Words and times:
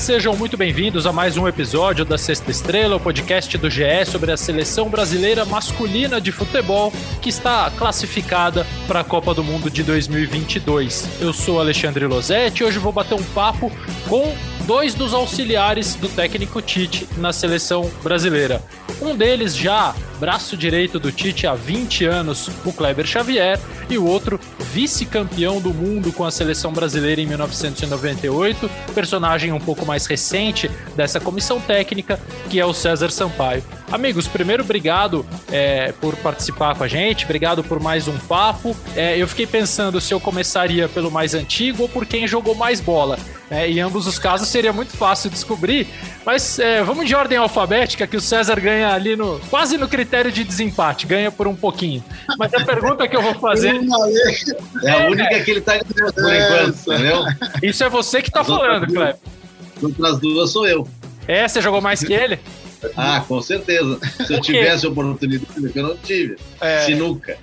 Sejam 0.00 0.34
muito 0.34 0.56
bem-vindos 0.56 1.04
a 1.04 1.12
mais 1.12 1.36
um 1.36 1.46
episódio 1.46 2.06
da 2.06 2.16
Sexta 2.16 2.50
Estrela, 2.50 2.96
o 2.96 3.00
podcast 3.00 3.56
do 3.58 3.68
GE 3.68 4.06
sobre 4.06 4.32
a 4.32 4.36
seleção 4.36 4.88
brasileira 4.88 5.44
masculina 5.44 6.18
de 6.18 6.32
futebol 6.32 6.90
que 7.20 7.28
está 7.28 7.70
classificada 7.76 8.66
para 8.88 9.00
a 9.00 9.04
Copa 9.04 9.34
do 9.34 9.44
Mundo 9.44 9.70
de 9.70 9.82
2022. 9.82 11.20
Eu 11.20 11.34
sou 11.34 11.60
Alexandre 11.60 12.06
Losetti 12.06 12.62
e 12.62 12.66
hoje 12.66 12.78
vou 12.78 12.92
bater 12.92 13.14
um 13.14 13.22
papo 13.22 13.70
com 14.08 14.34
dois 14.66 14.94
dos 14.94 15.12
auxiliares 15.12 15.94
do 15.96 16.08
técnico 16.08 16.62
Tite 16.62 17.06
na 17.18 17.30
seleção 17.30 17.88
brasileira. 18.02 18.64
Um 19.02 19.14
deles 19.14 19.54
já 19.54 19.94
braço 20.20 20.54
direito 20.54 21.00
do 21.00 21.10
Tite 21.10 21.46
há 21.46 21.54
20 21.54 22.04
anos, 22.04 22.50
o 22.66 22.72
Kleber 22.74 23.06
Xavier, 23.06 23.58
e 23.88 23.96
o 23.96 24.04
outro 24.04 24.38
vice-campeão 24.70 25.62
do 25.62 25.72
mundo 25.72 26.12
com 26.12 26.24
a 26.26 26.30
seleção 26.30 26.72
brasileira 26.72 27.22
em 27.22 27.26
1998, 27.26 28.70
personagem 28.94 29.50
um 29.50 29.58
pouco 29.58 29.86
mais 29.86 30.04
recente 30.04 30.70
dessa 30.94 31.18
comissão 31.18 31.58
técnica, 31.58 32.20
que 32.50 32.60
é 32.60 32.66
o 32.66 32.74
César 32.74 33.10
Sampaio. 33.10 33.64
Amigos, 33.90 34.28
primeiro, 34.28 34.62
obrigado 34.62 35.26
é, 35.50 35.92
por 36.00 36.14
participar 36.16 36.76
com 36.76 36.84
a 36.84 36.88
gente, 36.88 37.24
obrigado 37.24 37.64
por 37.64 37.80
mais 37.80 38.06
um 38.06 38.16
papo. 38.18 38.76
É, 38.94 39.16
eu 39.16 39.26
fiquei 39.26 39.46
pensando 39.46 40.00
se 40.00 40.12
eu 40.12 40.20
começaria 40.20 40.88
pelo 40.88 41.10
mais 41.10 41.34
antigo 41.34 41.82
ou 41.84 41.88
por 41.88 42.06
quem 42.06 42.28
jogou 42.28 42.54
mais 42.54 42.80
bola. 42.80 43.18
É, 43.50 43.68
em 43.68 43.80
ambos 43.80 44.06
os 44.06 44.16
casos 44.16 44.46
seria 44.46 44.72
muito 44.72 44.96
fácil 44.96 45.28
descobrir, 45.28 45.88
mas 46.24 46.60
é, 46.60 46.84
vamos 46.84 47.08
de 47.08 47.16
ordem 47.16 47.36
alfabética, 47.36 48.06
que 48.06 48.16
o 48.16 48.20
César 48.20 48.60
ganha 48.60 48.94
ali 48.94 49.16
no 49.16 49.40
quase 49.50 49.76
no 49.76 49.88
critério 49.88 50.09
de 50.32 50.44
desempate, 50.44 51.06
ganha 51.06 51.30
por 51.30 51.46
um 51.46 51.54
pouquinho. 51.54 52.02
Mas 52.38 52.52
a 52.52 52.64
pergunta 52.64 53.06
que 53.06 53.16
eu 53.16 53.22
vou 53.22 53.34
fazer. 53.34 53.80
É 54.84 54.90
a 54.90 55.06
única 55.06 55.40
que 55.40 55.50
ele 55.50 55.60
está 55.60 55.78
ganhando 55.78 56.12
por 56.12 56.34
enquanto, 56.34 56.92
entendeu? 56.92 57.24
Isso 57.62 57.84
é 57.84 57.88
você 57.88 58.20
que 58.22 58.28
está 58.28 58.44
falando, 58.44 58.86
Cleber. 58.86 59.16
Outras 59.82 60.18
duas 60.18 60.50
sou 60.50 60.66
eu. 60.66 60.86
É, 61.26 61.46
você 61.46 61.60
jogou 61.60 61.80
mais 61.80 62.02
que 62.02 62.12
ele? 62.12 62.38
Ah, 62.96 63.22
com 63.26 63.40
certeza. 63.40 63.98
Se 64.26 64.32
eu 64.32 64.40
tivesse 64.40 64.86
oportunidade, 64.86 65.72
eu 65.74 65.82
não 65.82 65.96
tive. 65.96 66.36
É... 66.60 66.84
Sinuca. 66.84 67.38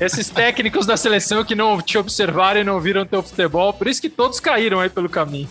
Esses 0.00 0.28
técnicos 0.28 0.86
da 0.86 0.96
seleção 0.96 1.44
que 1.44 1.54
não 1.54 1.80
te 1.80 1.98
observaram 1.98 2.60
e 2.60 2.64
não 2.64 2.80
viram 2.80 3.04
teu 3.04 3.22
futebol, 3.22 3.72
por 3.72 3.88
isso 3.88 4.00
que 4.00 4.08
todos 4.08 4.38
caíram 4.38 4.80
aí 4.80 4.88
pelo 4.88 5.08
caminho. 5.08 5.48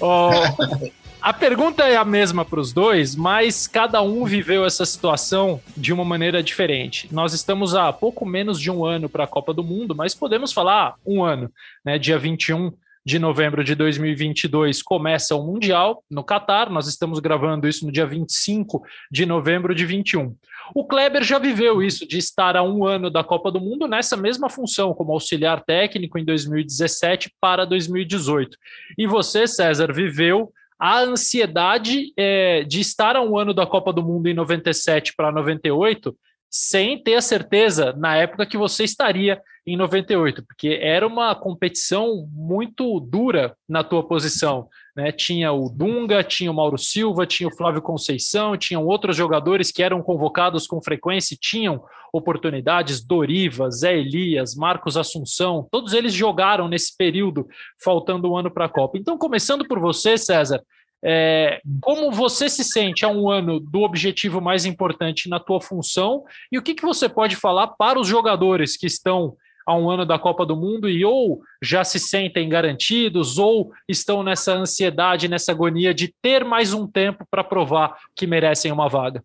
Oh, 0.00 0.30
a 1.20 1.32
pergunta 1.32 1.84
é 1.84 1.96
a 1.96 2.04
mesma 2.04 2.44
para 2.44 2.60
os 2.60 2.72
dois, 2.72 3.16
mas 3.16 3.66
cada 3.66 4.00
um 4.02 4.24
viveu 4.24 4.64
essa 4.64 4.86
situação 4.86 5.60
de 5.76 5.92
uma 5.92 6.04
maneira 6.04 6.42
diferente. 6.42 7.08
Nós 7.12 7.32
estamos 7.32 7.74
há 7.74 7.92
pouco 7.92 8.24
menos 8.24 8.60
de 8.60 8.70
um 8.70 8.84
ano 8.84 9.08
para 9.08 9.24
a 9.24 9.28
Copa 9.28 9.52
do 9.52 9.64
Mundo, 9.64 9.94
mas 9.94 10.14
podemos 10.14 10.52
falar 10.52 10.94
um 11.04 11.24
ano, 11.24 11.50
né? 11.84 11.98
Dia 11.98 12.18
21 12.18 12.72
de 13.04 13.18
novembro 13.18 13.64
de 13.64 13.74
2022 13.74 14.82
começa 14.82 15.34
o 15.34 15.42
Mundial 15.42 16.04
no 16.10 16.22
Catar. 16.22 16.70
Nós 16.70 16.86
estamos 16.86 17.18
gravando 17.20 17.66
isso 17.66 17.86
no 17.86 17.92
dia 17.92 18.06
25 18.06 18.82
de 19.10 19.24
novembro 19.24 19.74
de 19.74 19.86
21. 19.86 20.36
O 20.74 20.86
Kleber 20.86 21.24
já 21.24 21.38
viveu 21.38 21.82
isso, 21.82 22.06
de 22.06 22.18
estar 22.18 22.54
a 22.54 22.62
um 22.62 22.84
ano 22.84 23.10
da 23.10 23.24
Copa 23.24 23.50
do 23.50 23.60
Mundo 23.60 23.88
nessa 23.88 24.16
mesma 24.16 24.50
função, 24.50 24.92
como 24.92 25.12
auxiliar 25.12 25.64
técnico 25.64 26.18
em 26.18 26.24
2017 26.24 27.32
para 27.40 27.64
2018. 27.64 28.56
E 28.98 29.06
você, 29.06 29.46
César, 29.46 29.92
viveu 29.92 30.52
a 30.78 31.00
ansiedade 31.00 32.12
é, 32.16 32.62
de 32.62 32.80
estar 32.80 33.16
a 33.16 33.22
um 33.22 33.36
ano 33.36 33.52
da 33.52 33.66
Copa 33.66 33.92
do 33.92 34.02
Mundo 34.02 34.28
em 34.28 34.34
97 34.34 35.14
para 35.16 35.32
98 35.32 36.16
sem 36.50 37.02
ter 37.02 37.16
a 37.16 37.20
certeza 37.20 37.92
na 37.92 38.16
época 38.16 38.46
que 38.46 38.56
você 38.56 38.84
estaria 38.84 39.40
em 39.66 39.76
98, 39.76 40.42
porque 40.46 40.78
era 40.80 41.06
uma 41.06 41.34
competição 41.34 42.26
muito 42.32 42.98
dura 43.00 43.54
na 43.68 43.84
tua 43.84 44.06
posição. 44.06 44.66
Né? 44.98 45.12
Tinha 45.12 45.52
o 45.52 45.68
Dunga, 45.68 46.24
tinha 46.24 46.50
o 46.50 46.54
Mauro 46.54 46.76
Silva, 46.76 47.24
tinha 47.24 47.48
o 47.48 47.56
Flávio 47.56 47.80
Conceição, 47.80 48.56
tinham 48.56 48.84
outros 48.84 49.16
jogadores 49.16 49.70
que 49.70 49.80
eram 49.80 50.02
convocados 50.02 50.66
com 50.66 50.82
frequência 50.82 51.34
e 51.34 51.38
tinham 51.38 51.80
oportunidades, 52.12 53.00
Doriva, 53.00 53.70
Zé 53.70 53.96
Elias, 53.96 54.56
Marcos 54.56 54.96
Assunção, 54.96 55.68
todos 55.70 55.92
eles 55.92 56.12
jogaram 56.12 56.66
nesse 56.66 56.96
período, 56.96 57.46
faltando 57.80 58.28
um 58.28 58.36
ano 58.36 58.50
para 58.50 58.64
a 58.64 58.68
Copa. 58.68 58.98
Então, 58.98 59.16
começando 59.16 59.64
por 59.68 59.78
você, 59.78 60.18
César, 60.18 60.60
é, 61.00 61.60
como 61.80 62.10
você 62.10 62.48
se 62.48 62.64
sente 62.64 63.04
há 63.04 63.08
um 63.08 63.30
ano 63.30 63.60
do 63.60 63.82
objetivo 63.82 64.40
mais 64.40 64.64
importante 64.64 65.28
na 65.28 65.38
tua 65.38 65.60
função 65.60 66.24
e 66.50 66.58
o 66.58 66.62
que, 66.62 66.74
que 66.74 66.84
você 66.84 67.08
pode 67.08 67.36
falar 67.36 67.68
para 67.68 68.00
os 68.00 68.08
jogadores 68.08 68.76
que 68.76 68.88
estão 68.88 69.36
há 69.68 69.76
um 69.76 69.90
ano 69.90 70.06
da 70.06 70.18
Copa 70.18 70.46
do 70.46 70.56
Mundo 70.56 70.88
e 70.88 71.04
ou 71.04 71.42
já 71.62 71.84
se 71.84 71.98
sentem 71.98 72.48
garantidos 72.48 73.36
ou 73.36 73.70
estão 73.86 74.22
nessa 74.22 74.54
ansiedade, 74.54 75.28
nessa 75.28 75.52
agonia 75.52 75.92
de 75.92 76.12
ter 76.22 76.42
mais 76.42 76.72
um 76.72 76.86
tempo 76.86 77.26
para 77.30 77.44
provar 77.44 77.98
que 78.16 78.26
merecem 78.26 78.72
uma 78.72 78.88
vaga? 78.88 79.22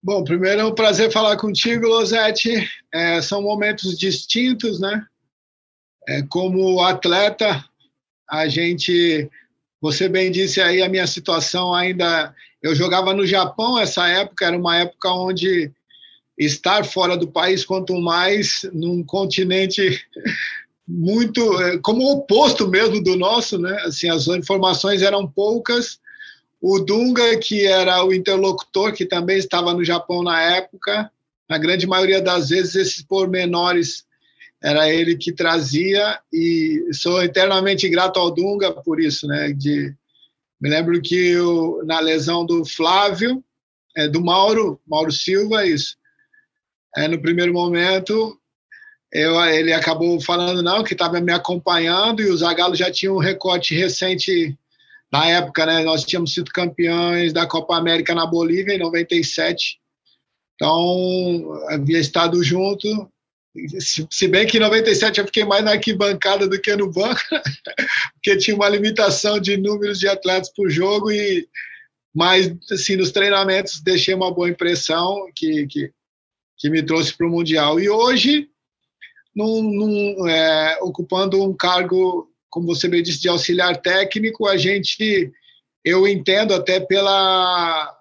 Bom, 0.00 0.22
primeiro 0.22 0.60
é 0.60 0.64
um 0.64 0.74
prazer 0.74 1.10
falar 1.10 1.36
contigo, 1.36 1.88
Losetti. 1.88 2.64
É, 2.94 3.20
são 3.20 3.42
momentos 3.42 3.98
distintos, 3.98 4.78
né? 4.78 5.04
É, 6.08 6.22
como 6.22 6.80
atleta, 6.80 7.64
a 8.30 8.46
gente 8.46 9.28
você 9.80 10.08
bem 10.08 10.30
disse 10.30 10.60
aí 10.60 10.80
a 10.80 10.88
minha 10.88 11.06
situação 11.08 11.74
ainda. 11.74 12.32
Eu 12.62 12.74
jogava 12.74 13.12
no 13.12 13.26
Japão 13.26 13.78
essa 13.78 14.06
época, 14.06 14.46
era 14.46 14.56
uma 14.56 14.76
época 14.76 15.10
onde 15.10 15.72
estar 16.44 16.84
fora 16.84 17.16
do 17.16 17.28
país, 17.28 17.64
quanto 17.64 18.00
mais 18.00 18.62
num 18.72 19.04
continente 19.04 20.00
muito 20.88 21.60
eh, 21.60 21.78
como 21.78 22.02
o 22.02 22.12
oposto 22.12 22.66
mesmo 22.66 23.02
do 23.02 23.16
nosso, 23.16 23.58
né? 23.58 23.82
Assim, 23.84 24.08
as 24.08 24.26
informações 24.26 25.02
eram 25.02 25.26
poucas. 25.26 25.98
O 26.60 26.78
Dunga, 26.78 27.38
que 27.38 27.66
era 27.66 28.04
o 28.04 28.12
interlocutor, 28.12 28.92
que 28.92 29.06
também 29.06 29.38
estava 29.38 29.72
no 29.72 29.84
Japão 29.84 30.22
na 30.22 30.40
época, 30.42 31.10
na 31.48 31.58
grande 31.58 31.86
maioria 31.86 32.20
das 32.20 32.48
vezes 32.48 32.74
esses 32.74 33.02
pormenores 33.02 34.04
era 34.62 34.92
ele 34.92 35.16
que 35.16 35.32
trazia 35.32 36.18
e 36.32 36.84
sou 36.92 37.22
eternamente 37.22 37.88
grato 37.88 38.18
ao 38.18 38.30
Dunga 38.30 38.72
por 38.72 39.00
isso, 39.00 39.26
né? 39.26 39.52
De, 39.52 39.94
me 40.60 40.68
lembro 40.68 41.00
que 41.00 41.14
eu, 41.14 41.82
na 41.84 41.98
lesão 42.00 42.44
do 42.44 42.64
Flávio, 42.64 43.42
é, 43.96 44.06
do 44.06 44.22
Mauro, 44.22 44.78
Mauro 44.86 45.10
Silva, 45.10 45.66
isso. 45.66 45.96
É, 46.96 47.08
no 47.08 47.20
primeiro 47.20 47.52
momento, 47.52 48.38
eu, 49.12 49.40
ele 49.44 49.72
acabou 49.72 50.20
falando 50.20 50.62
não, 50.62 50.82
que 50.82 50.92
estava 50.92 51.20
me 51.20 51.32
acompanhando 51.32 52.20
e 52.20 52.30
o 52.30 52.36
Zagallo 52.36 52.74
já 52.74 52.90
tinha 52.90 53.12
um 53.12 53.18
recorte 53.18 53.74
recente 53.74 54.56
na 55.12 55.26
época, 55.26 55.66
né? 55.66 55.82
Nós 55.82 56.04
tínhamos 56.04 56.32
sido 56.32 56.50
campeões 56.52 57.32
da 57.32 57.46
Copa 57.46 57.76
América 57.76 58.14
na 58.14 58.26
Bolívia 58.26 58.74
em 58.74 58.78
97. 58.78 59.78
Então, 60.54 61.64
havia 61.68 61.98
estado 61.98 62.42
junto 62.42 63.10
se, 64.10 64.28
bem 64.28 64.46
que 64.46 64.58
em 64.58 64.60
97 64.60 65.18
eu 65.18 65.26
fiquei 65.26 65.44
mais 65.44 65.64
na 65.64 65.72
arquibancada 65.72 66.48
do 66.48 66.60
que 66.60 66.74
no 66.76 66.90
banco, 66.90 67.20
porque 68.14 68.36
tinha 68.38 68.54
uma 68.54 68.68
limitação 68.68 69.40
de 69.40 69.56
números 69.56 69.98
de 69.98 70.08
atletas 70.08 70.50
por 70.54 70.70
jogo, 70.70 71.10
e 71.10 71.48
mas 72.14 72.52
assim, 72.70 72.96
nos 72.96 73.12
treinamentos 73.12 73.80
deixei 73.80 74.14
uma 74.14 74.32
boa 74.32 74.48
impressão 74.48 75.26
que, 75.34 75.66
que, 75.66 75.92
que 76.60 76.68
me 76.68 76.82
trouxe 76.82 77.16
para 77.16 77.26
o 77.26 77.30
Mundial. 77.30 77.80
E 77.80 77.88
hoje, 77.88 78.48
num, 79.34 79.62
num, 79.62 80.28
é, 80.28 80.78
ocupando 80.82 81.42
um 81.42 81.56
cargo, 81.56 82.30
como 82.50 82.66
você 82.66 82.86
bem 82.86 83.02
disse, 83.02 83.22
de 83.22 83.30
auxiliar 83.30 83.80
técnico, 83.80 84.46
a 84.46 84.58
gente, 84.58 85.32
eu 85.82 86.06
entendo 86.06 86.52
até 86.52 86.78
pela 86.78 87.96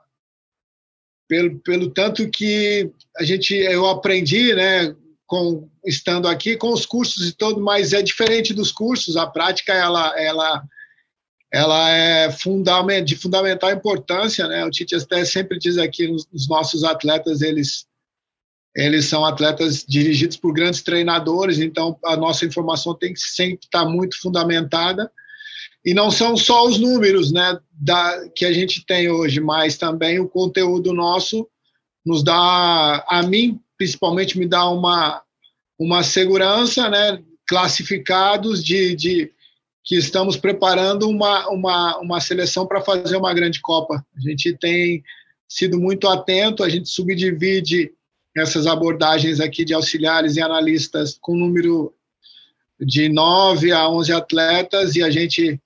pelo, 1.25 1.59
pelo 1.59 1.89
tanto 1.91 2.29
que 2.29 2.91
a 3.17 3.23
gente 3.23 3.55
eu 3.55 3.87
aprendi, 3.87 4.53
né, 4.53 4.93
com, 5.25 5.69
estando 5.85 6.27
aqui 6.27 6.57
com 6.57 6.73
os 6.73 6.85
cursos 6.85 7.29
e 7.29 7.31
todo, 7.31 7.61
mas 7.61 7.93
é 7.93 8.01
diferente 8.01 8.53
dos 8.53 8.71
cursos. 8.71 9.15
A 9.15 9.27
prática 9.27 9.71
ela, 9.71 10.19
ela, 10.19 10.63
ela 11.53 11.89
é 11.91 12.31
de 12.99 13.15
fundamental 13.15 13.71
importância, 13.71 14.47
né? 14.47 14.65
O 14.65 14.71
Tite 14.71 14.95
até 14.95 15.23
sempre 15.23 15.59
diz 15.59 15.77
aqui 15.77 16.07
os 16.33 16.49
nossos 16.49 16.83
atletas 16.83 17.41
eles 17.41 17.87
eles 18.85 19.05
são 19.05 19.25
atletas 19.25 19.83
dirigidos 19.85 20.37
por 20.37 20.53
grandes 20.53 20.81
treinadores, 20.81 21.59
então 21.59 21.97
a 22.05 22.15
nossa 22.15 22.45
informação 22.45 22.95
tem 22.95 23.13
que 23.13 23.19
sempre 23.19 23.65
estar 23.65 23.83
muito 23.85 24.17
fundamentada. 24.21 25.11
E 25.83 25.93
não 25.93 26.09
são 26.09 26.37
só 26.37 26.65
os 26.65 26.79
números, 26.79 27.31
né, 27.31 27.59
da, 27.73 28.29
que 28.33 28.45
a 28.45 28.53
gente 28.53 28.85
tem 28.85 29.09
hoje, 29.09 29.41
mas 29.41 29.77
também 29.77 30.19
o 30.19 30.29
conteúdo 30.29 30.93
nosso 30.93 31.45
nos 32.05 32.23
dá, 32.23 33.05
a 33.07 33.21
mim 33.23 33.59
principalmente 33.77 34.37
me 34.37 34.47
dá 34.47 34.69
uma, 34.69 35.21
uma 35.77 36.01
segurança, 36.01 36.89
né, 36.89 37.21
classificados 37.47 38.63
de, 38.63 38.95
de 38.95 39.31
que 39.83 39.95
estamos 39.95 40.37
preparando 40.37 41.09
uma, 41.09 41.49
uma, 41.49 41.97
uma 41.97 42.19
seleção 42.21 42.65
para 42.65 42.81
fazer 42.81 43.17
uma 43.17 43.33
grande 43.33 43.59
Copa. 43.59 44.05
A 44.15 44.21
gente 44.21 44.57
tem 44.57 45.03
sido 45.49 45.79
muito 45.79 46.07
atento, 46.07 46.63
a 46.63 46.69
gente 46.69 46.87
subdivide 46.87 47.91
essas 48.39 48.67
abordagens 48.67 49.39
aqui 49.39 49.63
de 49.63 49.73
auxiliares 49.73 50.35
e 50.35 50.41
analistas 50.41 51.17
com 51.19 51.35
número 51.35 51.93
de 52.79 53.09
9 53.09 53.71
a 53.71 53.89
11 53.89 54.11
atletas 54.13 54.95
e 54.95 55.03
a 55.03 55.09
gente 55.09 55.59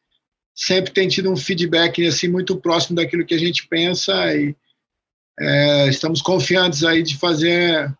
sempre 0.55 0.91
tem 0.91 1.07
tido 1.07 1.31
um 1.31 1.35
feedback 1.35 2.05
assim 2.05 2.27
muito 2.27 2.57
próximo 2.57 2.95
daquilo 2.95 3.25
que 3.25 3.33
a 3.33 3.39
gente 3.39 3.67
pensa 3.67 4.13
e 4.35 4.55
é, 5.39 5.87
estamos 5.89 6.21
confiantes 6.21 6.83
aí 6.83 7.01
de 7.01 7.17
fazer 7.17 7.91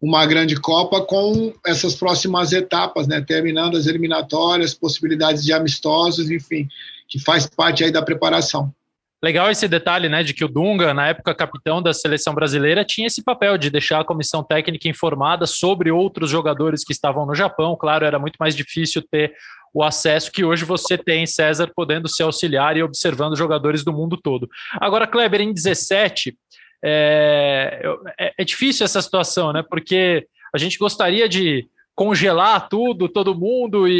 uma 0.00 0.26
grande 0.26 0.56
Copa 0.56 1.00
com 1.04 1.54
essas 1.64 1.94
próximas 1.94 2.52
etapas, 2.52 3.06
né? 3.06 3.20
Terminando 3.20 3.76
as 3.76 3.86
eliminatórias, 3.86 4.74
possibilidades 4.74 5.44
de 5.44 5.52
amistosos, 5.52 6.28
enfim, 6.28 6.68
que 7.06 7.20
faz 7.20 7.46
parte 7.46 7.84
aí 7.84 7.92
da 7.92 8.02
preparação. 8.02 8.74
Legal 9.22 9.50
esse 9.50 9.68
detalhe, 9.68 10.08
né, 10.08 10.24
de 10.24 10.34
que 10.34 10.44
o 10.44 10.48
Dunga, 10.48 10.92
na 10.92 11.06
época 11.06 11.32
capitão 11.32 11.80
da 11.80 11.92
seleção 11.92 12.34
brasileira, 12.34 12.84
tinha 12.84 13.06
esse 13.06 13.22
papel 13.22 13.56
de 13.56 13.70
deixar 13.70 14.00
a 14.00 14.04
comissão 14.04 14.42
técnica 14.42 14.88
informada 14.88 15.46
sobre 15.46 15.92
outros 15.92 16.28
jogadores 16.28 16.82
que 16.82 16.92
estavam 16.92 17.24
no 17.24 17.34
Japão. 17.34 17.76
Claro, 17.76 18.04
era 18.04 18.18
muito 18.18 18.36
mais 18.40 18.56
difícil 18.56 19.00
ter 19.00 19.32
o 19.72 19.82
acesso 19.82 20.32
que 20.32 20.44
hoje 20.44 20.64
você 20.64 20.98
tem, 20.98 21.24
César, 21.24 21.70
podendo 21.74 22.08
se 22.08 22.22
auxiliar 22.22 22.76
e 22.76 22.82
observando 22.82 23.36
jogadores 23.36 23.84
do 23.84 23.92
mundo 23.92 24.16
todo. 24.16 24.48
Agora, 24.72 25.06
Kleber, 25.06 25.40
em 25.40 25.52
17, 25.52 26.36
é, 26.84 27.80
é, 28.18 28.32
é 28.38 28.44
difícil 28.44 28.84
essa 28.84 29.00
situação, 29.00 29.52
né? 29.52 29.62
Porque 29.62 30.26
a 30.52 30.58
gente 30.58 30.76
gostaria 30.78 31.28
de 31.28 31.66
congelar 31.94 32.68
tudo, 32.68 33.08
todo 33.08 33.38
mundo 33.38 33.86
e, 33.86 33.92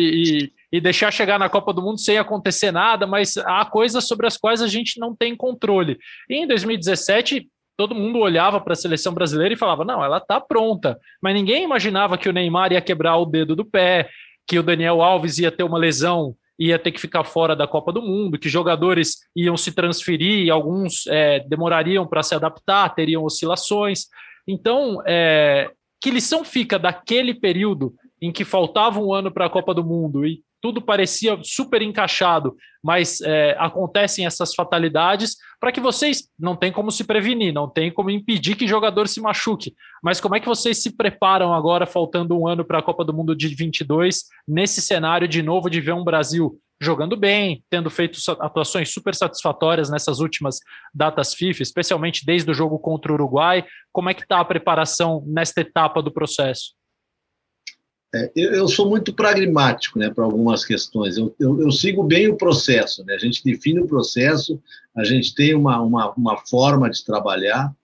e, 0.44 0.52
e, 0.72 0.80
deixar 0.80 1.12
chegar 1.12 1.38
na 1.38 1.48
Copa 1.48 1.72
do 1.72 1.82
Mundo 1.82 2.00
sem 2.00 2.18
acontecer 2.18 2.72
nada, 2.72 3.06
mas 3.06 3.36
há 3.36 3.64
coisas 3.64 4.06
sobre 4.06 4.26
as 4.26 4.36
quais 4.36 4.62
a 4.62 4.66
gente 4.66 4.98
não 4.98 5.14
tem 5.14 5.36
controle. 5.36 5.98
E 6.28 6.36
em 6.36 6.46
2017, 6.46 7.46
todo 7.76 7.94
mundo 7.94 8.18
olhava 8.18 8.60
para 8.60 8.72
a 8.72 8.76
seleção 8.76 9.12
brasileira 9.12 9.54
e 9.54 9.58
falava: 9.58 9.84
não, 9.84 10.02
ela 10.02 10.18
está 10.18 10.40
pronta. 10.40 10.98
Mas 11.22 11.34
ninguém 11.34 11.64
imaginava 11.64 12.16
que 12.16 12.28
o 12.28 12.32
Neymar 12.32 12.72
ia 12.72 12.80
quebrar 12.80 13.16
o 13.18 13.26
dedo 13.26 13.54
do 13.54 13.64
pé, 13.64 14.08
que 14.46 14.58
o 14.58 14.62
Daniel 14.62 15.02
Alves 15.02 15.38
ia 15.38 15.52
ter 15.52 15.62
uma 15.62 15.78
lesão 15.78 16.34
ia 16.58 16.78
ter 16.78 16.92
que 16.92 17.00
ficar 17.00 17.24
fora 17.24 17.56
da 17.56 17.66
Copa 17.66 17.92
do 17.92 18.00
Mundo, 18.00 18.38
que 18.38 18.48
jogadores 18.48 19.16
iam 19.34 19.56
se 19.56 19.72
transferir, 19.72 20.52
alguns 20.52 21.06
é, 21.08 21.40
demorariam 21.40 22.06
para 22.06 22.22
se 22.22 22.34
adaptar, 22.36 22.94
teriam 22.94 23.24
oscilações. 23.24 24.06
Então, 24.46 25.02
é, 25.04 25.70
que 26.00 26.10
lição 26.10 26.44
fica 26.44 26.78
daquele 26.78 27.34
período 27.34 27.94
em 28.20 28.30
que 28.30 28.44
faltava 28.44 29.00
um 29.00 29.12
ano 29.12 29.30
para 29.32 29.46
a 29.46 29.50
Copa 29.50 29.74
do 29.74 29.84
Mundo 29.84 30.24
e 30.24 30.42
tudo 30.62 30.80
parecia 30.80 31.36
super 31.42 31.82
encaixado, 31.82 32.56
mas 32.82 33.20
é, 33.20 33.56
acontecem 33.58 34.24
essas 34.24 34.54
fatalidades 34.54 35.36
para 35.60 35.72
que 35.72 35.80
vocês 35.80 36.28
não 36.38 36.54
tem 36.54 36.70
como 36.70 36.92
se 36.92 37.02
prevenir, 37.02 37.52
não 37.52 37.68
tem 37.68 37.92
como 37.92 38.10
impedir 38.10 38.54
que 38.54 38.66
jogador 38.66 39.08
se 39.08 39.20
machuque. 39.20 39.74
Mas 40.02 40.20
como 40.20 40.36
é 40.36 40.40
que 40.40 40.48
vocês 40.48 40.80
se 40.80 40.96
preparam 40.96 41.52
agora, 41.52 41.84
faltando 41.84 42.38
um 42.38 42.46
ano 42.46 42.64
para 42.64 42.78
a 42.78 42.82
Copa 42.82 43.04
do 43.04 43.12
Mundo 43.12 43.34
de 43.34 43.48
22, 43.48 44.24
nesse 44.46 44.80
cenário 44.80 45.26
de 45.26 45.42
novo 45.42 45.68
de 45.68 45.80
ver 45.80 45.92
um 45.92 46.04
Brasil 46.04 46.56
jogando 46.80 47.16
bem, 47.16 47.64
tendo 47.70 47.88
feito 47.90 48.18
atuações 48.40 48.92
super 48.92 49.14
satisfatórias 49.14 49.90
nessas 49.90 50.18
últimas 50.18 50.58
datas 50.92 51.34
FIFA, 51.34 51.62
especialmente 51.62 52.26
desde 52.26 52.50
o 52.50 52.54
jogo 52.54 52.78
contra 52.78 53.12
o 53.12 53.14
Uruguai. 53.14 53.64
Como 53.92 54.10
é 54.10 54.14
que 54.14 54.22
está 54.22 54.40
a 54.40 54.44
preparação 54.44 55.24
nesta 55.26 55.60
etapa 55.60 56.02
do 56.02 56.12
processo? 56.12 56.74
É, 58.14 58.30
eu, 58.36 58.52
eu, 58.52 58.68
sou 58.68 58.90
muito 58.90 59.12
pragmático 59.12 59.98
né, 59.98 60.10
para 60.10 60.24
algumas 60.24 60.64
questões. 60.64 61.16
Eu, 61.16 61.34
eu, 61.40 61.62
eu, 61.62 61.70
sigo 61.70 62.02
bem 62.02 62.28
o 62.28 62.36
processo. 62.36 63.02
Né? 63.04 63.14
A 63.14 63.18
gente 63.18 63.42
define 63.42 63.80
o 63.80 63.86
processo, 63.86 64.60
a 64.94 65.02
gente 65.02 65.34
tem 65.34 65.54
uma, 65.54 65.80
uma, 65.80 66.12
uma 66.12 66.36
forma 66.46 66.90
de 66.90 67.02
trabalhar, 67.04 67.74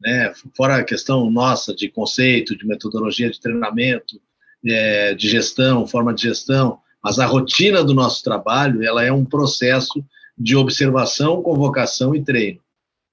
né? 0.00 0.32
fora 0.56 0.76
a 0.76 0.84
questão 0.84 1.30
nossa 1.30 1.74
de 1.74 1.90
conceito, 1.90 2.56
de 2.56 2.66
metodologia 2.66 3.30
de 3.30 3.38
treinamento, 3.38 4.18
é, 4.66 5.14
de 5.14 5.28
gestão, 5.28 5.86
forma 5.86 6.14
de 6.14 6.22
gestão, 6.22 6.78
mas 7.02 7.18
a 7.18 7.26
rotina 7.26 7.84
do 7.84 7.92
nosso 7.92 8.24
trabalho 8.24 8.82
ela 8.82 9.04
é 9.04 9.12
um 9.12 9.26
processo 9.26 10.02
de 10.36 10.56
observação, 10.56 11.42
convocação 11.42 12.14
e 12.14 12.24
treino. 12.24 12.60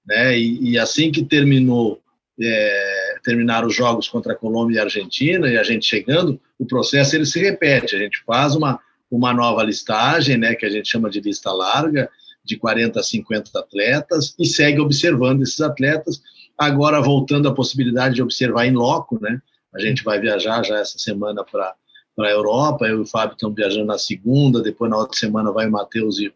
Né? 0.05 0.39
E, 0.39 0.71
e 0.71 0.79
assim 0.79 1.11
que 1.11 1.25
terminou 1.25 2.01
é, 2.41 3.10
terminar 3.23 3.65
os 3.65 3.75
jogos 3.75 4.07
contra 4.07 4.33
a 4.33 4.35
Colômbia 4.35 4.77
e 4.77 4.79
a 4.79 4.83
Argentina, 4.83 5.47
e 5.47 5.57
a 5.57 5.63
gente 5.63 5.85
chegando, 5.85 6.39
o 6.57 6.65
processo 6.65 7.15
ele 7.15 7.25
se 7.25 7.39
repete. 7.39 7.95
A 7.95 7.99
gente 7.99 8.23
faz 8.25 8.55
uma, 8.55 8.79
uma 9.09 9.33
nova 9.33 9.63
listagem, 9.63 10.37
né, 10.37 10.55
que 10.55 10.65
a 10.65 10.69
gente 10.69 10.89
chama 10.89 11.09
de 11.09 11.19
lista 11.19 11.51
larga, 11.51 12.09
de 12.43 12.57
40 12.57 12.99
a 12.99 13.03
50 13.03 13.59
atletas, 13.59 14.35
e 14.39 14.45
segue 14.45 14.79
observando 14.79 15.43
esses 15.43 15.61
atletas. 15.61 16.21
Agora, 16.57 17.01
voltando 17.01 17.47
à 17.47 17.53
possibilidade 17.53 18.15
de 18.15 18.23
observar 18.23 18.65
em 18.65 18.73
loco, 18.73 19.19
né, 19.21 19.41
a 19.73 19.79
gente 19.79 20.03
vai 20.03 20.19
viajar 20.19 20.63
já 20.63 20.79
essa 20.79 20.97
semana 20.97 21.43
para 21.43 21.73
a 22.19 22.29
Europa, 22.29 22.85
eu 22.85 22.99
e 22.99 23.01
o 23.01 23.05
Fábio 23.05 23.33
estamos 23.33 23.55
viajando 23.55 23.85
na 23.85 23.97
segunda, 23.97 24.61
depois 24.61 24.89
na 24.89 24.97
outra 24.97 25.17
semana 25.17 25.51
vai 25.51 25.67
o 25.67 25.71
Matheus 25.71 26.19
e 26.19 26.33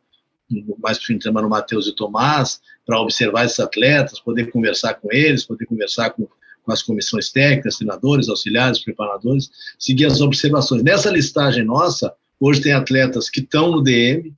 mais 0.79 0.97
para 0.97 1.03
o 1.03 1.07
fim 1.07 1.17
de 1.17 1.23
semana 1.23 1.47
o 1.47 1.49
Matheus 1.49 1.87
e 1.87 1.89
o 1.89 1.95
Tomás, 1.95 2.61
para 2.85 2.99
observar 2.99 3.45
esses 3.45 3.59
atletas, 3.59 4.19
poder 4.19 4.51
conversar 4.51 4.93
com 4.95 5.11
eles, 5.11 5.43
poder 5.43 5.65
conversar 5.65 6.11
com, 6.11 6.27
com 6.65 6.71
as 6.71 6.81
comissões 6.81 7.29
técnicas, 7.31 7.77
treinadores, 7.77 8.27
auxiliares, 8.27 8.79
preparadores, 8.79 9.49
seguir 9.77 10.05
as 10.05 10.19
observações. 10.19 10.83
Nessa 10.83 11.11
listagem 11.11 11.63
nossa, 11.63 12.11
hoje 12.39 12.61
tem 12.61 12.73
atletas 12.73 13.29
que 13.29 13.39
estão 13.39 13.71
no 13.71 13.81
DM, 13.81 14.33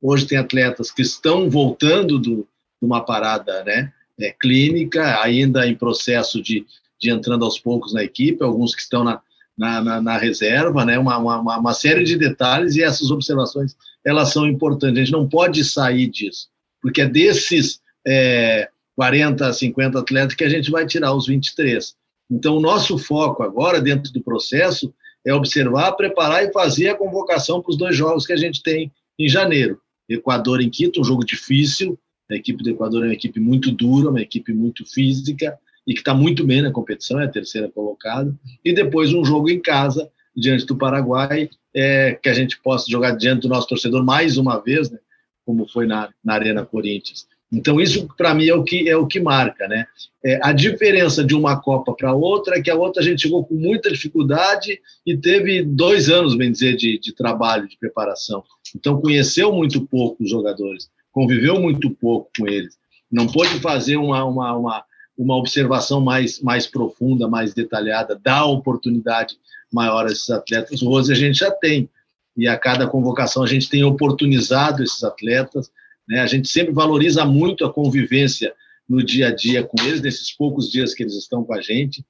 hoje 0.00 0.26
tem 0.26 0.38
atletas 0.38 0.90
que 0.90 1.02
estão 1.02 1.50
voltando 1.50 2.18
do, 2.18 2.36
de 2.36 2.46
uma 2.80 3.04
parada 3.04 3.64
né, 3.64 3.92
é, 4.18 4.30
clínica, 4.32 5.20
ainda 5.20 5.66
em 5.66 5.74
processo 5.74 6.40
de, 6.40 6.64
de 7.00 7.10
entrando 7.10 7.44
aos 7.44 7.58
poucos 7.58 7.92
na 7.92 8.04
equipe, 8.04 8.42
alguns 8.42 8.74
que 8.74 8.82
estão 8.82 9.02
na, 9.02 9.20
na, 9.58 9.82
na, 9.82 10.00
na 10.00 10.16
reserva, 10.16 10.84
né, 10.84 10.98
uma, 10.98 11.18
uma, 11.18 11.58
uma 11.58 11.74
série 11.74 12.04
de 12.04 12.16
detalhes, 12.16 12.76
e 12.76 12.82
essas 12.82 13.10
observações 13.10 13.76
elas 14.04 14.32
são 14.32 14.46
importantes. 14.46 14.96
A 14.96 15.04
gente 15.04 15.12
não 15.12 15.28
pode 15.28 15.64
sair 15.64 16.08
disso, 16.08 16.48
porque 16.80 17.02
é 17.02 17.08
desses 17.08 17.80
é, 18.06 18.68
40, 18.96 19.52
50 19.52 19.98
atletas 19.98 20.34
que 20.34 20.44
a 20.44 20.48
gente 20.48 20.70
vai 20.70 20.86
tirar 20.86 21.14
os 21.14 21.26
23. 21.26 21.94
Então, 22.30 22.56
o 22.56 22.60
nosso 22.60 22.98
foco 22.98 23.42
agora, 23.42 23.80
dentro 23.80 24.12
do 24.12 24.22
processo, 24.22 24.92
é 25.24 25.32
observar, 25.32 25.92
preparar 25.92 26.44
e 26.44 26.52
fazer 26.52 26.88
a 26.88 26.94
convocação 26.94 27.60
para 27.60 27.70
os 27.70 27.76
dois 27.76 27.96
jogos 27.96 28.26
que 28.26 28.32
a 28.32 28.36
gente 28.36 28.62
tem 28.62 28.90
em 29.18 29.28
janeiro. 29.28 29.78
Equador 30.08 30.60
em 30.60 30.70
Quito, 30.70 31.00
um 31.00 31.04
jogo 31.04 31.24
difícil. 31.24 31.98
A 32.30 32.34
equipe 32.34 32.62
do 32.62 32.70
Equador 32.70 33.02
é 33.02 33.08
uma 33.08 33.14
equipe 33.14 33.38
muito 33.38 33.70
dura, 33.70 34.10
uma 34.10 34.20
equipe 34.20 34.52
muito 34.52 34.84
física 34.86 35.58
e 35.86 35.94
que 35.94 36.00
está 36.00 36.14
muito 36.14 36.44
bem 36.46 36.62
na 36.62 36.70
competição, 36.70 37.20
é 37.20 37.24
a 37.24 37.30
terceira 37.30 37.68
colocada. 37.68 38.34
E 38.64 38.72
depois 38.72 39.12
um 39.12 39.24
jogo 39.24 39.50
em 39.50 39.60
casa, 39.60 40.10
diante 40.34 40.64
do 40.64 40.76
Paraguai, 40.76 41.50
é, 41.74 42.18
que 42.22 42.28
a 42.28 42.34
gente 42.34 42.60
possa 42.62 42.90
jogar 42.90 43.12
diante 43.12 43.42
do 43.42 43.48
nosso 43.48 43.68
torcedor 43.68 44.04
mais 44.04 44.36
uma 44.36 44.58
vez, 44.58 44.90
né, 44.90 44.98
como 45.44 45.66
foi 45.68 45.86
na, 45.86 46.10
na 46.24 46.34
Arena 46.34 46.64
Corinthians. 46.64 47.26
Então 47.52 47.78
isso 47.78 48.08
para 48.16 48.34
mim 48.34 48.46
é 48.46 48.54
o 48.54 48.64
que 48.64 48.88
é 48.88 48.96
o 48.96 49.06
que 49.06 49.20
marca, 49.20 49.68
né? 49.68 49.86
É, 50.24 50.40
a 50.42 50.52
diferença 50.52 51.22
de 51.22 51.34
uma 51.34 51.60
Copa 51.60 51.92
para 51.92 52.14
outra 52.14 52.56
é 52.56 52.62
que 52.62 52.70
a 52.70 52.74
outra 52.74 53.02
a 53.02 53.04
gente 53.04 53.22
chegou 53.22 53.44
com 53.44 53.54
muita 53.54 53.92
dificuldade 53.92 54.80
e 55.04 55.16
teve 55.16 55.62
dois 55.62 56.08
anos, 56.08 56.34
bem 56.34 56.50
dizer, 56.50 56.76
de, 56.76 56.98
de 56.98 57.14
trabalho, 57.14 57.68
de 57.68 57.76
preparação. 57.76 58.42
Então 58.74 59.00
conheceu 59.00 59.52
muito 59.52 59.86
pouco 59.86 60.22
os 60.22 60.30
jogadores, 60.30 60.88
conviveu 61.12 61.60
muito 61.60 61.90
pouco 61.90 62.30
com 62.38 62.48
eles, 62.48 62.78
não 63.10 63.26
pôde 63.26 63.60
fazer 63.60 63.98
uma, 63.98 64.24
uma, 64.24 64.56
uma, 64.56 64.84
uma 65.18 65.36
observação 65.36 66.00
mais, 66.00 66.40
mais 66.40 66.66
profunda, 66.66 67.28
mais 67.28 67.52
detalhada, 67.52 68.18
dar 68.22 68.46
oportunidade 68.46 69.36
maior 69.70 70.06
a 70.06 70.12
esses 70.12 70.30
atletas. 70.30 70.82
Hoje 70.82 71.12
a 71.12 71.16
gente 71.16 71.38
já 71.40 71.50
tem 71.50 71.90
e 72.34 72.48
a 72.48 72.56
cada 72.56 72.86
convocação 72.86 73.42
a 73.42 73.46
gente 73.46 73.68
tem 73.68 73.84
oportunizado 73.84 74.82
esses 74.82 75.04
atletas 75.04 75.70
né? 76.08 76.20
A 76.20 76.26
gente 76.26 76.48
sempre 76.48 76.72
valoriza 76.72 77.24
muito 77.24 77.64
a 77.64 77.72
convivência 77.72 78.54
no 78.88 79.02
dia 79.02 79.28
a 79.28 79.34
dia 79.34 79.62
com 79.62 79.80
eles, 79.82 80.00
nesses 80.00 80.34
poucos 80.36 80.70
dias 80.70 80.94
que 80.94 81.02
eles 81.02 81.14
estão 81.14 81.44
com 81.44 81.54
a 81.54 81.60
gente. 81.60 82.04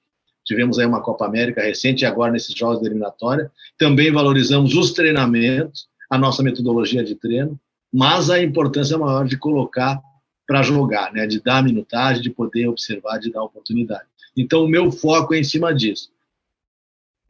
Tivemos 0.45 0.79
aí 0.79 0.87
uma 0.87 1.03
Copa 1.03 1.27
América 1.27 1.63
recente 1.63 2.03
e 2.03 2.07
agora 2.07 2.33
nesses 2.33 2.55
jogos 2.55 2.81
de 2.81 2.87
eliminatória. 2.87 3.51
Também 3.79 4.11
valorizamos 4.11 4.75
os 4.75 4.93
treinamentos, 4.93 5.87
a 6.11 6.19
nossa 6.19 6.43
metodologia 6.43 7.05
de 7.05 7.15
treino, 7.15 7.59
mas 7.93 8.31
a 8.31 8.43
importância 8.43 8.99
maior 8.99 9.27
de 9.27 9.37
colocar 9.37 10.01
para 10.47 10.63
jogar, 10.63 11.13
né? 11.13 11.27
de 11.27 11.41
dar 11.41 11.63
minutagem, 11.63 12.23
de 12.23 12.31
poder 12.31 12.69
observar, 12.69 13.19
de 13.19 13.31
dar 13.31 13.45
oportunidade. 13.45 14.05
Então, 14.37 14.65
o 14.65 14.69
meu 14.69 14.91
foco 14.91 15.35
é 15.35 15.39
em 15.39 15.45
cima 15.45 15.75
disso. 15.75 16.11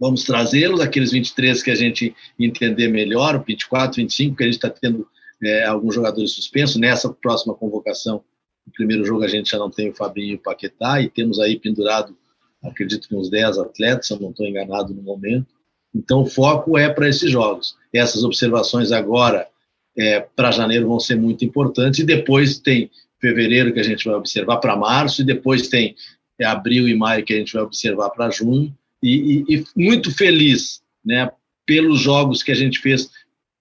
Vamos 0.01 0.25
trazê-los, 0.25 0.81
aqueles 0.81 1.13
23 1.13 1.63
que 1.63 1.71
a 1.71 1.75
gente 1.75 2.15
entender 2.39 2.89
melhor, 2.89 3.45
24, 3.45 3.97
25, 3.97 4.37
que 4.37 4.43
a 4.43 4.47
gente 4.47 4.57
está 4.57 4.71
tendo 4.71 5.07
é, 5.43 5.65
alguns 5.65 5.95
jogadores 5.95 6.33
suspensos. 6.33 6.77
Nessa 6.77 7.13
próxima 7.13 7.55
convocação, 7.55 8.23
no 8.67 8.73
primeiro 8.73 9.05
jogo 9.05 9.25
a 9.25 9.29
gente 9.29 9.51
já 9.51 9.59
não 9.59 9.71
tem 9.71 9.91
o 9.91 9.95
Fabinho 9.95 10.33
e 10.33 10.35
o 10.37 10.39
Paquetá, 10.39 11.01
e 11.01 11.09
temos 11.09 11.41
aí 11.41 11.59
pendurado, 11.59 12.17
acredito 12.63 13.09
que 13.09 13.17
uns 13.17 13.29
10 13.29 13.59
atletas, 13.59 14.07
se 14.07 14.15
eu 14.15 14.21
não 14.21 14.31
estou 14.31 14.47
enganado 14.47 14.95
no 14.95 15.03
momento. 15.03 15.49
Então 15.95 16.23
o 16.23 16.27
foco 16.27 16.79
é 16.79 16.89
para 16.89 17.09
esses 17.09 17.31
jogos. 17.31 17.77
Essas 17.93 18.25
observações 18.25 18.93
agora, 18.93 19.49
é, 19.97 20.21
para 20.21 20.53
janeiro, 20.53 20.89
vão 20.89 21.01
ser 21.01 21.17
muito 21.17 21.45
importantes, 21.45 22.01
e 22.01 22.05
depois 22.05 22.59
tem 22.59 22.91
fevereiro 23.21 23.73
que 23.73 23.81
a 23.81 23.85
gente 23.85 24.05
vai 24.05 24.15
observar 24.15 24.59
para 24.59 24.77
março, 24.77 25.23
e 25.23 25.25
depois 25.25 25.69
tem 25.69 25.97
é, 26.39 26.45
abril 26.45 26.89
e 26.89 26.95
maio 26.95 27.25
que 27.25 27.35
a 27.35 27.37
gente 27.37 27.53
vai 27.53 27.63
observar 27.63 28.11
para 28.11 28.31
junho, 28.31 28.75
e, 29.03 29.45
e, 29.49 29.57
e 29.57 29.65
muito 29.77 30.15
feliz 30.15 30.81
né, 31.05 31.31
pelos 31.67 32.01
jogos 32.01 32.43
que 32.43 32.53
a 32.53 32.55
gente 32.55 32.79
fez 32.79 33.11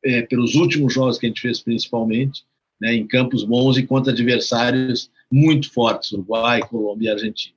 é, 0.04 0.22
pelos 0.24 0.56
últimos 0.56 0.94
jogos 0.94 1.18
que 1.18 1.26
a 1.26 1.30
gente 1.30 1.42
fez 1.42 1.62
principalmente, 1.62 2.44
né, 2.80 2.94
em 2.96 3.08
campos 3.08 3.44
bons 3.44 3.78
e 3.78 3.86
contra 3.86 4.12
adversários 4.12 5.10
muito 5.32 5.72
fortes, 5.72 6.12
Uruguai, 6.12 6.62
Colômbia 6.62 7.10
e 7.10 7.12
Argentina. 7.12 7.56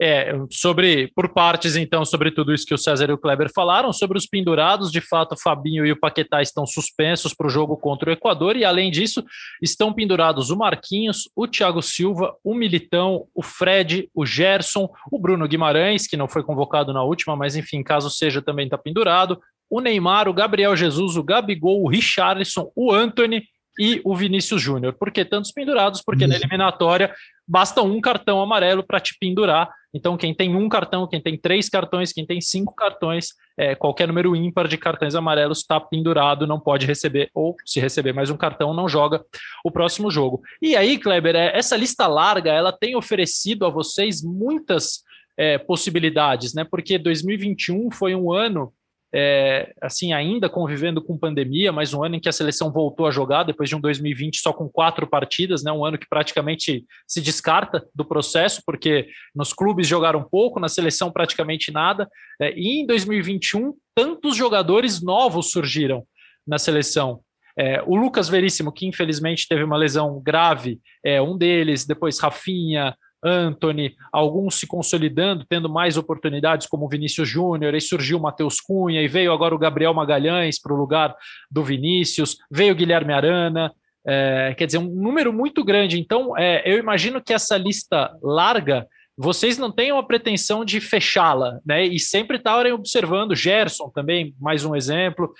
É, 0.00 0.34
sobre, 0.50 1.06
por 1.14 1.32
partes, 1.32 1.76
então, 1.76 2.04
sobre 2.04 2.32
tudo 2.32 2.52
isso 2.52 2.66
que 2.66 2.74
o 2.74 2.78
César 2.78 3.08
e 3.08 3.12
o 3.12 3.18
Kleber 3.18 3.48
falaram, 3.54 3.92
sobre 3.92 4.18
os 4.18 4.26
pendurados, 4.26 4.90
de 4.90 5.00
fato, 5.00 5.32
o 5.32 5.40
Fabinho 5.40 5.86
e 5.86 5.92
o 5.92 5.98
Paquetá 5.98 6.42
estão 6.42 6.66
suspensos 6.66 7.32
para 7.32 7.46
o 7.46 7.50
jogo 7.50 7.76
contra 7.76 8.10
o 8.10 8.12
Equador, 8.12 8.56
e 8.56 8.64
além 8.64 8.90
disso, 8.90 9.24
estão 9.62 9.92
pendurados 9.92 10.50
o 10.50 10.56
Marquinhos, 10.56 11.30
o 11.36 11.46
Thiago 11.46 11.80
Silva, 11.80 12.34
o 12.42 12.54
Militão, 12.54 13.28
o 13.32 13.42
Fred, 13.42 14.10
o 14.12 14.26
Gerson, 14.26 14.88
o 15.12 15.18
Bruno 15.18 15.46
Guimarães, 15.46 16.08
que 16.08 16.16
não 16.16 16.26
foi 16.26 16.42
convocado 16.42 16.92
na 16.92 17.04
última, 17.04 17.36
mas 17.36 17.54
enfim, 17.54 17.80
caso 17.80 18.10
seja, 18.10 18.42
também 18.42 18.64
está 18.64 18.76
pendurado, 18.76 19.40
o 19.74 19.80
Neymar, 19.80 20.28
o 20.28 20.32
Gabriel 20.32 20.76
Jesus, 20.76 21.16
o 21.16 21.22
Gabigol, 21.24 21.82
o 21.82 21.88
Richarlison, 21.88 22.70
o 22.76 22.92
Anthony 22.92 23.42
e 23.76 24.00
o 24.04 24.14
Vinícius 24.14 24.62
Júnior. 24.62 24.92
Por 24.92 25.10
que 25.10 25.24
tantos 25.24 25.50
pendurados? 25.50 26.00
Porque 26.00 26.28
na 26.28 26.36
eliminatória 26.36 27.12
basta 27.44 27.82
um 27.82 28.00
cartão 28.00 28.40
amarelo 28.40 28.84
para 28.84 29.00
te 29.00 29.16
pendurar. 29.18 29.68
Então, 29.92 30.16
quem 30.16 30.32
tem 30.32 30.54
um 30.54 30.68
cartão, 30.68 31.08
quem 31.08 31.20
tem 31.20 31.36
três 31.36 31.68
cartões, 31.68 32.12
quem 32.12 32.24
tem 32.24 32.40
cinco 32.40 32.72
cartões, 32.72 33.30
é, 33.58 33.74
qualquer 33.74 34.06
número 34.06 34.36
ímpar 34.36 34.68
de 34.68 34.78
cartões 34.78 35.16
amarelos 35.16 35.58
está 35.58 35.80
pendurado, 35.80 36.46
não 36.46 36.60
pode 36.60 36.86
receber, 36.86 37.28
ou 37.34 37.56
se 37.66 37.80
receber 37.80 38.12
mais 38.12 38.30
um 38.30 38.36
cartão, 38.36 38.72
não 38.72 38.88
joga 38.88 39.24
o 39.64 39.72
próximo 39.72 40.08
jogo. 40.08 40.40
E 40.62 40.76
aí, 40.76 40.98
Kleber, 40.98 41.34
é, 41.34 41.58
essa 41.58 41.76
lista 41.76 42.06
larga, 42.06 42.52
ela 42.52 42.70
tem 42.70 42.94
oferecido 42.94 43.66
a 43.66 43.70
vocês 43.70 44.22
muitas 44.22 45.00
é, 45.36 45.58
possibilidades, 45.58 46.54
né? 46.54 46.62
Porque 46.62 46.96
2021 46.96 47.90
foi 47.90 48.14
um 48.14 48.32
ano 48.32 48.72
é, 49.16 49.72
assim, 49.80 50.12
ainda 50.12 50.48
convivendo 50.48 51.00
com 51.00 51.16
pandemia, 51.16 51.70
mas 51.70 51.94
um 51.94 52.02
ano 52.02 52.16
em 52.16 52.20
que 52.20 52.28
a 52.28 52.32
seleção 52.32 52.72
voltou 52.72 53.06
a 53.06 53.12
jogar, 53.12 53.44
depois 53.44 53.68
de 53.68 53.76
um 53.76 53.80
2020 53.80 54.40
só 54.40 54.52
com 54.52 54.68
quatro 54.68 55.06
partidas, 55.06 55.62
né, 55.62 55.70
um 55.70 55.84
ano 55.84 55.96
que 55.96 56.08
praticamente 56.08 56.84
se 57.06 57.20
descarta 57.20 57.86
do 57.94 58.04
processo, 58.04 58.60
porque 58.66 59.06
nos 59.32 59.52
clubes 59.52 59.86
jogaram 59.86 60.26
pouco, 60.28 60.58
na 60.58 60.68
seleção 60.68 61.12
praticamente 61.12 61.70
nada, 61.70 62.08
é, 62.40 62.52
e 62.56 62.80
em 62.80 62.86
2021 62.86 63.72
tantos 63.94 64.36
jogadores 64.36 65.00
novos 65.00 65.52
surgiram 65.52 66.04
na 66.44 66.58
seleção. 66.58 67.20
É, 67.56 67.80
o 67.86 67.94
Lucas 67.94 68.28
Veríssimo, 68.28 68.72
que 68.72 68.84
infelizmente 68.84 69.46
teve 69.46 69.62
uma 69.62 69.76
lesão 69.76 70.20
grave, 70.20 70.80
é 71.04 71.22
um 71.22 71.38
deles, 71.38 71.86
depois 71.86 72.18
Rafinha, 72.18 72.96
Anthony, 73.24 73.94
alguns 74.12 74.56
se 74.56 74.66
consolidando, 74.66 75.46
tendo 75.48 75.68
mais 75.68 75.96
oportunidades, 75.96 76.66
como 76.66 76.84
o 76.84 76.88
Vinícius 76.88 77.28
Júnior, 77.28 77.74
aí 77.74 77.80
surgiu 77.80 78.18
o 78.18 78.22
Matheus 78.22 78.60
Cunha, 78.60 79.00
e 79.00 79.08
veio 79.08 79.32
agora 79.32 79.54
o 79.54 79.58
Gabriel 79.58 79.94
Magalhães 79.94 80.60
para 80.60 80.74
o 80.74 80.76
lugar 80.76 81.16
do 81.50 81.64
Vinícius, 81.64 82.36
veio 82.50 82.72
o 82.74 82.76
Guilherme 82.76 83.12
Arana, 83.12 83.72
é, 84.06 84.54
quer 84.56 84.66
dizer, 84.66 84.78
um 84.78 84.94
número 84.94 85.32
muito 85.32 85.64
grande. 85.64 85.98
Então, 85.98 86.36
é, 86.36 86.62
eu 86.70 86.78
imagino 86.78 87.22
que 87.22 87.32
essa 87.32 87.56
lista 87.56 88.14
larga, 88.22 88.86
vocês 89.16 89.56
não 89.56 89.72
tenham 89.72 89.98
a 89.98 90.02
pretensão 90.02 90.64
de 90.64 90.80
fechá-la, 90.80 91.60
né? 91.64 91.86
E 91.86 91.98
sempre 91.98 92.36
estarem 92.36 92.72
observando, 92.72 93.34
Gerson 93.34 93.88
também, 93.88 94.34
mais 94.38 94.64
um 94.64 94.74
exemplo, 94.74 95.32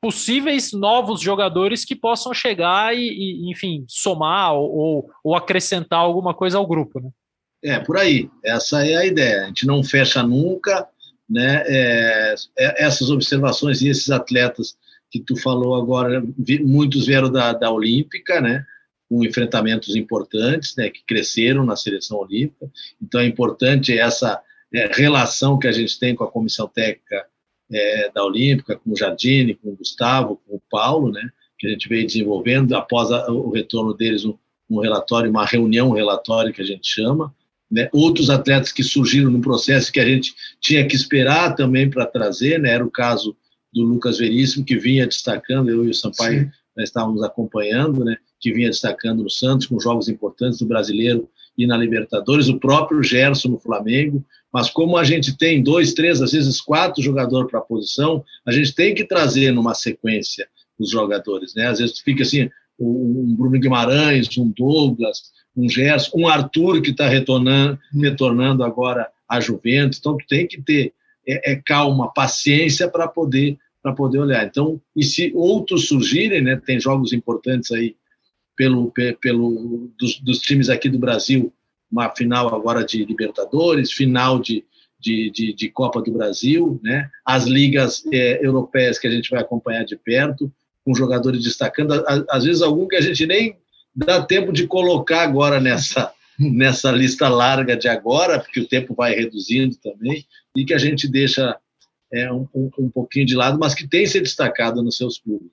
possíveis 0.00 0.72
novos 0.72 1.20
jogadores 1.20 1.84
que 1.84 1.96
possam 1.96 2.34
chegar 2.34 2.94
e, 2.94 3.00
e 3.00 3.50
enfim, 3.50 3.84
somar 3.88 4.54
ou, 4.54 5.08
ou 5.24 5.34
acrescentar 5.34 6.00
alguma 6.00 6.34
coisa 6.34 6.58
ao 6.58 6.66
grupo, 6.66 7.00
né? 7.00 7.10
É, 7.64 7.78
por 7.78 7.96
aí. 7.96 8.28
Essa 8.44 8.84
é 8.86 8.96
a 8.96 9.06
ideia. 9.06 9.44
A 9.44 9.46
gente 9.46 9.66
não 9.66 9.84
fecha 9.84 10.22
nunca, 10.22 10.88
né? 11.28 11.62
É, 11.66 12.34
é, 12.58 12.84
essas 12.84 13.08
observações 13.10 13.80
e 13.82 13.88
esses 13.88 14.10
atletas 14.10 14.76
que 15.10 15.20
tu 15.20 15.36
falou 15.36 15.74
agora, 15.74 16.22
muitos 16.62 17.06
vieram 17.06 17.30
da, 17.30 17.52
da 17.52 17.70
Olímpica, 17.70 18.40
né? 18.40 18.66
Com 19.08 19.24
enfrentamentos 19.24 19.94
importantes, 19.94 20.74
né? 20.76 20.90
Que 20.90 21.04
cresceram 21.06 21.64
na 21.64 21.76
seleção 21.76 22.18
olímpica. 22.18 22.68
Então 23.00 23.20
é 23.20 23.26
importante 23.26 23.96
essa 23.96 24.40
é, 24.74 24.90
relação 24.92 25.58
que 25.58 25.68
a 25.68 25.72
gente 25.72 25.98
tem 25.98 26.14
com 26.16 26.24
a 26.24 26.30
comissão 26.30 26.66
técnica 26.66 27.26
é, 27.70 28.10
da 28.10 28.24
Olímpica, 28.24 28.76
com 28.76 28.90
o 28.90 28.96
Jardine, 28.96 29.54
com 29.54 29.70
o 29.70 29.76
Gustavo, 29.76 30.40
com 30.46 30.56
o 30.56 30.62
Paulo, 30.68 31.12
né? 31.12 31.30
Que 31.58 31.68
a 31.68 31.70
gente 31.70 31.88
veio 31.88 32.06
desenvolvendo 32.06 32.74
após 32.74 33.12
a, 33.12 33.30
o 33.30 33.50
retorno 33.50 33.94
deles 33.94 34.24
um, 34.24 34.36
um 34.68 34.80
relatório, 34.80 35.30
uma 35.30 35.44
reunião, 35.44 35.90
um 35.90 35.94
relatório 35.94 36.52
que 36.52 36.62
a 36.62 36.66
gente 36.66 36.88
chama, 36.88 37.32
né, 37.72 37.88
outros 37.90 38.28
atletas 38.28 38.70
que 38.70 38.82
surgiram 38.82 39.30
no 39.30 39.40
processo 39.40 39.90
que 39.90 39.98
a 39.98 40.04
gente 40.04 40.34
tinha 40.60 40.86
que 40.86 40.94
esperar 40.94 41.54
também 41.54 41.88
para 41.88 42.04
trazer, 42.04 42.60
né, 42.60 42.70
era 42.70 42.84
o 42.84 42.90
caso 42.90 43.34
do 43.72 43.82
Lucas 43.82 44.18
Veríssimo, 44.18 44.64
que 44.64 44.76
vinha 44.76 45.06
destacando, 45.06 45.70
eu 45.70 45.86
e 45.86 45.88
o 45.88 45.94
Sampaio 45.94 46.52
nós 46.76 46.88
estávamos 46.88 47.22
acompanhando, 47.22 48.04
né, 48.04 48.16
que 48.38 48.52
vinha 48.52 48.68
destacando 48.68 49.22
no 49.22 49.30
Santos, 49.30 49.66
com 49.66 49.80
jogos 49.80 50.08
importantes 50.08 50.58
do 50.58 50.66
Brasileiro 50.66 51.28
e 51.56 51.66
na 51.66 51.76
Libertadores, 51.76 52.48
o 52.48 52.58
próprio 52.58 53.02
Gerson 53.02 53.48
no 53.48 53.58
Flamengo, 53.58 54.22
mas 54.52 54.68
como 54.68 54.98
a 54.98 55.04
gente 55.04 55.36
tem 55.36 55.62
dois, 55.62 55.94
três, 55.94 56.20
às 56.20 56.32
vezes 56.32 56.60
quatro 56.60 57.02
jogadores 57.02 57.50
para 57.50 57.60
a 57.60 57.64
posição, 57.64 58.22
a 58.46 58.52
gente 58.52 58.74
tem 58.74 58.94
que 58.94 59.04
trazer 59.04 59.50
numa 59.50 59.74
sequência 59.74 60.46
os 60.78 60.90
jogadores, 60.90 61.54
né, 61.54 61.68
às 61.68 61.78
vezes 61.78 62.00
fica 62.00 62.22
assim, 62.22 62.50
um 62.78 63.34
Bruno 63.36 63.58
Guimarães, 63.58 64.28
um 64.36 64.52
Douglas, 64.54 65.32
um 65.56 65.68
Gerson, 65.68 66.10
um 66.14 66.28
Arthur 66.28 66.80
que 66.80 66.90
está 66.90 67.08
retornando, 67.08 67.78
retornando 67.94 68.64
agora 68.64 69.08
à 69.28 69.40
Juventus. 69.40 69.98
Então, 69.98 70.16
tem 70.28 70.46
que 70.46 70.60
ter 70.60 70.92
é, 71.26 71.52
é 71.52 71.56
calma, 71.56 72.12
paciência 72.12 72.88
para 72.88 73.06
poder 73.06 73.58
para 73.82 73.92
poder 73.92 74.18
olhar. 74.18 74.46
Então, 74.46 74.80
e 74.94 75.02
se 75.02 75.32
outros 75.34 75.88
surgirem, 75.88 76.40
né, 76.40 76.60
tem 76.64 76.78
jogos 76.78 77.12
importantes 77.12 77.72
aí 77.72 77.96
pelo, 78.56 78.92
pelo 79.20 79.90
dos, 79.98 80.20
dos 80.20 80.38
times 80.38 80.68
aqui 80.68 80.88
do 80.88 80.98
Brasil, 80.98 81.52
uma 81.90 82.08
final 82.14 82.54
agora 82.54 82.84
de 82.84 83.04
Libertadores, 83.04 83.92
final 83.92 84.38
de, 84.38 84.64
de, 85.00 85.30
de, 85.30 85.52
de 85.52 85.68
Copa 85.68 86.00
do 86.00 86.12
Brasil, 86.12 86.80
né? 86.82 87.10
as 87.24 87.44
ligas 87.44 88.04
é, 88.12 88.44
europeias 88.44 88.98
que 88.98 89.06
a 89.06 89.10
gente 89.10 89.30
vai 89.30 89.40
acompanhar 89.40 89.84
de 89.84 89.96
perto, 89.96 90.50
com 90.84 90.94
jogadores 90.94 91.42
destacando, 91.42 92.04
às 92.30 92.44
vezes 92.44 92.62
algum 92.62 92.88
que 92.88 92.96
a 92.96 93.00
gente 93.00 93.26
nem 93.26 93.56
dá 93.94 94.22
tempo 94.22 94.52
de 94.52 94.66
colocar 94.66 95.22
agora 95.22 95.60
nessa, 95.60 96.12
nessa 96.38 96.90
lista 96.90 97.28
larga 97.28 97.76
de 97.76 97.88
agora, 97.88 98.40
porque 98.40 98.60
o 98.60 98.68
tempo 98.68 98.94
vai 98.94 99.14
reduzindo 99.14 99.76
também, 99.76 100.26
e 100.56 100.64
que 100.64 100.74
a 100.74 100.78
gente 100.78 101.08
deixa 101.08 101.56
é, 102.12 102.30
um, 102.32 102.46
um, 102.54 102.70
um 102.78 102.90
pouquinho 102.90 103.26
de 103.26 103.34
lado, 103.34 103.58
mas 103.58 103.74
que 103.74 103.88
tem 103.88 104.06
se 104.06 104.20
destacado 104.20 104.82
nos 104.82 104.96
seus 104.96 105.18
clubes. 105.18 105.50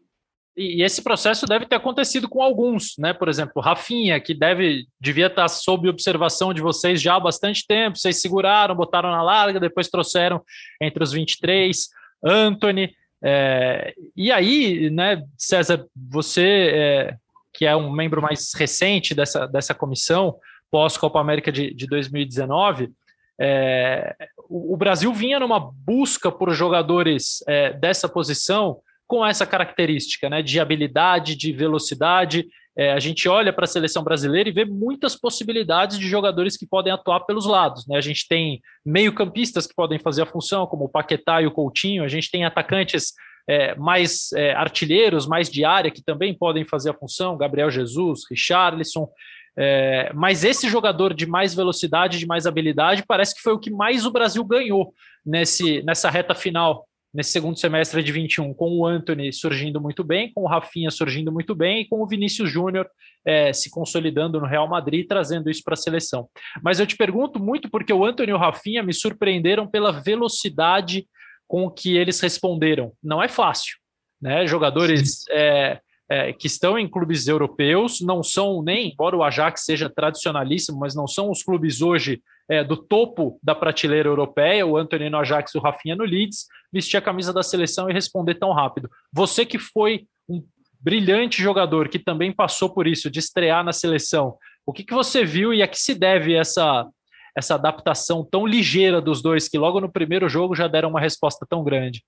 E 0.57 0.83
esse 0.83 1.01
processo 1.01 1.45
deve 1.45 1.65
ter 1.65 1.75
acontecido 1.75 2.27
com 2.27 2.41
alguns, 2.41 2.95
né? 2.97 3.13
Por 3.13 3.29
exemplo, 3.29 3.61
Rafinha, 3.61 4.19
que 4.19 4.33
deve 4.33 4.87
devia 4.99 5.27
estar 5.27 5.47
sob 5.47 5.87
observação 5.87 6.53
de 6.53 6.61
vocês 6.61 7.01
já 7.01 7.15
há 7.15 7.19
bastante 7.19 7.65
tempo. 7.65 7.97
Vocês 7.97 8.21
seguraram, 8.21 8.75
botaram 8.75 9.09
na 9.09 9.21
larga, 9.21 9.57
depois 9.57 9.87
trouxeram 9.87 10.41
entre 10.81 11.01
os 11.01 11.13
23. 11.13 11.87
Anthony. 12.21 12.93
É, 13.23 13.93
e 14.15 14.31
aí, 14.31 14.89
né, 14.89 15.23
César, 15.37 15.85
você 15.95 16.71
é, 16.73 17.15
que 17.59 17.65
é 17.65 17.75
um 17.75 17.91
membro 17.91 18.21
mais 18.21 18.53
recente 18.53 19.13
dessa, 19.13 19.45
dessa 19.45 19.75
comissão, 19.75 20.37
pós-Copa 20.71 21.19
América 21.19 21.51
de, 21.51 21.73
de 21.73 21.87
2019, 21.87 22.89
é, 23.37 24.15
o, 24.49 24.75
o, 24.75 24.77
Brasil 24.77 25.13
vinha 25.13 25.41
numa 25.41 25.59
busca 25.59 26.31
por 26.31 26.53
jogadores 26.53 27.43
é, 27.49 27.73
dessa 27.73 28.07
posição 28.07 28.79
com 29.05 29.25
essa 29.25 29.45
característica 29.45 30.29
né, 30.29 30.41
de 30.41 30.57
habilidade, 30.57 31.35
de 31.35 31.51
velocidade. 31.51 32.47
É, 32.77 32.93
a 32.93 32.99
gente 32.99 33.27
olha 33.27 33.51
para 33.51 33.65
a 33.65 33.67
seleção 33.67 34.05
brasileira 34.05 34.47
e 34.47 34.53
vê 34.53 34.63
muitas 34.63 35.17
possibilidades 35.17 35.99
de 35.99 36.07
jogadores 36.07 36.55
que 36.55 36.65
podem 36.65 36.93
atuar 36.93 37.25
pelos 37.25 37.45
lados. 37.45 37.85
Né? 37.85 37.97
A 37.97 38.01
gente 38.01 38.25
tem 38.25 38.61
meio-campistas 38.85 39.67
que 39.67 39.75
podem 39.75 39.99
fazer 39.99 40.21
a 40.21 40.25
função, 40.25 40.65
como 40.65 40.85
o 40.85 40.89
Paquetá 40.89 41.41
e 41.41 41.45
o 41.45 41.51
Coutinho, 41.51 42.05
a 42.05 42.07
gente 42.07 42.31
tem 42.31 42.45
atacantes 42.45 43.11
é, 43.47 43.75
mais 43.75 44.31
é, 44.33 44.53
artilheiros, 44.53 45.27
mais 45.27 45.49
de 45.49 45.63
área, 45.65 45.91
que 45.91 46.03
também 46.03 46.33
podem 46.33 46.65
fazer 46.65 46.91
a 46.91 46.93
função, 46.93 47.37
Gabriel 47.37 47.69
Jesus, 47.69 48.21
Richarlison. 48.29 49.09
É, 49.57 50.11
mas 50.13 50.43
esse 50.43 50.69
jogador 50.69 51.13
de 51.13 51.25
mais 51.25 51.53
velocidade, 51.53 52.17
de 52.17 52.25
mais 52.25 52.45
habilidade, 52.45 53.03
parece 53.05 53.35
que 53.35 53.41
foi 53.41 53.53
o 53.53 53.59
que 53.59 53.71
mais 53.71 54.05
o 54.05 54.11
Brasil 54.11 54.43
ganhou 54.45 54.93
nesse, 55.25 55.81
nessa 55.83 56.09
reta 56.09 56.33
final, 56.33 56.87
nesse 57.13 57.31
segundo 57.31 57.59
semestre 57.59 58.03
de 58.03 58.11
21, 58.11 58.53
com 58.53 58.77
o 58.77 58.85
Anthony 58.85 59.33
surgindo 59.33 59.81
muito 59.81 60.03
bem, 60.03 60.31
com 60.31 60.43
o 60.43 60.47
Rafinha 60.47 60.91
surgindo 60.91 61.31
muito 61.31 61.55
bem 61.55 61.81
e 61.81 61.87
com 61.87 62.01
o 62.01 62.07
Vinícius 62.07 62.49
Júnior 62.49 62.87
é, 63.25 63.51
se 63.51 63.69
consolidando 63.69 64.39
no 64.39 64.45
Real 64.45 64.67
Madrid, 64.67 65.07
trazendo 65.07 65.49
isso 65.49 65.63
para 65.63 65.73
a 65.73 65.77
seleção. 65.77 66.29
Mas 66.63 66.79
eu 66.79 66.87
te 66.87 66.95
pergunto 66.95 67.39
muito 67.39 67.69
porque 67.69 67.91
o 67.91 68.05
Anthony 68.05 68.31
e 68.31 68.33
o 68.33 68.37
Rafinha 68.37 68.83
me 68.83 68.93
surpreenderam 68.93 69.67
pela 69.67 69.91
velocidade 69.91 71.05
com 71.49 71.65
o 71.65 71.71
que 71.71 71.97
eles 71.97 72.19
responderam. 72.21 72.93
Não 73.03 73.21
é 73.21 73.27
fácil, 73.27 73.75
né? 74.21 74.45
Jogadores 74.45 75.23
é, 75.31 75.79
é, 76.07 76.31
que 76.31 76.45
estão 76.45 76.77
em 76.77 76.87
clubes 76.87 77.27
europeus 77.27 77.99
não 78.01 78.21
são 78.21 78.61
nem, 78.61 78.91
embora 78.91 79.17
o 79.17 79.23
Ajax 79.23 79.65
seja 79.65 79.89
tradicionalíssimo, 79.89 80.79
mas 80.79 80.93
não 80.93 81.07
são 81.07 81.31
os 81.31 81.41
clubes 81.41 81.81
hoje 81.81 82.21
é, 82.47 82.63
do 82.63 82.77
topo 82.77 83.39
da 83.41 83.55
prateleira 83.55 84.07
europeia, 84.07 84.65
o 84.65 84.77
Anthony 84.77 85.09
no 85.09 85.17
Ajax 85.17 85.55
e 85.55 85.57
o 85.57 85.61
Rafinha 85.61 85.95
no 85.95 86.03
Leeds, 86.03 86.45
vestir 86.71 86.97
a 86.97 87.01
camisa 87.01 87.33
da 87.33 87.41
seleção 87.41 87.89
e 87.89 87.93
responder 87.93 88.35
tão 88.35 88.53
rápido. 88.53 88.87
Você 89.11 89.43
que 89.43 89.57
foi 89.57 90.05
um 90.29 90.43
brilhante 90.79 91.41
jogador 91.41 91.89
que 91.89 91.97
também 91.97 92.31
passou 92.31 92.69
por 92.69 92.85
isso, 92.85 93.09
de 93.09 93.17
estrear 93.17 93.63
na 93.63 93.73
seleção, 93.73 94.37
o 94.67 94.71
que, 94.71 94.83
que 94.83 94.93
você 94.93 95.25
viu 95.25 95.51
e 95.51 95.63
a 95.63 95.67
que 95.67 95.79
se 95.79 95.95
deve 95.95 96.35
essa, 96.35 96.87
essa 97.35 97.55
adaptação 97.55 98.23
tão 98.29 98.45
ligeira 98.45 99.01
dos 99.01 99.21
dois, 99.21 99.47
que 99.47 99.57
logo 99.57 99.79
no 99.79 99.91
primeiro 99.91 100.27
jogo 100.29 100.55
já 100.55 100.67
deram 100.67 100.89
uma 100.89 100.99
resposta 100.99 101.45
tão 101.49 101.63
grande? 101.63 102.03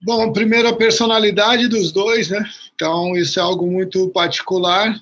Bom, 0.00 0.32
primeiro 0.32 0.68
a 0.68 0.76
personalidade 0.76 1.66
dos 1.66 1.90
dois, 1.90 2.30
né? 2.30 2.44
Então, 2.74 3.16
isso 3.16 3.40
é 3.40 3.42
algo 3.42 3.66
muito 3.66 4.08
particular. 4.10 5.00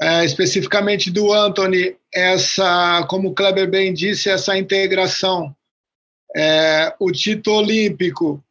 É, 0.00 0.24
especificamente 0.24 1.10
do 1.10 1.32
Anthony, 1.32 1.96
essa, 2.12 3.06
como 3.08 3.28
o 3.28 3.34
Kleber 3.34 3.70
bem 3.70 3.92
disse, 3.92 4.28
essa 4.28 4.56
integração. 4.56 5.54
É, 6.34 6.94
o 6.98 7.12
título 7.12 7.58
olímpico 7.58 8.42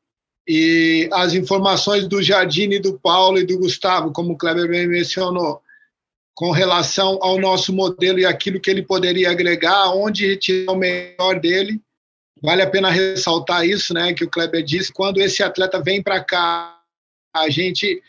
e 0.47 1.09
as 1.11 1.33
informações 1.33 2.07
do 2.07 2.21
Jardine, 2.21 2.79
do 2.79 2.97
Paulo 2.99 3.39
e 3.39 3.45
do 3.45 3.57
Gustavo, 3.57 4.11
como 4.11 4.33
o 4.33 4.37
Kleber 4.37 4.67
bem 4.67 4.87
mencionou, 4.87 5.61
com 6.33 6.51
relação 6.51 7.19
ao 7.21 7.39
nosso 7.39 7.73
modelo 7.73 8.19
e 8.19 8.25
aquilo 8.25 8.59
que 8.59 8.69
ele 8.69 8.81
poderia 8.81 9.29
agregar, 9.29 9.93
onde 9.93 10.27
retirar 10.27 10.71
o 10.71 10.77
melhor 10.77 11.39
dele 11.39 11.81
Vale 12.41 12.63
a 12.63 12.69
pena 12.69 12.89
ressaltar 12.89 13.65
isso, 13.65 13.93
né, 13.93 14.13
que 14.13 14.23
o 14.23 14.29
Kleber 14.29 14.63
disse, 14.63 14.91
quando 14.91 15.21
esse 15.21 15.43
atleta 15.43 15.79
vem 15.79 16.01
para 16.01 16.23
cá, 16.23 16.75
a 17.33 17.49
gente, 17.49 18.01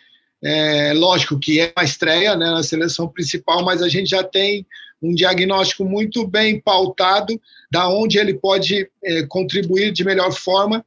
é, 0.43 0.95
lógico 0.95 1.39
que 1.39 1.61
é 1.61 1.71
uma 1.77 1.85
estreia 1.85 2.35
né, 2.35 2.47
na 2.47 2.63
seleção 2.63 3.07
principal, 3.07 3.63
mas 3.63 3.83
a 3.83 3.89
gente 3.89 4.09
já 4.09 4.25
tem 4.25 4.67
um 5.03 5.15
diagnóstico 5.15 5.85
muito 5.85 6.27
bem 6.27 6.59
pautado 6.59 7.39
da 7.71 7.89
onde 7.89 8.19
ele 8.19 8.33
pode 8.33 8.89
é, 9.05 9.27
contribuir 9.27 9.93
de 9.93 10.03
melhor 10.03 10.33
forma, 10.33 10.85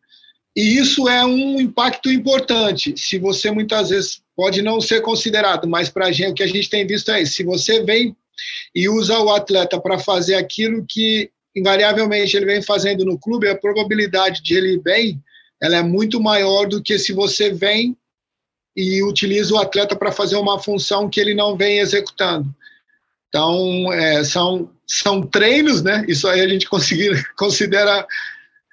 e 0.56 0.78
isso 0.78 1.08
é 1.08 1.24
um 1.24 1.60
impacto 1.60 2.10
importante. 2.10 2.96
Se 2.98 3.20
você 3.20 3.52
muitas 3.52 3.90
vezes 3.90 4.24
pode 4.36 4.62
não 4.62 4.82
ser 4.82 5.02
considerado, 5.02 5.68
mas 5.68 5.90
para 5.90 6.08
a 6.08 6.12
gente 6.12 6.32
o 6.32 6.34
que 6.36 6.44
a 6.44 6.48
gente 6.48 6.70
tem 6.70 6.86
visto 6.86 7.12
é 7.12 7.22
isso. 7.22 7.36
Se 7.36 7.44
você 7.44 7.84
vem 7.84 8.16
e 8.74 8.90
usa 8.90 9.18
o 9.20 9.32
atleta 9.32 9.80
para 9.80 9.98
fazer 9.98 10.36
aquilo 10.36 10.86
que 10.88 11.30
invariavelmente 11.56 12.36
ele 12.36 12.46
vem 12.46 12.62
fazendo 12.62 13.06
no 13.06 13.18
clube, 13.18 13.48
a 13.48 13.58
probabilidade 13.58 14.44
de 14.44 14.56
ele 14.56 14.74
ir 14.74 14.82
bem 14.82 15.24
ela 15.62 15.78
é 15.78 15.84
muito 15.84 16.20
maior 16.22 16.68
do 16.68 16.82
que 16.82 17.00
se 17.00 17.14
você 17.14 17.52
vem 17.52 17.98
e 18.76 19.02
utiliza 19.04 19.54
o 19.54 19.58
atleta 19.58 19.96
para 19.96 20.12
fazer 20.12 20.36
uma 20.36 20.60
função 20.60 21.10
que 21.10 21.20
ele 21.20 21.34
não 21.34 21.56
vem 21.56 21.80
executando. 21.80 22.54
Então, 23.30 23.92
é, 23.94 24.24
são, 24.24 24.70
são 24.86 25.26
treinos, 25.26 25.82
né? 25.82 26.06
Isso 26.08 26.28
aí 26.28 26.42
a 26.42 26.48
gente 26.48 26.68
conseguir, 26.70 27.26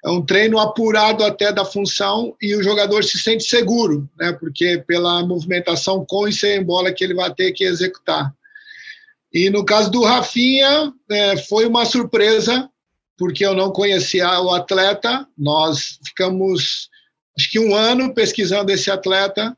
considera 0.03 0.11
um 0.11 0.25
treino 0.25 0.59
apurado 0.59 1.23
até 1.23 1.51
da 1.51 1.63
função 1.63 2.35
e 2.41 2.55
o 2.55 2.63
jogador 2.63 3.03
se 3.03 3.17
sente 3.17 3.43
seguro, 3.45 4.09
né? 4.19 4.33
Porque 4.33 4.83
pela 4.85 5.25
movimentação 5.25 6.05
com 6.05 6.27
e 6.27 6.33
sem 6.33 6.63
bola 6.63 6.91
que 6.91 7.03
ele 7.03 7.13
vai 7.13 7.33
ter 7.33 7.51
que 7.53 7.63
executar. 7.63 8.33
E 9.33 9.49
no 9.49 9.65
caso 9.65 9.89
do 9.89 10.03
Rafinha, 10.03 10.93
é, 11.09 11.37
foi 11.37 11.65
uma 11.65 11.85
surpresa 11.85 12.69
porque 13.17 13.45
eu 13.45 13.55
não 13.55 13.71
conhecia 13.71 14.27
o 14.41 14.51
atleta. 14.51 15.25
Nós 15.37 15.99
ficamos, 16.05 16.89
acho 17.37 17.49
que 17.49 17.59
um 17.59 17.73
ano 17.75 18.13
pesquisando 18.13 18.71
esse 18.71 18.91
atleta. 18.91 19.55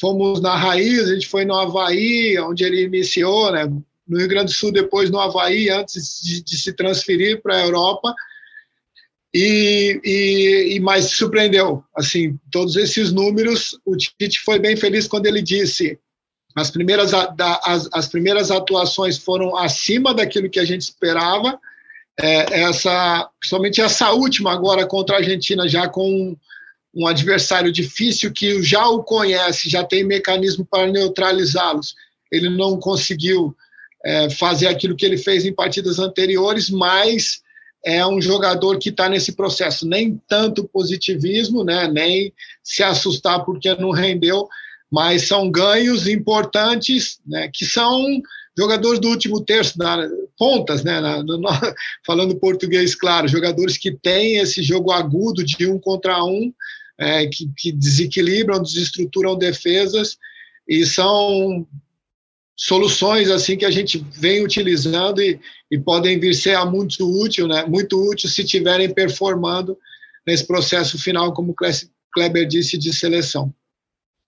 Fomos 0.00 0.40
na 0.40 0.56
raiz, 0.56 1.08
a 1.08 1.14
gente 1.14 1.26
foi 1.26 1.44
no 1.44 1.54
Havaí, 1.54 2.38
onde 2.38 2.64
ele 2.64 2.84
iniciou, 2.84 3.52
né? 3.52 3.66
no 4.08 4.18
Rio 4.18 4.28
Grande 4.28 4.46
do 4.46 4.52
Sul, 4.52 4.72
depois 4.72 5.10
no 5.10 5.20
Havaí, 5.20 5.68
antes 5.68 6.20
de, 6.22 6.42
de 6.42 6.56
se 6.56 6.72
transferir 6.72 7.42
para 7.42 7.56
a 7.56 7.64
Europa. 7.64 8.14
E, 9.32 10.00
e, 10.04 10.74
e 10.76 10.80
mais 10.80 11.06
surpreendeu, 11.06 11.84
assim, 11.96 12.36
todos 12.50 12.74
esses 12.74 13.12
números, 13.12 13.78
o 13.84 13.96
Tite 13.96 14.40
foi 14.40 14.58
bem 14.58 14.76
feliz 14.76 15.06
quando 15.06 15.26
ele 15.26 15.40
disse 15.40 15.98
as 16.56 16.70
primeiras, 16.70 17.12
as, 17.14 17.88
as 17.92 18.08
primeiras 18.08 18.50
atuações 18.50 19.16
foram 19.16 19.56
acima 19.56 20.12
daquilo 20.12 20.50
que 20.50 20.58
a 20.58 20.64
gente 20.64 20.82
esperava, 20.82 21.58
é, 22.18 22.62
essa, 22.62 23.28
principalmente 23.38 23.80
essa 23.80 24.10
última 24.10 24.52
agora 24.52 24.86
contra 24.86 25.16
a 25.16 25.18
Argentina, 25.20 25.68
já 25.68 25.88
com 25.88 26.36
um, 26.94 27.06
adversário 27.06 27.70
difícil 27.70 28.32
que 28.32 28.62
já 28.62 28.86
o 28.88 29.02
conhece, 29.02 29.70
já 29.70 29.84
tem 29.84 30.04
mecanismo 30.04 30.66
para 30.68 30.90
neutralizá-los. 30.90 31.94
Ele 32.30 32.50
não 32.50 32.78
conseguiu 32.78 33.56
é, 34.04 34.28
fazer 34.30 34.66
aquilo 34.66 34.96
que 34.96 35.06
ele 35.06 35.16
fez 35.16 35.46
em 35.46 35.54
partidas 35.54 35.98
anteriores, 35.98 36.68
mas 36.68 37.40
é 37.84 38.06
um 38.06 38.20
jogador 38.20 38.78
que 38.78 38.90
está 38.90 39.08
nesse 39.08 39.32
processo. 39.32 39.86
Nem 39.86 40.20
tanto 40.28 40.68
positivismo, 40.68 41.64
né, 41.64 41.88
nem 41.88 42.32
se 42.62 42.82
assustar 42.82 43.44
porque 43.44 43.74
não 43.74 43.90
rendeu, 43.90 44.48
mas 44.90 45.26
são 45.26 45.50
ganhos 45.50 46.06
importantes 46.06 47.20
né, 47.26 47.48
que 47.52 47.64
são 47.64 48.04
jogadores 48.56 49.00
do 49.00 49.08
último 49.08 49.40
terço, 49.40 49.78
na, 49.78 50.08
pontas, 50.36 50.82
né, 50.82 51.00
na, 51.00 51.22
falando 52.04 52.36
português 52.36 52.94
claro, 52.94 53.28
jogadores 53.28 53.78
que 53.78 53.92
têm 53.92 54.36
esse 54.36 54.62
jogo 54.62 54.90
agudo 54.90 55.44
de 55.44 55.66
um 55.66 55.78
contra 55.78 56.22
um, 56.24 56.52
é, 56.98 57.26
que, 57.26 57.50
que 57.56 57.72
desequilibram, 57.72 58.62
desestruturam 58.62 59.38
defesas 59.38 60.18
e 60.68 60.84
são 60.84 61.66
soluções 62.60 63.30
assim 63.30 63.56
que 63.56 63.64
a 63.64 63.70
gente 63.70 64.04
vem 64.12 64.44
utilizando 64.44 65.22
e, 65.22 65.40
e 65.70 65.78
podem 65.78 66.20
vir 66.20 66.34
ser 66.34 66.62
muito 66.66 67.10
útil, 67.22 67.48
né? 67.48 67.64
Muito 67.64 67.98
útil 67.98 68.28
se 68.28 68.44
tiverem 68.44 68.92
performando 68.92 69.78
nesse 70.26 70.46
processo 70.46 70.98
final, 70.98 71.32
como 71.32 71.52
o 71.52 71.54
Kleber 72.12 72.46
disse, 72.46 72.76
de 72.76 72.92
seleção. 72.92 73.50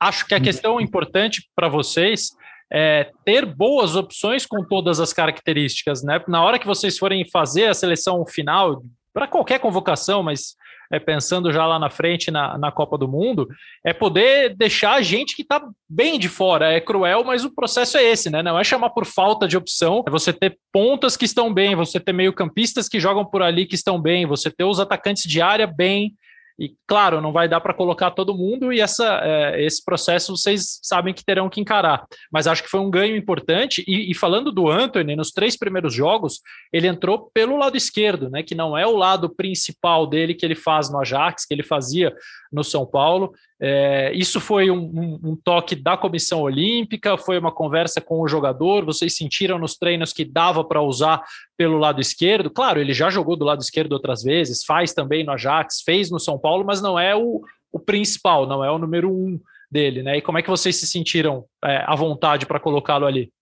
Acho 0.00 0.26
que 0.26 0.34
a 0.34 0.40
questão 0.40 0.80
importante 0.80 1.46
para 1.54 1.68
vocês 1.68 2.30
é, 2.72 3.10
ter 3.22 3.44
boas 3.44 3.94
opções 3.94 4.46
com 4.46 4.64
todas 4.64 4.98
as 4.98 5.12
características, 5.12 6.02
né? 6.02 6.18
Na 6.26 6.42
hora 6.42 6.58
que 6.58 6.66
vocês 6.66 6.96
forem 6.96 7.28
fazer 7.28 7.66
a 7.66 7.74
seleção 7.74 8.24
final, 8.24 8.82
para 9.12 9.28
qualquer 9.28 9.60
convocação, 9.60 10.22
mas 10.22 10.56
é, 10.92 11.00
pensando 11.00 11.50
já 11.50 11.66
lá 11.66 11.78
na 11.78 11.88
frente 11.88 12.30
na, 12.30 12.58
na 12.58 12.70
Copa 12.70 12.98
do 12.98 13.08
Mundo, 13.08 13.48
é 13.84 13.94
poder 13.94 14.54
deixar 14.54 14.92
a 14.92 15.02
gente 15.02 15.34
que 15.34 15.40
está 15.40 15.62
bem 15.88 16.18
de 16.18 16.28
fora. 16.28 16.70
É 16.70 16.80
cruel, 16.80 17.24
mas 17.24 17.44
o 17.44 17.54
processo 17.54 17.96
é 17.96 18.04
esse, 18.04 18.28
né? 18.28 18.42
Não 18.42 18.58
é 18.58 18.62
chamar 18.62 18.90
por 18.90 19.06
falta 19.06 19.48
de 19.48 19.56
opção, 19.56 20.04
é 20.06 20.10
você 20.10 20.32
ter 20.32 20.58
pontas 20.70 21.16
que 21.16 21.24
estão 21.24 21.52
bem, 21.52 21.74
você 21.74 21.98
ter 21.98 22.12
meio-campistas 22.12 22.88
que 22.88 23.00
jogam 23.00 23.24
por 23.24 23.42
ali 23.42 23.64
que 23.64 23.74
estão 23.74 24.00
bem, 24.00 24.26
você 24.26 24.50
ter 24.50 24.64
os 24.64 24.78
atacantes 24.78 25.24
de 25.24 25.40
área 25.40 25.66
bem. 25.66 26.14
E 26.58 26.74
claro, 26.86 27.20
não 27.20 27.32
vai 27.32 27.48
dar 27.48 27.60
para 27.60 27.74
colocar 27.74 28.10
todo 28.10 28.36
mundo, 28.36 28.72
e 28.72 28.80
essa, 28.80 29.20
é, 29.22 29.64
esse 29.64 29.84
processo 29.84 30.36
vocês 30.36 30.78
sabem 30.82 31.14
que 31.14 31.24
terão 31.24 31.48
que 31.48 31.60
encarar. 31.60 32.04
Mas 32.30 32.46
acho 32.46 32.62
que 32.62 32.68
foi 32.68 32.80
um 32.80 32.90
ganho 32.90 33.16
importante. 33.16 33.84
E, 33.86 34.10
e, 34.10 34.14
falando 34.14 34.52
do 34.52 34.68
Anthony, 34.68 35.16
nos 35.16 35.30
três 35.30 35.56
primeiros 35.56 35.94
jogos, 35.94 36.40
ele 36.72 36.86
entrou 36.86 37.30
pelo 37.32 37.56
lado 37.56 37.76
esquerdo, 37.76 38.28
né? 38.30 38.42
Que 38.42 38.54
não 38.54 38.76
é 38.76 38.86
o 38.86 38.96
lado 38.96 39.28
principal 39.34 40.06
dele 40.06 40.34
que 40.34 40.44
ele 40.44 40.54
faz 40.54 40.90
no 40.90 41.00
Ajax, 41.00 41.44
que 41.46 41.54
ele 41.54 41.62
fazia 41.62 42.14
no 42.52 42.62
São 42.62 42.86
Paulo. 42.86 43.32
É, 43.64 44.12
isso 44.12 44.40
foi 44.40 44.72
um, 44.72 44.80
um, 44.80 45.20
um, 45.22 45.36
toque 45.36 45.76
da 45.76 45.96
comissão 45.96 46.40
olímpica, 46.40 47.16
foi 47.16 47.38
uma 47.38 47.52
conversa 47.52 48.00
com 48.00 48.20
o 48.20 48.26
jogador. 48.26 48.84
Vocês 48.84 49.14
sentiram 49.14 49.56
nos 49.56 49.76
treinos 49.76 50.12
que 50.12 50.24
dava 50.24 50.64
para 50.64 50.82
usar 50.82 51.22
pelo 51.56 51.78
lado 51.78 52.00
esquerdo? 52.00 52.50
Claro, 52.50 52.80
ele 52.80 52.92
já 52.92 53.08
jogou 53.08 53.36
do 53.36 53.44
lado 53.44 53.60
esquerdo 53.60 53.92
outras 53.92 54.24
vezes, 54.24 54.64
faz 54.64 54.92
também 54.92 55.22
no 55.22 55.30
Ajax, 55.30 55.80
fez 55.82 56.10
no 56.10 56.18
São 56.18 56.36
Paulo, 56.36 56.64
mas 56.64 56.82
não 56.82 56.98
é 56.98 57.14
o, 57.14 57.40
o 57.70 57.78
principal, 57.78 58.48
não 58.48 58.64
é 58.64 58.70
o 58.70 58.78
número 58.78 59.08
um 59.08 59.38
dele, 59.70 60.02
né? 60.02 60.18
E 60.18 60.22
como 60.22 60.38
é 60.38 60.42
que 60.42 60.50
vocês 60.50 60.74
se 60.74 60.86
sentiram 60.88 61.44
é, 61.64 61.84
à 61.86 61.94
vontade 61.94 62.46
para 62.46 62.58
colocá-lo 62.58 63.06
ali? 63.06 63.32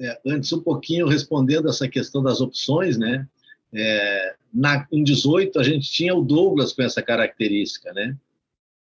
É, 0.00 0.18
antes, 0.26 0.52
um 0.52 0.60
pouquinho 0.60 1.06
respondendo 1.06 1.68
essa 1.68 1.86
questão 1.86 2.24
das 2.24 2.40
opções, 2.40 2.98
né? 2.98 3.24
É, 3.72 4.34
na, 4.52 4.84
em 4.90 5.04
18, 5.04 5.60
a 5.60 5.62
gente 5.62 5.88
tinha 5.92 6.12
o 6.12 6.24
Douglas 6.24 6.72
com 6.72 6.82
essa 6.82 7.00
característica, 7.00 7.92
né? 7.92 8.16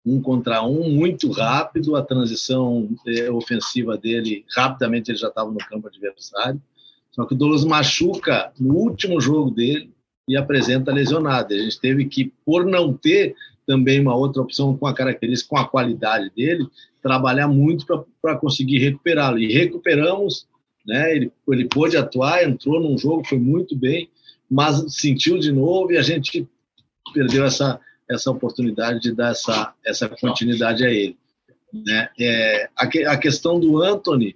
Um 0.09 0.21
contra 0.21 0.63
um, 0.63 0.89
muito 0.89 1.31
rápido, 1.31 1.95
a 1.95 2.01
transição 2.01 2.89
é, 3.07 3.29
ofensiva 3.29 3.97
dele, 3.97 4.45
rapidamente 4.55 5.11
ele 5.11 5.17
já 5.17 5.27
estava 5.27 5.51
no 5.51 5.57
campo 5.57 5.87
adversário. 5.87 6.61
Só 7.11 7.25
que 7.25 7.33
o 7.33 7.37
Douglas 7.37 7.65
machuca 7.65 8.51
no 8.59 8.75
último 8.75 9.19
jogo 9.19 9.51
dele 9.51 9.91
e 10.27 10.37
apresenta 10.37 10.91
lesionado. 10.91 11.53
A 11.53 11.57
gente 11.57 11.79
teve 11.79 12.05
que, 12.05 12.31
por 12.45 12.65
não 12.65 12.93
ter 12.93 13.35
também 13.65 13.99
uma 13.99 14.15
outra 14.15 14.41
opção 14.41 14.75
com 14.75 14.87
a 14.87 14.93
característica, 14.93 15.49
com 15.49 15.57
a 15.57 15.67
qualidade 15.67 16.31
dele, 16.35 16.67
trabalhar 17.01 17.47
muito 17.47 17.85
para 18.21 18.35
conseguir 18.35 18.79
recuperá-lo. 18.79 19.37
E 19.37 19.51
recuperamos, 19.51 20.47
né? 20.85 21.15
ele, 21.15 21.31
ele 21.49 21.65
pôde 21.65 21.95
atuar, 21.95 22.43
entrou 22.43 22.79
num 22.79 22.97
jogo, 22.97 23.27
foi 23.27 23.37
muito 23.37 23.75
bem, 23.75 24.09
mas 24.49 24.83
sentiu 24.95 25.37
de 25.37 25.51
novo 25.51 25.91
e 25.91 25.97
a 25.97 26.01
gente 26.01 26.47
perdeu 27.13 27.45
essa, 27.45 27.79
essa 28.09 28.31
oportunidade 28.31 28.99
de 28.99 29.11
dar 29.13 29.31
essa, 29.31 29.73
essa 29.85 30.09
continuidade 30.09 30.85
a 30.85 30.89
ele. 30.89 31.17
Né? 31.71 32.09
É, 32.19 32.69
a, 32.75 32.87
que, 32.87 33.05
a 33.05 33.15
questão 33.17 33.59
do 33.59 33.81
Anthony, 33.81 34.35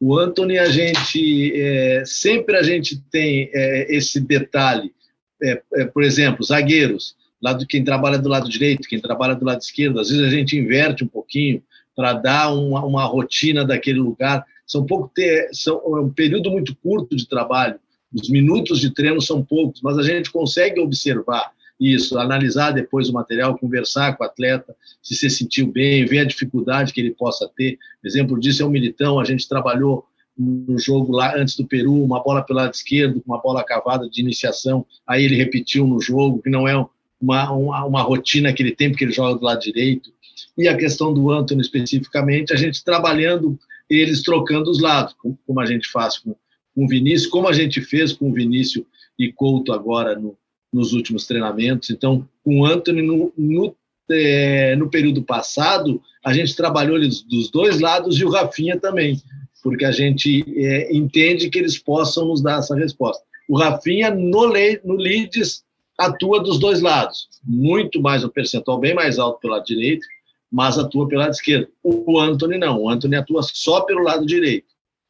o 0.00 0.18
Anthony, 0.18 0.58
a 0.58 0.68
gente 0.68 1.52
é, 1.54 2.02
sempre 2.04 2.56
a 2.56 2.62
gente 2.62 3.00
tem 3.10 3.48
é, 3.54 3.94
esse 3.94 4.18
detalhe. 4.20 4.92
é, 5.40 5.62
é, 5.74 5.84
por 5.84 6.02
exemplo, 6.02 6.44
zagueiros, 6.44 7.14
lado 7.40 7.66
quem 7.66 7.84
trabalha 7.84 8.18
do 8.18 8.28
lado 8.28 8.48
direito, 8.48 8.88
quem 8.88 9.00
trabalha 9.00 9.34
do 9.34 9.44
lado 9.44 9.60
esquerdo, 9.60 10.00
às 10.00 10.10
vezes 10.10 10.24
a 10.24 10.30
gente 10.30 10.56
inverte 10.56 11.04
um 11.04 11.08
pouquinho 11.08 11.62
para 11.94 12.14
dar 12.14 12.52
uma, 12.52 12.84
uma 12.84 13.04
rotina 13.04 13.64
daquele 13.64 14.00
lugar. 14.00 14.44
São 14.66 14.84
pouco 14.84 15.10
ter, 15.14 15.48
são 15.52 15.76
é 15.76 16.00
um 16.00 16.10
período 16.10 16.50
muito 16.50 16.74
curto 16.76 17.14
de 17.14 17.28
trabalho. 17.28 17.78
Os 18.12 18.28
minutos 18.28 18.80
de 18.80 18.90
treino 18.90 19.20
são 19.20 19.44
poucos, 19.44 19.80
mas 19.82 19.98
a 19.98 20.02
gente 20.02 20.30
consegue 20.30 20.80
observar 20.80 21.52
isso, 21.82 22.18
analisar 22.18 22.70
depois 22.70 23.08
o 23.08 23.12
material, 23.12 23.58
conversar 23.58 24.16
com 24.16 24.22
o 24.22 24.26
atleta, 24.26 24.74
se 25.02 25.16
se 25.16 25.28
sentiu 25.28 25.66
bem, 25.66 26.04
ver 26.04 26.20
a 26.20 26.24
dificuldade 26.24 26.92
que 26.92 27.00
ele 27.00 27.10
possa 27.10 27.50
ter. 27.56 27.76
Exemplo 28.04 28.38
disso 28.38 28.62
é 28.62 28.66
o 28.66 28.70
Militão, 28.70 29.18
a 29.18 29.24
gente 29.24 29.48
trabalhou 29.48 30.06
no 30.38 30.78
jogo 30.78 31.12
lá 31.12 31.36
antes 31.36 31.56
do 31.56 31.66
Peru, 31.66 32.02
uma 32.02 32.22
bola 32.22 32.42
pelo 32.42 32.60
lado 32.60 32.72
esquerdo, 32.72 33.22
uma 33.26 33.40
bola 33.40 33.64
cavada 33.64 34.08
de 34.08 34.20
iniciação, 34.20 34.86
aí 35.06 35.24
ele 35.24 35.36
repetiu 35.36 35.86
no 35.86 36.00
jogo, 36.00 36.40
que 36.40 36.48
não 36.48 36.68
é 36.68 36.76
uma, 37.20 37.50
uma, 37.50 37.84
uma 37.84 38.02
rotina 38.02 38.52
que 38.52 38.62
ele 38.62 38.74
tem, 38.74 38.90
porque 38.90 39.04
ele 39.04 39.12
joga 39.12 39.38
do 39.38 39.44
lado 39.44 39.60
direito. 39.60 40.10
E 40.56 40.68
a 40.68 40.76
questão 40.76 41.12
do 41.12 41.30
Antônio 41.30 41.62
especificamente, 41.62 42.52
a 42.52 42.56
gente 42.56 42.84
trabalhando 42.84 43.58
eles 43.90 44.22
trocando 44.22 44.70
os 44.70 44.80
lados, 44.80 45.14
como 45.46 45.60
a 45.60 45.66
gente 45.66 45.88
faz 45.88 46.18
com, 46.18 46.34
com 46.74 46.84
o 46.84 46.88
Vinícius, 46.88 47.30
como 47.30 47.48
a 47.48 47.52
gente 47.52 47.80
fez 47.80 48.12
com 48.12 48.30
o 48.30 48.32
Vinícius 48.32 48.84
e 49.18 49.30
Couto 49.30 49.72
agora 49.72 50.18
no, 50.18 50.36
nos 50.72 50.92
últimos 50.92 51.26
treinamentos. 51.26 51.90
Então, 51.90 52.26
com 52.44 52.60
o 52.60 52.66
Anthony, 52.66 53.02
no, 53.02 53.32
no, 53.36 53.76
é, 54.10 54.74
no 54.76 54.88
período 54.88 55.22
passado, 55.22 56.00
a 56.24 56.32
gente 56.32 56.56
trabalhou 56.56 56.96
eles 56.96 57.22
dos 57.22 57.50
dois 57.50 57.80
lados 57.80 58.18
e 58.18 58.24
o 58.24 58.30
Rafinha 58.30 58.78
também, 58.78 59.20
porque 59.62 59.84
a 59.84 59.92
gente 59.92 60.44
é, 60.56 60.94
entende 60.94 61.50
que 61.50 61.58
eles 61.58 61.78
possam 61.78 62.26
nos 62.28 62.42
dar 62.42 62.60
essa 62.60 62.74
resposta. 62.74 63.22
O 63.48 63.58
Rafinha, 63.58 64.10
no, 64.10 64.52
no 64.84 64.94
Leeds, 64.94 65.64
atua 65.98 66.42
dos 66.42 66.58
dois 66.58 66.80
lados, 66.80 67.28
muito 67.44 68.00
mais, 68.00 68.24
um 68.24 68.28
percentual 68.28 68.78
bem 68.78 68.94
mais 68.94 69.18
alto 69.18 69.40
pelo 69.40 69.54
lado 69.54 69.64
direito, 69.64 70.06
mas 70.50 70.78
atua 70.78 71.08
pelo 71.08 71.20
lado 71.20 71.32
esquerdo. 71.32 71.68
O 71.82 72.18
Anthony 72.18 72.58
não, 72.58 72.82
o 72.82 72.88
Anthony 72.88 73.16
atua 73.16 73.42
só 73.42 73.80
pelo 73.82 74.02
lado 74.02 74.26
direito. 74.26 74.66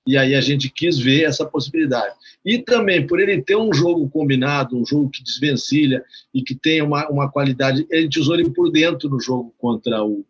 E 0.06 0.16
aí 0.16 0.34
a 0.34 0.40
gente 0.40 0.68
quis 0.68 0.98
ver 0.98 1.22
essa 1.22 1.46
possibilidade. 1.46 2.14
E 2.44 2.58
também, 2.58 3.06
por 3.06 3.20
ele 3.20 3.40
ter 3.40 3.56
um 3.56 3.72
jogo 3.72 4.08
combinado, 4.08 4.76
um 4.76 4.84
jogo 4.84 5.08
que 5.08 5.22
desvencilha 5.22 6.04
e 6.34 6.42
que 6.42 6.54
tem 6.54 6.82
uma, 6.82 7.08
uma 7.08 7.30
qualidade, 7.30 7.86
ele 7.90 8.08
usou 8.18 8.34
ele 8.34 8.50
por 8.50 8.70
dentro 8.70 9.08
no 9.08 9.20
jogo 9.20 9.54
contra 9.58 10.02
o, 10.02 10.24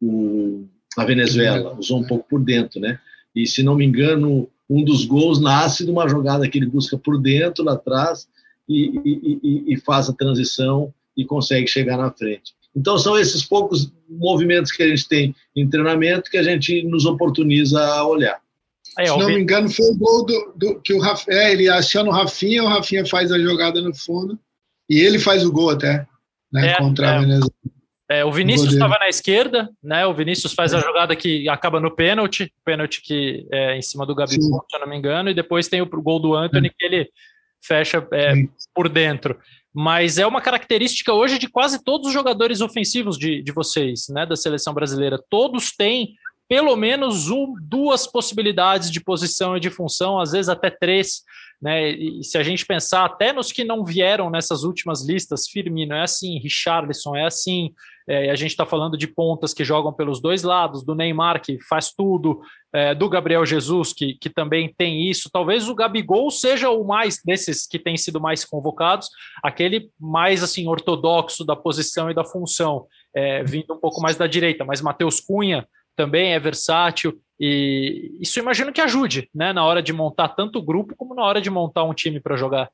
o, 0.00 0.64
a 0.96 1.04
Venezuela, 1.04 1.76
usou 1.76 1.98
um 1.98 2.06
pouco 2.06 2.28
por 2.28 2.40
dentro, 2.40 2.80
né? 2.80 3.00
E 3.34 3.46
se 3.46 3.62
não 3.62 3.74
me 3.74 3.84
engano, 3.84 4.48
um 4.68 4.84
dos 4.84 5.04
gols 5.04 5.40
nasce 5.40 5.84
de 5.84 5.90
uma 5.90 6.08
jogada 6.08 6.48
que 6.48 6.58
ele 6.58 6.66
busca 6.66 6.96
por 6.96 7.20
dentro, 7.20 7.64
lá 7.64 7.72
atrás, 7.72 8.28
e, 8.68 9.00
e, 9.04 9.40
e, 9.42 9.74
e 9.74 9.76
faz 9.80 10.08
a 10.08 10.12
transição 10.12 10.94
e 11.16 11.24
consegue 11.24 11.66
chegar 11.66 11.96
na 11.96 12.12
frente. 12.12 12.54
Então, 12.74 12.96
são 12.96 13.18
esses 13.18 13.44
poucos 13.44 13.92
movimentos 14.08 14.70
que 14.70 14.82
a 14.82 14.88
gente 14.88 15.08
tem 15.08 15.34
em 15.56 15.68
treinamento 15.68 16.30
que 16.30 16.38
a 16.38 16.42
gente 16.42 16.84
nos 16.84 17.04
oportuniza 17.04 17.82
a 17.84 18.06
olhar. 18.06 18.40
É, 18.98 19.06
Se 19.06 19.16
não 19.16 19.26
me 19.26 19.40
engano, 19.40 19.70
foi 19.70 19.86
o 19.90 19.96
gol 19.96 20.26
do, 20.26 20.52
do 20.56 20.80
que 20.80 20.92
o 20.92 21.00
Rafinha, 21.00 21.36
é, 21.36 21.52
ele 21.52 21.68
aciona 21.68 22.10
o 22.10 22.12
Rafinha, 22.12 22.64
o 22.64 22.68
Rafinha 22.68 23.06
faz 23.06 23.30
a 23.30 23.38
jogada 23.38 23.80
no 23.80 23.94
fundo 23.94 24.38
e 24.88 24.98
ele 24.98 25.18
faz 25.18 25.44
o 25.44 25.52
gol 25.52 25.70
até, 25.70 26.06
né, 26.52 26.70
é, 26.70 26.76
contra 26.76 27.06
é. 27.06 27.10
a 27.10 27.20
Venezuela. 27.20 27.52
É, 28.10 28.24
o 28.24 28.32
Vinícius 28.32 28.72
estava 28.72 28.98
na 28.98 29.08
esquerda, 29.08 29.70
né? 29.80 30.04
O 30.04 30.12
Vinícius 30.12 30.52
faz 30.52 30.74
a 30.74 30.78
é. 30.78 30.80
jogada 30.80 31.14
que 31.14 31.48
acaba 31.48 31.78
no 31.78 31.94
pênalti, 31.94 32.52
pênalti 32.64 33.00
que 33.00 33.46
é 33.52 33.76
em 33.76 33.82
cima 33.82 34.04
do 34.04 34.16
Gabigol, 34.16 34.66
se 34.68 34.76
eu 34.76 34.80
não 34.80 34.88
me 34.88 34.96
engano, 34.96 35.30
e 35.30 35.34
depois 35.34 35.68
tem 35.68 35.80
o 35.80 35.86
gol 35.86 36.18
do 36.18 36.34
Anthony 36.34 36.66
é. 36.66 36.70
que 36.76 36.84
ele 36.84 37.08
fecha 37.62 38.04
é, 38.12 38.34
por 38.74 38.88
dentro. 38.88 39.38
Mas 39.72 40.18
é 40.18 40.26
uma 40.26 40.40
característica 40.40 41.12
hoje 41.12 41.38
de 41.38 41.48
quase 41.48 41.84
todos 41.84 42.08
os 42.08 42.12
jogadores 42.12 42.60
ofensivos 42.60 43.16
de, 43.16 43.44
de 43.44 43.52
vocês, 43.52 44.08
né? 44.08 44.26
Da 44.26 44.34
seleção 44.34 44.74
brasileira. 44.74 45.16
Todos 45.30 45.70
têm 45.70 46.16
pelo 46.50 46.74
menos 46.74 47.30
um, 47.30 47.54
duas 47.62 48.08
possibilidades 48.08 48.90
de 48.90 49.00
posição 49.00 49.56
e 49.56 49.60
de 49.60 49.70
função, 49.70 50.18
às 50.18 50.32
vezes 50.32 50.48
até 50.48 50.68
três. 50.68 51.22
Né? 51.62 51.90
E 51.90 52.24
se 52.24 52.36
a 52.36 52.42
gente 52.42 52.66
pensar 52.66 53.04
até 53.04 53.32
nos 53.32 53.52
que 53.52 53.62
não 53.62 53.84
vieram 53.84 54.28
nessas 54.28 54.64
últimas 54.64 55.06
listas, 55.06 55.48
Firmino 55.48 55.94
é 55.94 56.02
assim, 56.02 56.40
Richarlison 56.40 57.14
é 57.14 57.24
assim, 57.24 57.72
é, 58.08 58.30
a 58.30 58.34
gente 58.34 58.50
está 58.50 58.66
falando 58.66 58.98
de 58.98 59.06
pontas 59.06 59.54
que 59.54 59.64
jogam 59.64 59.92
pelos 59.92 60.20
dois 60.20 60.42
lados, 60.42 60.84
do 60.84 60.96
Neymar 60.96 61.40
que 61.40 61.56
faz 61.68 61.92
tudo, 61.92 62.40
é, 62.72 62.96
do 62.96 63.08
Gabriel 63.08 63.46
Jesus 63.46 63.92
que, 63.92 64.14
que 64.14 64.28
também 64.28 64.74
tem 64.76 65.08
isso. 65.08 65.30
Talvez 65.32 65.68
o 65.68 65.74
Gabigol 65.76 66.32
seja 66.32 66.68
o 66.68 66.82
mais 66.82 67.20
desses 67.24 67.64
que 67.64 67.78
têm 67.78 67.96
sido 67.96 68.20
mais 68.20 68.44
convocados, 68.44 69.08
aquele 69.40 69.88
mais 70.00 70.42
assim 70.42 70.66
ortodoxo 70.66 71.44
da 71.44 71.54
posição 71.54 72.10
e 72.10 72.14
da 72.14 72.24
função, 72.24 72.88
é, 73.14 73.44
vindo 73.44 73.72
um 73.72 73.78
pouco 73.78 74.00
mais 74.00 74.16
da 74.16 74.26
direita. 74.26 74.64
Mas 74.64 74.80
Matheus 74.80 75.20
Cunha 75.20 75.64
também 76.00 76.32
é 76.32 76.40
versátil 76.40 77.20
e 77.38 78.16
isso 78.18 78.38
imagino 78.38 78.72
que 78.72 78.80
ajude, 78.80 79.28
né, 79.34 79.52
na 79.52 79.62
hora 79.62 79.82
de 79.82 79.92
montar 79.92 80.28
tanto 80.28 80.58
o 80.58 80.62
grupo 80.62 80.96
como 80.96 81.14
na 81.14 81.22
hora 81.22 81.42
de 81.42 81.50
montar 81.50 81.84
um 81.84 81.92
time 81.92 82.18
para 82.18 82.38
jogar. 82.38 82.70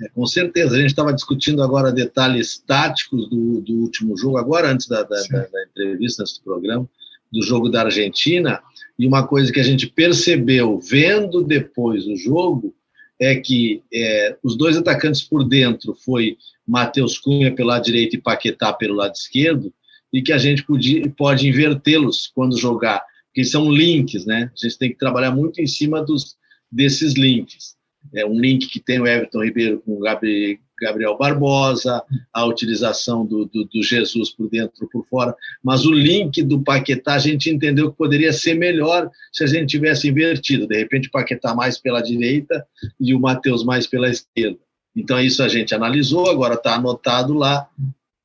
É, 0.00 0.08
com 0.10 0.24
certeza, 0.24 0.76
a 0.76 0.78
gente 0.78 0.90
estava 0.90 1.12
discutindo 1.12 1.64
agora 1.64 1.90
detalhes 1.90 2.58
táticos 2.64 3.28
do, 3.28 3.60
do 3.60 3.72
último 3.74 4.16
jogo, 4.16 4.38
agora 4.38 4.70
antes 4.70 4.86
da, 4.86 5.02
da, 5.02 5.16
da, 5.16 5.46
da 5.46 5.64
entrevista, 5.64 6.22
antes 6.22 6.38
do 6.38 6.44
programa, 6.44 6.88
do 7.32 7.42
jogo 7.42 7.68
da 7.68 7.82
Argentina, 7.82 8.62
e 8.96 9.04
uma 9.04 9.26
coisa 9.26 9.52
que 9.52 9.58
a 9.58 9.64
gente 9.64 9.88
percebeu 9.88 10.78
vendo 10.78 11.42
depois 11.42 12.06
o 12.06 12.14
jogo 12.14 12.72
é 13.20 13.34
que 13.34 13.82
é, 13.92 14.36
os 14.44 14.56
dois 14.56 14.76
atacantes 14.76 15.22
por 15.22 15.42
dentro 15.42 15.92
foi 16.04 16.36
Matheus 16.66 17.18
Cunha 17.18 17.52
pelo 17.52 17.68
lado 17.70 17.84
direito 17.84 18.14
e 18.14 18.20
Paquetá 18.20 18.72
pelo 18.72 18.94
lado 18.94 19.14
esquerdo, 19.14 19.72
e 20.12 20.22
que 20.22 20.32
a 20.32 20.38
gente 20.38 20.64
podia, 20.64 21.08
pode 21.16 21.48
invertê-los 21.48 22.30
quando 22.34 22.58
jogar, 22.58 23.02
porque 23.26 23.44
são 23.44 23.70
links, 23.70 24.26
né? 24.26 24.50
A 24.52 24.66
gente 24.66 24.78
tem 24.78 24.90
que 24.90 24.98
trabalhar 24.98 25.30
muito 25.30 25.60
em 25.60 25.66
cima 25.66 26.02
dos, 26.02 26.36
desses 26.70 27.14
links. 27.14 27.76
É 28.14 28.26
um 28.26 28.38
link 28.38 28.66
que 28.68 28.80
tem 28.80 29.00
o 29.00 29.06
Everton 29.06 29.44
Ribeiro 29.44 29.80
com 29.80 29.92
o 29.92 30.00
Gabriel 30.00 31.16
Barbosa, 31.16 32.02
a 32.32 32.44
utilização 32.44 33.24
do, 33.24 33.46
do, 33.46 33.64
do 33.64 33.82
Jesus 33.82 34.30
por 34.30 34.50
dentro 34.50 34.88
por 34.90 35.06
fora, 35.06 35.34
mas 35.62 35.86
o 35.86 35.92
link 35.92 36.42
do 36.42 36.60
Paquetá 36.62 37.14
a 37.14 37.18
gente 37.18 37.48
entendeu 37.48 37.92
que 37.92 37.96
poderia 37.96 38.32
ser 38.32 38.54
melhor 38.54 39.08
se 39.32 39.44
a 39.44 39.46
gente 39.46 39.70
tivesse 39.70 40.08
invertido, 40.08 40.66
de 40.66 40.76
repente 40.76 41.08
o 41.08 41.12
Paquetá 41.12 41.54
mais 41.54 41.78
pela 41.78 42.02
direita 42.02 42.66
e 43.00 43.14
o 43.14 43.20
Matheus 43.20 43.64
mais 43.64 43.86
pela 43.86 44.10
esquerda. 44.10 44.58
Então 44.94 45.20
isso 45.20 45.42
a 45.42 45.48
gente 45.48 45.74
analisou, 45.74 46.28
agora 46.28 46.54
está 46.54 46.74
anotado 46.74 47.32
lá 47.34 47.68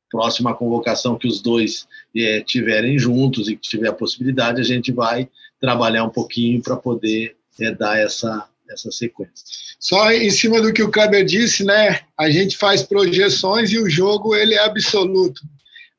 próxima 0.10 0.56
convocação 0.56 1.18
que 1.18 1.28
os 1.28 1.42
dois 1.42 1.88
é, 2.16 2.42
tiverem 2.42 2.98
juntos 2.98 3.48
e 3.48 3.56
que 3.56 3.70
tiver 3.70 3.90
a 3.90 3.94
possibilidade, 3.94 4.62
a 4.62 4.64
gente 4.64 4.92
vai 4.92 5.30
trabalhar 5.60 6.04
um 6.04 6.10
pouquinho 6.10 6.62
para 6.62 6.76
poder 6.76 7.36
é, 7.60 7.72
dar 7.74 7.98
essa, 7.98 8.48
essa 8.70 8.92
sequência. 8.92 9.46
Só 9.80 10.12
em 10.12 10.30
cima 10.30 10.62
do 10.62 10.74
que 10.74 10.84
o 10.84 10.92
Kleber 10.92 11.26
disse, 11.26 11.64
né? 11.64 12.02
A 12.18 12.30
gente 12.30 12.58
faz 12.58 12.84
projeções 12.84 13.72
e 13.72 13.80
o 13.80 13.90
jogo 13.90 14.36
ele 14.36 14.56
é 14.56 14.64
absoluto. 14.64 15.42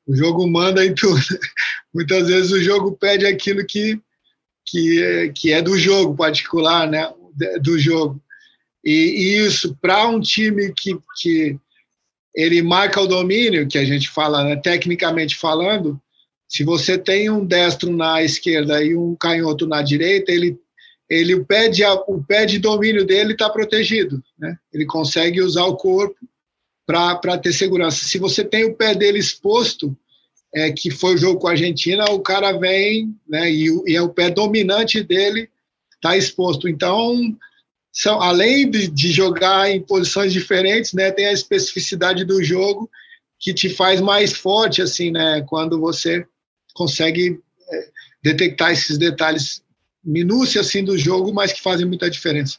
O 0.07 0.16
jogo 0.16 0.47
manda 0.49 0.85
em 0.85 0.94
tudo. 0.94 1.21
Muitas 1.94 2.29
vezes 2.29 2.51
o 2.51 2.62
jogo 2.62 2.92
pede 2.92 3.27
aquilo 3.27 3.64
que, 3.64 4.01
que, 4.64 5.03
é, 5.03 5.29
que 5.29 5.53
é 5.53 5.62
do 5.62 5.79
jogo 5.79 6.16
particular, 6.16 6.88
né? 6.88 7.12
Do 7.61 7.79
jogo. 7.79 8.21
E, 8.85 8.90
e 8.90 9.47
isso, 9.47 9.77
para 9.81 10.09
um 10.09 10.21
time 10.21 10.73
que, 10.77 10.99
que 11.21 11.59
ele 12.35 12.62
marca 12.62 13.01
o 13.01 13.07
domínio, 13.07 13.67
que 13.67 13.79
a 13.79 13.85
gente 13.85 14.09
fala, 14.09 14.45
né, 14.45 14.57
tecnicamente 14.57 15.37
falando, 15.37 16.01
se 16.49 16.64
você 16.64 16.97
tem 16.97 17.29
um 17.29 17.45
destro 17.45 17.95
na 17.95 18.23
esquerda 18.23 18.83
e 18.83 18.97
um 18.97 19.14
canhoto 19.14 19.67
na 19.67 19.83
direita, 19.83 20.33
ele, 20.33 20.59
ele 21.09 21.35
o, 21.35 21.45
pé 21.45 21.69
de, 21.69 21.85
o 21.85 22.23
pé 22.27 22.47
de 22.47 22.59
domínio 22.59 23.05
dele 23.05 23.33
está 23.33 23.51
protegido. 23.51 24.23
Né? 24.38 24.57
Ele 24.73 24.87
consegue 24.87 25.43
usar 25.43 25.64
o 25.64 25.77
corpo 25.77 26.17
para 26.87 27.37
ter 27.37 27.53
segurança. 27.53 28.07
Se 28.07 28.19
você 28.19 28.43
tem 28.43 28.64
o 28.64 28.75
pé 28.75 28.95
dele 28.95 29.19
exposto, 29.19 29.95
é, 30.55 30.73
que 30.73 30.91
foi 30.91 31.14
o 31.14 31.19
jogo 31.19 31.38
com 31.38 31.49
a 31.49 31.51
Argentina, 31.51 32.05
o 32.07 32.21
cara 32.21 32.53
vem 32.53 33.14
né, 33.29 33.51
e, 33.51 33.67
e 33.87 33.95
é 33.95 34.01
o 34.01 34.09
pé 34.09 34.31
dominante 34.31 35.03
dele 35.03 35.51
está 35.97 36.17
exposto. 36.17 36.67
Então, 36.67 37.37
são 37.92 38.20
além 38.20 38.70
de, 38.70 38.88
de, 38.88 39.11
jogar 39.11 39.70
em 39.70 39.81
posições 39.81 40.33
diferentes, 40.33 40.92
né, 40.92 41.11
tem 41.11 41.27
a 41.27 41.33
especificidade 41.33 42.24
do 42.24 42.42
jogo 42.42 42.88
que 43.40 43.55
te 43.55 43.68
faz 43.68 44.01
mais 44.01 44.33
forte, 44.33 44.83
assim, 44.83 45.11
né, 45.11 45.44
quando 45.48 45.81
você 45.81 46.27
consegue 46.74 47.40
é, 47.70 47.88
detectar 48.22 48.72
esses 48.72 48.98
detalhes 48.98 49.62
minúcia 50.05 50.61
assim 50.61 50.85
do 50.85 50.96
jogo, 50.96 51.33
mas 51.33 51.53
que 51.53 51.61
fazem 51.61 51.87
muita 51.87 52.09
diferença. 52.09 52.59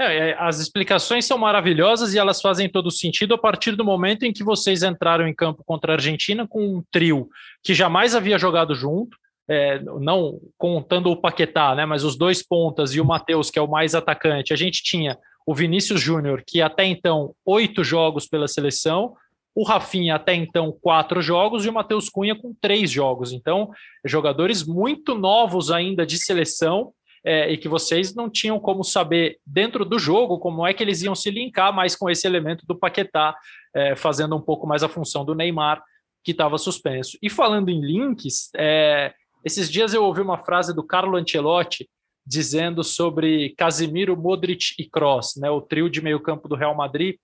É, 0.00 0.36
as 0.38 0.60
explicações 0.60 1.24
são 1.24 1.36
maravilhosas 1.36 2.14
e 2.14 2.18
elas 2.18 2.40
fazem 2.40 2.68
todo 2.68 2.88
sentido 2.88 3.34
a 3.34 3.38
partir 3.38 3.72
do 3.72 3.84
momento 3.84 4.22
em 4.22 4.32
que 4.32 4.44
vocês 4.44 4.84
entraram 4.84 5.26
em 5.26 5.34
campo 5.34 5.64
contra 5.66 5.92
a 5.92 5.96
Argentina 5.96 6.46
com 6.46 6.76
um 6.76 6.84
trio 6.92 7.28
que 7.64 7.74
jamais 7.74 8.14
havia 8.14 8.38
jogado 8.38 8.76
junto, 8.76 9.18
é, 9.48 9.78
não 9.80 10.38
contando 10.56 11.10
o 11.10 11.16
Paquetá, 11.16 11.74
né, 11.74 11.86
mas 11.86 12.04
os 12.04 12.16
dois 12.16 12.46
pontas 12.46 12.94
e 12.94 13.00
o 13.00 13.04
Matheus, 13.04 13.50
que 13.50 13.58
é 13.58 13.62
o 13.62 13.70
mais 13.70 13.94
atacante, 13.94 14.52
a 14.52 14.56
gente 14.56 14.82
tinha 14.82 15.16
o 15.46 15.54
Vinícius 15.54 16.00
Júnior, 16.00 16.42
que 16.46 16.60
até 16.60 16.84
então 16.84 17.34
oito 17.46 17.82
jogos 17.82 18.26
pela 18.26 18.46
seleção, 18.46 19.14
o 19.54 19.64
Rafinha 19.64 20.14
até 20.14 20.34
então 20.34 20.70
quatro 20.80 21.20
jogos 21.20 21.64
e 21.64 21.68
o 21.68 21.72
Matheus 21.72 22.08
Cunha 22.08 22.36
com 22.36 22.54
três 22.60 22.90
jogos. 22.90 23.32
Então, 23.32 23.70
jogadores 24.04 24.64
muito 24.64 25.14
novos 25.16 25.70
ainda 25.70 26.06
de 26.06 26.16
seleção 26.16 26.92
é, 27.24 27.50
e 27.50 27.56
que 27.56 27.68
vocês 27.68 28.14
não 28.14 28.30
tinham 28.30 28.60
como 28.60 28.84
saber 28.84 29.38
dentro 29.44 29.84
do 29.84 29.98
jogo 29.98 30.38
como 30.38 30.66
é 30.66 30.72
que 30.72 30.82
eles 30.82 31.02
iam 31.02 31.14
se 31.14 31.30
linkar 31.30 31.74
mais 31.74 31.96
com 31.96 32.08
esse 32.08 32.26
elemento 32.26 32.64
do 32.66 32.78
Paquetá, 32.78 33.34
é, 33.74 33.96
fazendo 33.96 34.36
um 34.36 34.40
pouco 34.40 34.66
mais 34.66 34.82
a 34.82 34.88
função 34.88 35.24
do 35.24 35.34
Neymar, 35.34 35.82
que 36.22 36.30
estava 36.30 36.58
suspenso. 36.58 37.18
E 37.22 37.28
falando 37.28 37.68
em 37.68 37.80
links, 37.80 38.50
é, 38.54 39.12
esses 39.44 39.70
dias 39.70 39.94
eu 39.94 40.04
ouvi 40.04 40.20
uma 40.20 40.38
frase 40.38 40.74
do 40.74 40.82
Carlo 40.82 41.16
Ancelotti 41.16 41.88
dizendo 42.26 42.84
sobre 42.84 43.54
Casimiro, 43.56 44.16
Modric 44.16 44.74
e 44.78 44.84
Kroos, 44.88 45.34
né, 45.36 45.50
o 45.50 45.62
trio 45.62 45.88
de 45.88 46.02
meio 46.02 46.20
campo 46.20 46.46
do 46.46 46.54
Real 46.54 46.76
Madrid, 46.76 47.16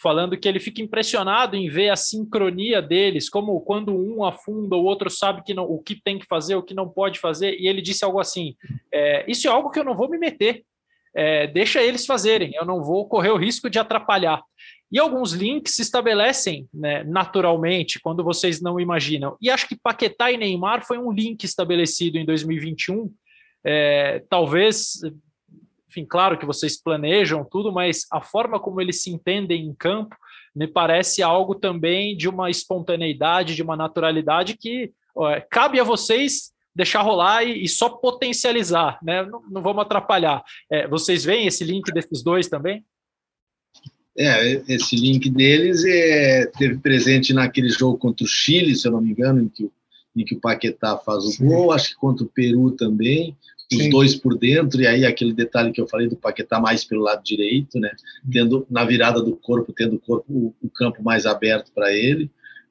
falando 0.00 0.36
que 0.36 0.48
ele 0.48 0.60
fica 0.60 0.80
impressionado 0.80 1.56
em 1.56 1.68
ver 1.68 1.90
a 1.90 1.96
sincronia 1.96 2.80
deles, 2.80 3.28
como 3.28 3.60
quando 3.60 3.92
um 3.94 4.24
afunda, 4.24 4.76
o 4.76 4.84
outro 4.84 5.10
sabe 5.10 5.42
que 5.44 5.54
não, 5.54 5.64
o 5.64 5.80
que 5.80 6.00
tem 6.00 6.18
que 6.18 6.26
fazer, 6.26 6.54
o 6.54 6.62
que 6.62 6.74
não 6.74 6.88
pode 6.88 7.18
fazer, 7.18 7.56
e 7.58 7.66
ele 7.66 7.82
disse 7.82 8.04
algo 8.04 8.20
assim: 8.20 8.54
é, 8.92 9.24
isso 9.30 9.46
é 9.46 9.50
algo 9.50 9.70
que 9.70 9.78
eu 9.78 9.84
não 9.84 9.96
vou 9.96 10.08
me 10.08 10.18
meter, 10.18 10.64
é, 11.14 11.46
deixa 11.46 11.82
eles 11.82 12.06
fazerem, 12.06 12.52
eu 12.54 12.64
não 12.64 12.82
vou 12.82 13.08
correr 13.08 13.30
o 13.30 13.36
risco 13.36 13.68
de 13.68 13.78
atrapalhar. 13.78 14.42
E 14.92 14.98
alguns 14.98 15.32
links 15.32 15.74
se 15.74 15.82
estabelecem 15.82 16.68
né, 16.72 17.02
naturalmente 17.02 17.98
quando 17.98 18.22
vocês 18.22 18.60
não 18.60 18.78
imaginam. 18.78 19.36
E 19.40 19.50
acho 19.50 19.66
que 19.66 19.74
Paquetá 19.74 20.30
e 20.30 20.36
Neymar 20.36 20.86
foi 20.86 20.98
um 20.98 21.10
link 21.10 21.44
estabelecido 21.44 22.18
em 22.18 22.26
2021 22.26 23.10
é, 23.64 24.22
talvez, 24.28 25.00
enfim, 25.88 26.04
claro 26.04 26.36
que 26.38 26.46
vocês 26.46 26.80
planejam 26.80 27.44
tudo, 27.44 27.72
mas 27.72 28.06
a 28.10 28.20
forma 28.20 28.58
como 28.58 28.80
eles 28.80 29.02
se 29.02 29.10
entendem 29.10 29.66
em 29.66 29.74
campo 29.74 30.16
me 30.54 30.66
parece 30.66 31.22
algo 31.22 31.54
também 31.54 32.16
de 32.16 32.28
uma 32.28 32.50
espontaneidade, 32.50 33.54
de 33.54 33.62
uma 33.62 33.76
naturalidade 33.76 34.56
que 34.56 34.92
ó, 35.14 35.40
cabe 35.50 35.80
a 35.80 35.84
vocês 35.84 36.52
deixar 36.74 37.02
rolar 37.02 37.44
e, 37.44 37.64
e 37.64 37.68
só 37.68 37.88
potencializar, 37.88 38.98
né? 39.02 39.24
Não, 39.24 39.42
não 39.50 39.62
vamos 39.62 39.82
atrapalhar. 39.82 40.42
É, 40.70 40.86
vocês 40.88 41.24
veem 41.24 41.46
esse 41.46 41.64
link 41.64 41.90
desses 41.92 42.22
dois 42.22 42.48
também? 42.48 42.84
É, 44.16 44.62
esse 44.68 44.94
link 44.96 45.30
deles 45.30 45.84
é, 45.84 46.46
teve 46.58 46.78
presente 46.78 47.32
naquele 47.32 47.70
jogo 47.70 47.96
contra 47.96 48.24
o 48.24 48.28
Chile, 48.28 48.76
se 48.76 48.86
eu 48.86 48.92
não 48.92 49.00
me 49.00 49.10
engano, 49.10 49.40
em 49.40 49.48
que 49.48 49.64
o, 49.64 49.72
em 50.14 50.24
que 50.24 50.34
o 50.34 50.40
Paquetá 50.40 50.98
faz 50.98 51.24
o 51.24 51.30
Sim. 51.30 51.46
gol, 51.46 51.72
acho 51.72 51.90
que 51.90 51.96
contra 51.96 52.24
o 52.24 52.28
Peru 52.28 52.72
também 52.72 53.36
os 53.76 53.84
Sim. 53.84 53.90
dois 53.90 54.14
por 54.14 54.36
dentro, 54.36 54.80
e 54.80 54.86
aí 54.86 55.04
aquele 55.04 55.32
detalhe 55.32 55.72
que 55.72 55.80
eu 55.80 55.88
falei 55.88 56.08
do 56.08 56.16
Paquetá 56.16 56.60
mais 56.60 56.84
pelo 56.84 57.02
lado 57.02 57.22
direito, 57.22 57.78
né? 57.78 57.90
Tendo 58.30 58.66
na 58.70 58.84
virada 58.84 59.22
do 59.22 59.36
corpo, 59.36 59.72
tendo 59.72 59.96
o 59.96 59.98
corpo, 59.98 60.26
o, 60.28 60.54
o 60.62 60.70
campo 60.70 61.02
mais 61.02 61.26
aberto 61.26 61.72
para 61.74 61.92
ele. 61.92 62.30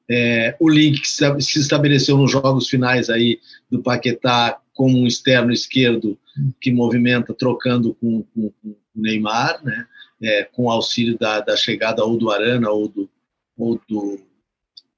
É, 0.09 0.55
o 0.59 0.69
link 0.69 1.01
que 1.01 1.07
se 1.07 1.59
estabeleceu 1.59 2.17
nos 2.17 2.31
jogos 2.31 2.67
finais 2.67 3.09
aí 3.09 3.39
do 3.69 3.81
Paquetá 3.81 4.59
como 4.73 4.97
um 4.97 5.07
externo 5.07 5.51
esquerdo 5.51 6.17
que 6.59 6.71
movimenta 6.71 7.33
trocando 7.33 7.95
com, 7.95 8.23
com, 8.33 8.51
com 8.61 8.69
o 8.69 8.75
Neymar, 8.95 9.63
né? 9.63 9.85
É, 10.21 10.43
com 10.43 10.69
auxílio 10.69 11.17
da, 11.17 11.39
da, 11.39 11.57
chegada 11.57 12.05
ou 12.05 12.15
do 12.15 12.29
Arana 12.29 12.69
ou 12.69 12.87
do, 12.87 13.09
ou 13.57 13.81
do, 13.89 14.19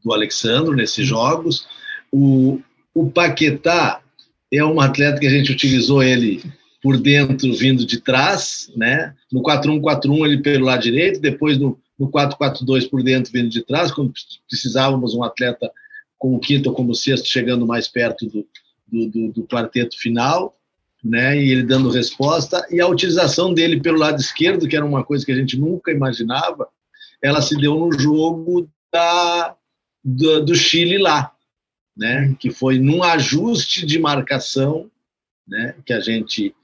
do 0.03 0.13
Alexandre 0.13 0.75
nesses 0.75 1.07
jogos. 1.07 1.65
O, 2.12 2.59
o 2.93 3.09
Paquetá 3.09 4.01
é 4.51 4.63
um 4.63 4.79
atleta 4.79 5.19
que 5.19 5.27
a 5.27 5.29
gente 5.29 5.51
utilizou 5.51 6.03
ele 6.03 6.43
por 6.81 6.97
dentro, 6.97 7.53
vindo 7.53 7.86
de 7.86 8.01
trás, 8.01 8.69
né? 8.75 9.15
No 9.31 9.41
4-1-4-1 9.41 10.25
ele 10.25 10.41
pelo 10.41 10.65
lado 10.65 10.83
direito, 10.83 11.21
depois 11.21 11.57
no, 11.57 11.79
no 11.97 12.12
4-4-2 12.12 12.89
por 12.89 13.01
dentro, 13.01 13.31
vindo 13.31 13.49
de 13.49 13.63
trás, 13.63 13.91
quando 13.91 14.13
precisávamos 14.49 15.15
um 15.15 15.23
atleta 15.23 15.71
como 16.17 16.39
quinto 16.39 16.69
ou 16.69 16.75
como 16.75 16.93
sexto, 16.93 17.27
chegando 17.27 17.65
mais 17.65 17.88
perto 17.88 18.25
do, 18.27 18.45
do, 18.88 19.09
do, 19.09 19.31
do 19.31 19.43
quarteto 19.47 19.97
final, 19.97 20.57
né? 21.03 21.37
E 21.37 21.51
ele 21.51 21.63
dando 21.63 21.89
resposta. 21.89 22.65
E 22.71 22.79
a 22.79 22.87
utilização 22.87 23.53
dele 23.53 23.81
pelo 23.81 23.97
lado 23.97 24.19
esquerdo, 24.19 24.67
que 24.67 24.75
era 24.75 24.85
uma 24.85 25.03
coisa 25.03 25.25
que 25.25 25.31
a 25.31 25.35
gente 25.35 25.59
nunca 25.59 25.91
imaginava, 25.91 26.67
ela 27.21 27.41
se 27.41 27.55
deu 27.57 27.75
no 27.77 27.91
jogo 27.91 28.69
da, 28.91 29.55
do, 30.03 30.45
do 30.45 30.55
Chile 30.55 30.97
lá, 30.97 31.31
né, 31.95 32.35
que 32.39 32.51
foi 32.51 32.79
num 32.79 33.03
ajuste 33.03 33.85
de 33.85 33.99
marcação, 33.99 34.89
né, 35.47 35.75
que 35.85 35.93
a 35.93 35.99
gente 35.99 36.55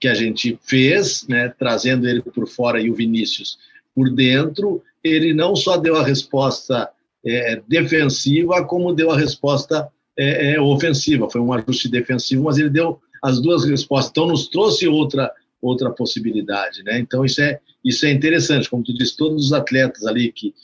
que 0.00 0.08
a 0.08 0.14
gente 0.14 0.58
fez, 0.64 1.24
né, 1.28 1.48
trazendo 1.48 2.08
ele 2.08 2.20
por 2.20 2.48
fora 2.48 2.80
e 2.80 2.90
o 2.90 2.94
Vinícius 2.94 3.56
por 3.94 4.10
dentro, 4.10 4.82
ele 5.02 5.32
não 5.32 5.54
só 5.54 5.76
deu 5.76 5.94
a 5.94 6.04
resposta 6.04 6.90
é, 7.24 7.62
defensiva, 7.68 8.64
como 8.64 8.92
deu 8.92 9.12
a 9.12 9.16
resposta 9.16 9.88
é, 10.16 10.54
é, 10.54 10.60
ofensiva. 10.60 11.30
Foi 11.30 11.40
um 11.40 11.52
ajuste 11.52 11.88
defensivo, 11.88 12.42
mas 12.44 12.58
ele 12.58 12.68
deu 12.68 13.00
as 13.26 13.40
duas 13.40 13.64
respostas. 13.64 14.10
Então, 14.10 14.26
nos 14.26 14.48
trouxe 14.48 14.86
outra 14.86 15.32
outra 15.60 15.90
possibilidade, 15.90 16.82
né? 16.82 16.98
Então 16.98 17.24
isso 17.24 17.40
é 17.40 17.58
isso 17.84 18.04
é 18.06 18.10
interessante, 18.10 18.68
como 18.68 18.84
tu 18.84 18.92
disse, 18.92 19.16
todos 19.16 19.46
os 19.46 19.52
atletas 19.52 20.04
ali 20.06 20.32
que 20.32 20.54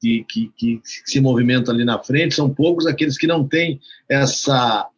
que, 0.00 0.24
que, 0.24 0.50
que, 0.56 0.80
se 0.82 1.20
movimentam 1.20 1.74
ali 1.74 1.84
na 1.84 2.02
frente, 2.02 2.34
são 2.34 2.52
poucos 2.52 2.86
aqueles 2.86 3.18
que 3.18 3.26
não 3.26 3.46
têm 3.46 3.78
essa 4.08 4.88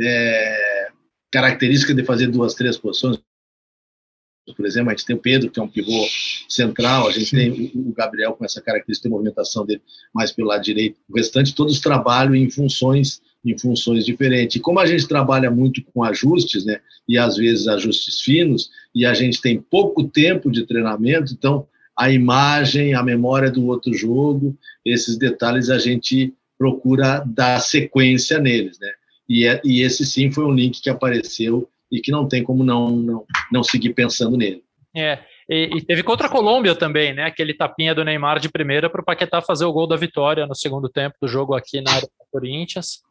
é, 0.00 0.88
característica 1.30 1.94
de 1.94 2.04
fazer 2.04 2.26
duas, 2.26 2.54
três 2.54 2.76
posições. 2.76 3.20
Por 4.56 4.66
exemplo, 4.66 4.90
a 4.90 4.94
gente 4.94 5.06
tem 5.06 5.14
o 5.14 5.20
Pedro, 5.20 5.48
que 5.48 5.60
é 5.60 5.62
um 5.62 5.68
pivô 5.68 6.04
central, 6.48 7.06
a 7.06 7.12
gente 7.12 7.30
tem 7.30 7.70
o 7.72 7.92
Gabriel 7.92 8.32
com 8.32 8.44
essa 8.44 8.60
característica 8.60 9.08
de 9.08 9.12
movimentação 9.12 9.64
dele 9.64 9.82
mais 10.12 10.32
pelo 10.32 10.48
lado 10.48 10.64
direito. 10.64 10.98
O 11.08 11.16
restante, 11.16 11.54
todos 11.54 11.78
trabalham 11.78 12.34
em 12.34 12.50
funções 12.50 13.22
em 13.44 13.56
funções 13.56 14.04
diferentes. 14.04 14.56
E 14.56 14.60
como 14.60 14.80
a 14.80 14.86
gente 14.86 15.06
trabalha 15.06 15.50
muito 15.50 15.82
com 15.92 16.02
ajustes, 16.02 16.64
né, 16.64 16.80
e 17.08 17.16
às 17.16 17.36
vezes 17.36 17.68
ajustes 17.68 18.20
finos, 18.20 18.70
e 18.94 19.06
a 19.06 19.14
gente 19.14 19.40
tem 19.40 19.60
pouco 19.60 20.04
tempo 20.04 20.50
de 20.50 20.66
treinamento, 20.66 21.32
então 21.32 21.66
a 21.96 22.10
imagem, 22.10 22.94
a 22.94 23.02
memória 23.02 23.50
do 23.50 23.66
outro 23.66 23.92
jogo, 23.92 24.56
esses 24.84 25.18
detalhes 25.18 25.68
a 25.68 25.78
gente 25.78 26.32
procura 26.56 27.24
dar 27.26 27.60
sequência 27.60 28.38
neles, 28.38 28.78
né? 28.80 28.90
E, 29.28 29.46
é, 29.46 29.60
e 29.64 29.82
esse 29.82 30.06
sim 30.06 30.30
foi 30.30 30.44
um 30.44 30.52
link 30.52 30.80
que 30.80 30.88
apareceu 30.88 31.68
e 31.90 32.00
que 32.00 32.10
não 32.10 32.26
tem 32.26 32.42
como 32.42 32.64
não 32.64 32.90
não, 32.90 33.24
não 33.52 33.62
seguir 33.62 33.94
pensando 33.94 34.36
nele. 34.36 34.62
É, 34.94 35.18
e, 35.48 35.70
e, 35.76 35.82
teve 35.82 36.02
contra 36.02 36.26
a 36.26 36.30
Colômbia 36.30 36.74
também, 36.74 37.12
né? 37.12 37.24
Aquele 37.24 37.54
tapinha 37.54 37.94
do 37.94 38.04
Neymar 38.04 38.38
de 38.38 38.48
primeira 38.48 38.88
para 38.88 39.00
o 39.00 39.04
Paquetá 39.04 39.40
fazer 39.40 39.64
o 39.64 39.72
gol 39.72 39.86
da 39.86 39.96
vitória 39.96 40.46
no 40.46 40.54
segundo 40.54 40.88
tempo 40.88 41.16
do 41.20 41.28
jogo 41.28 41.54
aqui 41.54 41.80
na 41.80 41.90
área 41.90 42.08
do 42.08 42.26
Corinthians. 42.30 43.02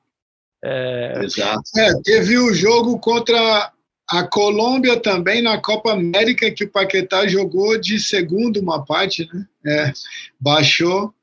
É... 0.63 1.22
Exato. 1.24 1.62
É, 1.78 1.93
teve 2.04 2.38
o 2.38 2.54
jogo 2.54 3.00
contra 3.00 3.72
a 4.10 4.24
Colômbia 4.24 5.00
também 5.00 5.41
na 5.41 5.60
Copa 5.62 5.91
América, 5.91 6.50
que 6.50 6.63
o 6.63 6.70
Paquetá 6.70 7.28
jogou 7.28 7.80
de 7.80 8.00
segundo 8.00 8.60
uma 8.60 8.86
parte, 8.86 9.28
né? 9.34 9.46
É, 9.65 9.93
baixou 10.39 11.13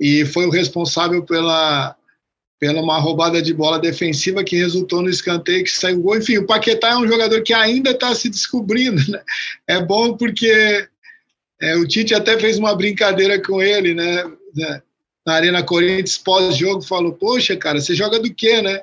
e 0.00 0.24
foi 0.24 0.46
o 0.46 0.50
responsável 0.50 1.24
pela, 1.24 1.96
pela 2.58 2.80
uma 2.80 2.98
roubada 2.98 3.40
de 3.40 3.54
bola 3.54 3.78
defensiva 3.78 4.44
que 4.44 4.56
resultou 4.56 5.00
no 5.00 5.08
escanteio 5.08 5.62
que 5.62 5.70
saiu 5.70 6.00
gol. 6.00 6.18
Enfim, 6.18 6.38
o 6.38 6.46
Paquetá 6.46 6.90
é 6.90 6.96
um 6.96 7.06
jogador 7.06 7.42
que 7.42 7.54
ainda 7.54 7.90
está 7.90 8.14
se 8.14 8.28
descobrindo. 8.28 9.00
Né? 9.10 9.22
É 9.66 9.80
bom 9.80 10.16
porque 10.16 10.88
é, 11.60 11.76
o 11.76 11.86
Tite 11.86 12.14
até 12.14 12.38
fez 12.38 12.58
uma 12.58 12.74
brincadeira 12.74 13.40
com 13.42 13.62
ele, 13.62 13.94
né? 13.94 14.24
Na 15.28 15.34
Arena 15.34 15.62
Corinthians, 15.62 16.16
pós-jogo, 16.16 16.80
falou: 16.80 17.12
Poxa, 17.12 17.54
cara, 17.54 17.82
você 17.82 17.94
joga 17.94 18.18
do 18.18 18.32
quê, 18.32 18.62
né? 18.62 18.80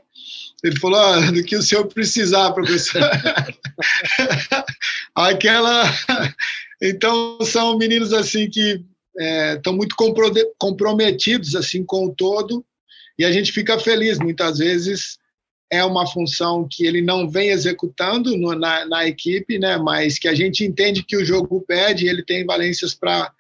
Ele 0.64 0.80
falou, 0.80 1.00
ah, 1.00 1.32
do 1.32 1.44
que 1.44 1.56
o 1.56 1.62
senhor 1.62 1.88
precisar, 1.88 2.52
professor. 2.52 3.02
Aquela. 5.16 5.92
Então, 6.80 7.40
são 7.42 7.80
meninos 7.80 8.14
assim 8.14 8.48
que 8.48 8.80
estão 9.56 9.74
é, 9.74 9.76
muito 9.76 9.96
comprometidos 10.60 11.56
assim 11.56 11.84
com 11.84 12.06
o 12.06 12.14
todo 12.14 12.64
e 13.18 13.26
a 13.26 13.32
gente 13.32 13.52
fica 13.52 13.80
feliz. 13.80 14.20
Muitas 14.20 14.60
vezes 14.60 15.18
é 15.72 15.84
uma 15.84 16.06
função 16.06 16.68
que 16.70 16.86
ele 16.86 17.02
não 17.02 17.28
vem 17.28 17.50
executando 17.50 18.38
no, 18.38 18.54
na, 18.54 18.86
na, 18.86 19.08
equipe, 19.08 19.58
né? 19.58 19.78
mas 19.78 20.20
que 20.20 20.28
a 20.28 20.36
gente 20.36 20.64
entende 20.64 21.02
que 21.02 21.18
o 21.18 21.26
jogo 21.26 21.66
pede 21.68 22.08
ele 22.08 22.24
tem 22.24 22.46
valências 22.46 22.94
para 22.94 23.34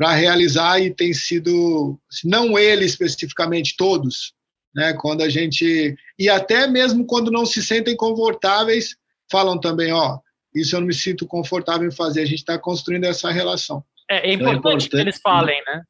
realizar 0.00 0.80
e 0.80 0.92
tem 0.92 1.12
sido, 1.12 1.98
não 2.24 2.58
ele 2.58 2.84
especificamente, 2.84 3.76
todos, 3.76 4.34
né? 4.74 4.92
Quando 4.94 5.22
a 5.22 5.28
gente 5.28 5.94
e 6.18 6.28
até 6.28 6.66
mesmo 6.66 7.06
quando 7.06 7.30
não 7.30 7.46
se 7.46 7.62
sentem 7.62 7.96
confortáveis, 7.96 8.96
falam 9.30 9.58
também, 9.58 9.92
ó, 9.92 10.18
isso 10.54 10.74
eu 10.74 10.80
não 10.80 10.86
me 10.86 10.94
sinto 10.94 11.26
confortável 11.26 11.86
em 11.86 11.94
fazer. 11.94 12.22
A 12.22 12.26
gente 12.26 12.38
está 12.38 12.58
construindo 12.58 13.04
essa 13.04 13.30
relação. 13.30 13.84
É, 14.10 14.30
é, 14.30 14.32
importante 14.32 14.54
é, 14.54 14.58
importante 14.58 14.88
que 14.90 14.96
eles 14.96 15.20
falem, 15.20 15.62
né? 15.66 15.82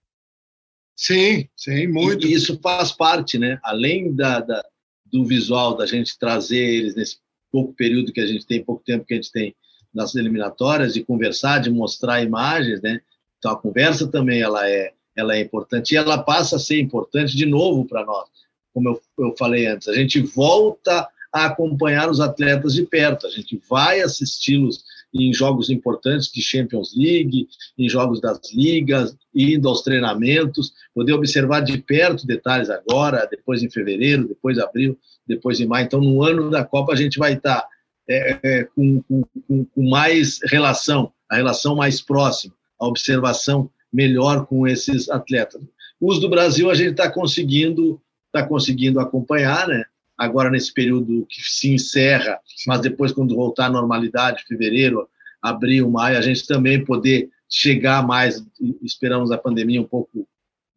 Sim, 0.97 1.49
sim, 1.57 1.87
muito. 1.89 2.27
E 2.27 2.33
isso 2.33 2.59
faz 2.63 2.93
parte, 2.93 3.39
né? 3.39 3.59
Além 3.63 4.15
da, 4.15 4.41
da, 4.41 4.65
do 5.07 5.25
visual, 5.25 5.77
da 5.77 5.87
gente 5.87 6.19
trazer 6.19 6.57
eles 6.57 6.95
nesse 6.95 7.19
pouco 7.51 7.75
período 7.75 8.13
que 8.13 8.21
a 8.21 8.27
gente 8.27 8.47
tem, 8.47 8.65
pouco 8.65 8.83
tempo 8.85 9.05
que 9.05 9.15
a 9.15 9.17
gente 9.17 9.33
tem 9.33 9.55
nas 9.93 10.15
eliminatórias, 10.15 10.95
de 10.95 11.05
conversar, 11.05 11.61
de 11.61 11.71
mostrar 11.71 12.23
imagens, 12.23 12.81
né? 12.81 13.01
Então 13.45 13.53
a 13.53 13.61
conversa 13.61 14.07
também 14.07 14.41
ela 14.41 14.67
é, 14.67 14.91
ela 15.15 15.37
é 15.37 15.41
importante 15.43 15.93
e 15.93 15.99
ela 15.99 16.17
passa 16.17 16.57
a 16.57 16.59
ser 16.59 16.81
importante 16.81 17.37
de 17.37 17.45
novo 17.45 17.85
para 17.85 18.03
nós. 18.03 18.27
Como 18.73 18.89
eu, 18.89 19.01
eu 19.19 19.35
falei 19.39 19.67
antes, 19.67 19.87
a 19.87 19.93
gente 19.93 20.19
volta 20.19 21.07
a 21.31 21.45
acompanhar 21.45 22.09
os 22.09 22.21
atletas 22.21 22.73
de 22.73 22.85
perto, 22.85 23.27
a 23.27 23.31
gente 23.31 23.61
vai 23.69 24.01
assisti-los 24.01 24.83
em 25.13 25.31
jogos 25.35 25.69
importantes 25.69 26.33
de 26.33 26.41
Champions 26.41 26.97
League, 26.97 27.47
em 27.77 27.87
jogos 27.87 28.19
das 28.19 28.41
ligas, 28.55 29.15
indo 29.35 29.69
aos 29.69 29.83
treinamentos, 29.83 30.73
poder 30.95 31.13
observar 31.13 31.61
de 31.61 31.77
perto 31.77 32.27
detalhes 32.27 32.71
agora, 32.71 33.29
depois 33.31 33.63
em 33.63 33.71
fevereiro, 33.71 34.27
depois 34.27 34.59
abril, 34.59 34.99
depois 35.29 35.61
em 35.61 35.67
maio. 35.67 35.85
Então, 35.85 36.01
no 36.01 36.23
ano 36.23 36.51
da 36.51 36.65
Copa, 36.65 36.95
a 36.95 36.97
gente 36.97 37.19
vai 37.19 37.35
estar 37.35 37.69
é, 38.09 38.39
é, 38.43 38.65
com, 38.65 39.03
com, 39.03 39.65
com 39.67 39.89
mais 39.89 40.41
relação, 40.51 41.13
a 41.31 41.37
relação 41.37 41.77
mais 41.77 42.01
próxima, 42.01 42.55
a 42.81 42.87
observação 42.87 43.71
melhor 43.93 44.47
com 44.47 44.67
esses 44.67 45.09
atletas. 45.09 45.63
Os 46.01 46.21
do 46.21 46.29
Brasil, 46.29 46.71
a 46.71 46.75
gente 46.75 46.93
está 46.93 47.11
conseguindo, 47.11 48.01
tá 48.33 48.47
conseguindo 48.47 49.01
acompanhar, 49.01 49.69
né? 49.69 49.85
agora 50.17 50.51
nesse 50.51 50.73
período 50.73 51.27
que 51.29 51.43
se 51.43 51.73
encerra, 51.73 52.39
mas 52.67 52.81
depois, 52.81 53.13
quando 53.13 53.35
voltar 53.35 53.67
à 53.67 53.71
normalidade, 53.71 54.45
fevereiro, 54.47 55.09
abril, 55.43 55.91
maio, 55.91 56.19
a 56.19 56.23
gente 56.23 56.47
também 56.47 56.85
poder 56.85 57.29
chegar 57.49 58.07
mais, 58.07 58.45
esperamos 58.83 59.31
a 59.31 59.39
pandemia 59.39 59.81
um 59.81 59.87
pouco 59.87 60.27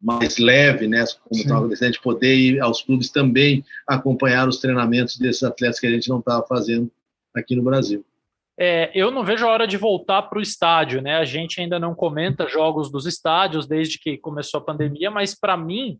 mais 0.00 0.38
leve, 0.38 0.86
né, 0.86 1.04
como 1.24 1.40
estava 1.40 1.60
acontecendo, 1.60 1.88
a 1.88 1.92
gente 1.92 2.02
poder 2.02 2.36
ir 2.36 2.60
aos 2.60 2.82
clubes 2.82 3.10
também 3.10 3.64
acompanhar 3.86 4.48
os 4.48 4.58
treinamentos 4.58 5.16
desses 5.16 5.42
atletas 5.42 5.80
que 5.80 5.86
a 5.86 5.90
gente 5.90 6.08
não 6.08 6.20
estava 6.20 6.46
fazendo 6.46 6.90
aqui 7.34 7.56
no 7.56 7.62
Brasil. 7.62 8.04
É, 8.60 8.90
eu 8.92 9.12
não 9.12 9.22
vejo 9.22 9.46
a 9.46 9.50
hora 9.50 9.68
de 9.68 9.76
voltar 9.76 10.22
para 10.22 10.38
o 10.38 10.42
estádio, 10.42 11.00
né? 11.00 11.16
A 11.16 11.24
gente 11.24 11.60
ainda 11.60 11.78
não 11.78 11.94
comenta 11.94 12.48
jogos 12.48 12.90
dos 12.90 13.06
estádios 13.06 13.68
desde 13.68 13.98
que 14.00 14.18
começou 14.18 14.58
a 14.58 14.64
pandemia, 14.64 15.12
mas 15.12 15.32
para 15.32 15.56
mim 15.56 15.96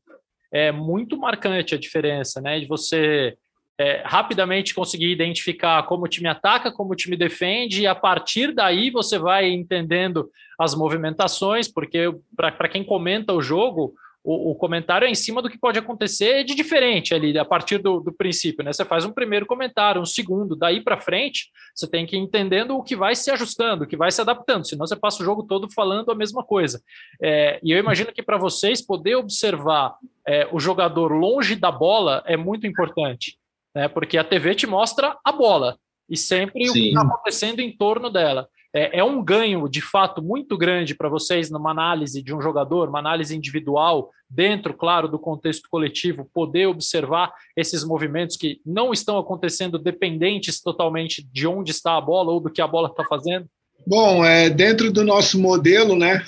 é 0.51 0.73
muito 0.73 1.16
marcante 1.16 1.77
a 1.77 1.79
diferença, 1.79 2.40
né? 2.40 2.59
De 2.59 2.66
você 2.66 3.37
é, 3.79 4.03
rapidamente 4.05 4.75
conseguir 4.75 5.09
identificar 5.12 5.85
como 5.85 6.05
o 6.05 6.09
time 6.09 6.29
ataca, 6.29 6.73
como 6.73 6.92
o 6.92 6.97
time 6.97 7.16
defende, 7.16 7.83
e 7.83 7.87
a 7.87 7.94
partir 7.94 8.53
daí 8.53 8.90
você 8.90 9.18
vai 9.18 9.49
entendendo 9.49 10.29
as 10.59 10.75
movimentações, 10.75 11.68
porque 11.68 12.12
para 12.35 12.68
quem 12.68 12.83
comenta 12.83 13.33
o 13.33 13.40
jogo, 13.40 13.94
o, 14.22 14.50
o, 14.50 14.54
comentário 14.54 15.07
é 15.07 15.11
em 15.11 15.14
cima 15.14 15.40
do 15.40 15.48
que 15.48 15.59
pode 15.59 15.78
acontecer 15.78 16.44
de 16.44 16.54
diferente 16.54 17.14
ali, 17.14 17.37
a 17.38 17.44
partir 17.44 17.78
do, 17.78 18.00
do 18.00 18.12
princípio, 18.12 18.64
né? 18.64 18.72
Você 18.72 18.85
faz 18.85 19.04
um 19.04 19.12
primeiro 19.12 19.46
comentário, 19.46 20.00
um 20.00 20.07
segundo, 20.07 20.57
daí 20.57 20.83
para 20.83 20.98
frente, 20.98 21.50
você 21.74 21.88
tem 21.88 22.04
que 22.04 22.16
ir 22.16 22.18
entendendo 22.18 22.76
o 22.76 22.83
que 22.83 22.96
vai 22.96 23.14
se 23.14 23.31
ajustando, 23.31 23.85
o 23.85 23.87
que 23.87 23.96
vai 23.96 24.11
se 24.11 24.20
adaptando, 24.20 24.66
senão 24.66 24.87
você 24.87 24.96
passa 24.96 25.22
o 25.22 25.24
jogo 25.24 25.44
todo 25.44 25.72
falando 25.72 26.11
a 26.11 26.14
mesma 26.14 26.44
coisa. 26.44 26.83
É, 27.22 27.59
e 27.62 27.72
eu 27.72 27.78
imagino 27.78 28.12
que 28.12 28.22
para 28.22 28.37
vocês 28.37 28.83
poder 28.83 29.16
observar 29.16 29.94
é, 30.26 30.48
o 30.52 30.61
jogador 30.61 31.12
longe 31.12 31.54
da 31.54 31.70
bola 31.70 32.22
é 32.26 32.37
muito 32.37 32.66
importante, 32.66 33.38
né? 33.74 33.88
Porque 33.88 34.18
a 34.18 34.24
TV 34.24 34.54
te 34.54 34.66
mostra 34.66 35.16
a 35.24 35.33
bola 35.33 35.78
e 36.09 36.16
sempre 36.16 36.64
Sim. 36.64 36.70
o 36.70 36.72
que 36.72 36.88
está 36.88 37.02
acontecendo 37.02 37.61
em 37.61 37.74
torno 37.74 38.11
dela. 38.11 38.48
É, 38.74 38.98
é, 38.98 39.04
um 39.04 39.24
ganho 39.24 39.66
de 39.68 39.81
fato 39.81 40.22
muito 40.22 40.57
grande 40.57 40.94
para 40.94 41.09
vocês 41.09 41.50
numa 41.50 41.70
análise 41.70 42.22
de 42.22 42.35
um 42.35 42.40
jogador, 42.40 42.88
uma 42.88 42.98
análise 42.98 43.35
individual, 43.35 44.11
dentro, 44.28 44.74
claro, 44.74 45.09
do 45.09 45.18
contexto 45.18 45.68
coletivo, 45.70 46.28
poder 46.35 46.66
observar 46.66 47.33
esses 47.57 47.83
movimentos 47.83 48.37
que 48.37 48.61
não 48.64 48.92
estão 48.92 49.16
acontecendo 49.16 49.78
dependentes 49.78 50.61
totalmente 50.61 51.26
de 51.33 51.46
onde 51.46 51.70
está 51.70 51.96
a 51.96 52.00
bola 52.00 52.33
ou 52.33 52.40
do 52.40 52.50
que 52.50 52.61
a 52.61 52.66
bola 52.66 52.88
está 52.88 53.04
fazendo? 53.04 53.46
Bom, 53.87 54.22
é, 54.22 54.50
dentro 54.50 54.92
do 54.92 55.02
nosso 55.02 55.40
modelo, 55.40 55.96
né, 55.96 56.22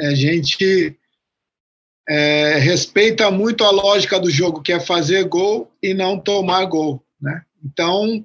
a 0.00 0.14
gente 0.14 0.96
é, 2.08 2.58
respeita 2.58 3.30
muito 3.30 3.64
a 3.64 3.70
lógica 3.70 4.18
do 4.18 4.30
jogo, 4.30 4.62
que 4.62 4.72
é 4.72 4.80
fazer 4.80 5.24
gol 5.24 5.70
e 5.82 5.92
não 5.92 6.18
tomar 6.18 6.64
gol. 6.64 7.04
Né? 7.20 7.42
Então, 7.62 8.24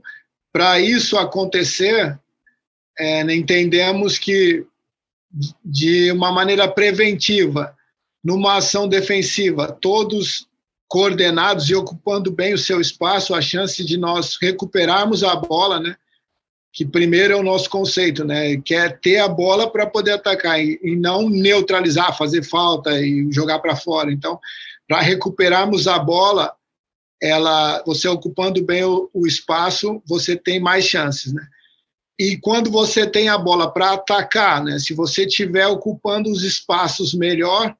para 0.53 0.80
isso 0.80 1.17
acontecer, 1.17 2.17
é, 2.99 3.21
entendemos 3.33 4.17
que, 4.17 4.65
de 5.63 6.12
uma 6.12 6.31
maneira 6.31 6.67
preventiva, 6.67 7.75
numa 8.23 8.57
ação 8.57 8.88
defensiva, 8.88 9.71
todos 9.71 10.47
coordenados 10.88 11.69
e 11.69 11.75
ocupando 11.75 12.31
bem 12.31 12.53
o 12.53 12.57
seu 12.57 12.79
espaço, 12.79 13.36
a 13.36 13.41
chance 13.41 13.83
de 13.83 13.97
nós 13.97 14.38
recuperarmos 14.41 15.23
a 15.23 15.36
bola, 15.36 15.79
né? 15.79 15.95
Que 16.73 16.86
primeiro 16.86 17.33
é 17.33 17.36
o 17.36 17.43
nosso 17.43 17.69
conceito, 17.69 18.23
né? 18.23 18.57
Que 18.57 18.75
é 18.75 18.89
ter 18.89 19.17
a 19.17 19.27
bola 19.27 19.69
para 19.69 19.86
poder 19.86 20.12
atacar 20.12 20.60
e, 20.60 20.79
e, 20.81 20.95
não 20.95 21.29
neutralizar, 21.29 22.17
fazer 22.17 22.43
falta 22.43 22.99
e 22.99 23.27
jogar 23.31 23.60
para 23.60 23.75
fora. 23.75 24.12
Então, 24.12 24.39
para 24.88 25.01
recuperarmos 25.01 25.88
a 25.88 25.99
bola, 25.99 26.53
ela, 27.21 27.83
você 27.86 28.07
ocupando 28.07 28.63
bem 28.63 28.83
o, 28.83 29.10
o 29.13 29.27
espaço, 29.27 30.01
você 30.05 30.36
tem 30.36 30.60
mais 30.60 30.86
chances, 30.86 31.33
né? 31.33 31.45
E 32.19 32.38
quando 32.38 32.71
você 32.71 33.06
tem 33.06 33.30
a 33.30 33.38
bola 33.38 33.71
para 33.71 33.93
atacar, 33.93 34.63
né, 34.63 34.80
se 34.80 34.93
você 34.93 35.25
estiver 35.25 35.67
ocupando 35.67 36.32
os 36.32 36.43
espaços 36.43 37.13
melhor, 37.13 37.75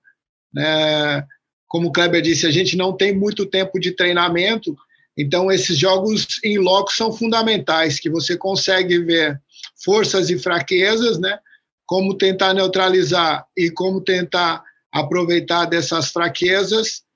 né, 0.54 1.26
como 1.67 1.88
o 1.88 1.91
Kleber 1.91 2.21
disse, 2.21 2.45
a 2.45 2.52
gente 2.52 2.78
não 2.78 2.95
tem 2.95 3.15
muito 3.15 3.45
tempo 3.45 3.80
de 3.80 3.91
treinamento, 3.91 4.78
então 5.17 5.52
esses 5.52 5.78
jogos 5.78 6.39
em 6.43 6.60
loco 6.60 6.93
são 6.93 7.12
fundamentais, 7.12 8.00
que 8.00 8.10
você 8.10 8.38
consegue 8.38 9.00
ver 9.00 9.41
forças 9.84 10.30
e 10.30 10.38
fraquezas, 10.38 11.17
né, 11.17 11.39
como 11.86 12.15
tentar 12.15 12.54
neutralizar 12.54 13.45
e 13.58 13.71
como 13.71 14.02
tentar 14.02 14.63
aproveitar 14.91 15.65
dessas 15.65 16.12
fraquezas 16.12 17.07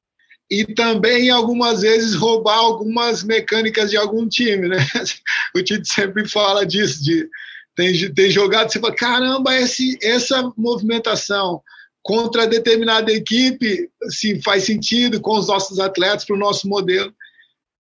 e 0.51 0.65
também 0.65 1.29
algumas 1.29 1.79
vezes 1.79 2.13
roubar 2.13 2.57
algumas 2.57 3.23
mecânicas 3.23 3.89
de 3.89 3.95
algum 3.95 4.27
time, 4.27 4.67
né? 4.67 4.77
O 5.55 5.63
Tite 5.63 5.87
sempre 5.87 6.27
fala 6.27 6.65
disso, 6.65 7.01
de 7.01 7.25
tem, 7.73 8.13
tem 8.13 8.29
jogado, 8.29 8.69
você 8.69 8.79
fala, 8.79 8.93
caramba, 8.93 9.55
esse, 9.57 9.97
essa 10.01 10.51
movimentação 10.57 11.61
contra 12.03 12.45
determinada 12.45 13.13
equipe 13.13 13.89
assim, 14.03 14.41
faz 14.41 14.65
sentido 14.65 15.21
com 15.21 15.37
os 15.37 15.47
nossos 15.47 15.79
atletas 15.79 16.25
para 16.25 16.35
o 16.35 16.39
nosso 16.39 16.67
modelo. 16.67 17.13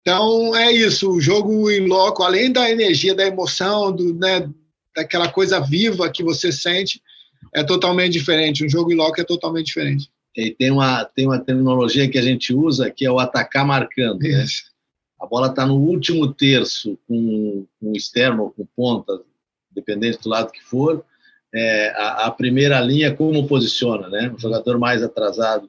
Então 0.02 0.54
é 0.54 0.70
isso, 0.70 1.10
o 1.10 1.20
jogo 1.20 1.70
em 1.70 1.86
loco, 1.86 2.22
além 2.22 2.52
da 2.52 2.70
energia, 2.70 3.14
da 3.14 3.26
emoção, 3.26 3.90
do, 3.90 4.12
né, 4.14 4.46
daquela 4.94 5.30
coisa 5.30 5.58
viva 5.58 6.10
que 6.10 6.22
você 6.22 6.52
sente, 6.52 7.00
é 7.54 7.64
totalmente 7.64 8.12
diferente. 8.12 8.64
Um 8.64 8.68
jogo 8.68 8.92
em 8.92 8.96
loco 8.96 9.18
é 9.18 9.24
totalmente 9.24 9.66
diferente. 9.66 10.10
E 10.38 10.52
tem 10.52 10.70
uma, 10.70 11.04
tem 11.04 11.26
uma 11.26 11.40
terminologia 11.40 12.08
que 12.08 12.16
a 12.16 12.22
gente 12.22 12.54
usa 12.54 12.92
que 12.92 13.04
é 13.04 13.10
o 13.10 13.18
atacar 13.18 13.66
marcando. 13.66 14.20
Né? 14.20 14.44
A 15.20 15.26
bola 15.26 15.48
está 15.48 15.66
no 15.66 15.74
último 15.74 16.32
terço 16.32 16.96
com, 17.08 17.66
com 17.80 17.92
externo 17.92 18.44
ou 18.44 18.50
com 18.52 18.64
ponta, 18.76 19.20
dependendo 19.72 20.16
do 20.22 20.28
lado 20.28 20.52
que 20.52 20.62
for. 20.62 21.04
É, 21.52 21.90
a, 21.96 22.26
a, 22.26 22.30
primeira 22.30 22.78
linha, 22.80 23.12
como 23.12 23.48
posiciona, 23.48 24.08
né? 24.08 24.32
O 24.32 24.38
jogador 24.38 24.78
mais 24.78 25.02
atrasado, 25.02 25.68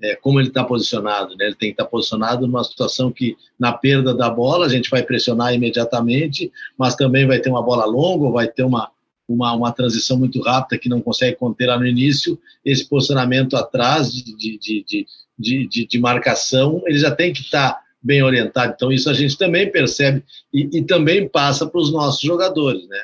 é, 0.00 0.14
como 0.14 0.38
ele 0.38 0.48
está 0.48 0.62
posicionado, 0.62 1.34
né? 1.36 1.46
Ele 1.46 1.56
tem 1.56 1.70
que 1.70 1.74
estar 1.74 1.84
tá 1.84 1.90
posicionado 1.90 2.46
numa 2.46 2.62
situação 2.62 3.10
que, 3.10 3.36
na 3.58 3.72
perda 3.72 4.14
da 4.14 4.30
bola, 4.30 4.66
a 4.66 4.68
gente 4.68 4.90
vai 4.90 5.02
pressionar 5.02 5.54
imediatamente, 5.54 6.52
mas 6.78 6.94
também 6.94 7.26
vai 7.26 7.40
ter 7.40 7.50
uma 7.50 7.62
bola 7.62 7.84
longa, 7.84 8.30
vai 8.30 8.46
ter 8.46 8.62
uma, 8.62 8.92
uma, 9.28 9.52
uma 9.54 9.72
transição 9.72 10.18
muito 10.18 10.40
rápida 10.40 10.78
que 10.78 10.88
não 10.88 11.00
consegue 11.00 11.36
conter 11.36 11.66
lá 11.66 11.78
no 11.78 11.86
início, 11.86 12.38
esse 12.64 12.86
posicionamento 12.88 13.56
atrás 13.56 14.12
de, 14.12 14.36
de, 14.36 14.58
de, 14.58 15.06
de, 15.38 15.66
de, 15.66 15.86
de 15.86 15.98
marcação, 15.98 16.82
ele 16.86 16.98
já 16.98 17.10
tem 17.10 17.32
que 17.32 17.40
estar 17.40 17.72
tá 17.72 17.80
bem 18.02 18.22
orientado. 18.22 18.74
Então, 18.76 18.92
isso 18.92 19.08
a 19.08 19.14
gente 19.14 19.38
também 19.38 19.70
percebe 19.70 20.22
e, 20.52 20.78
e 20.78 20.82
também 20.82 21.28
passa 21.28 21.66
para 21.66 21.80
os 21.80 21.90
nossos 21.90 22.20
jogadores, 22.20 22.86
né? 22.88 23.02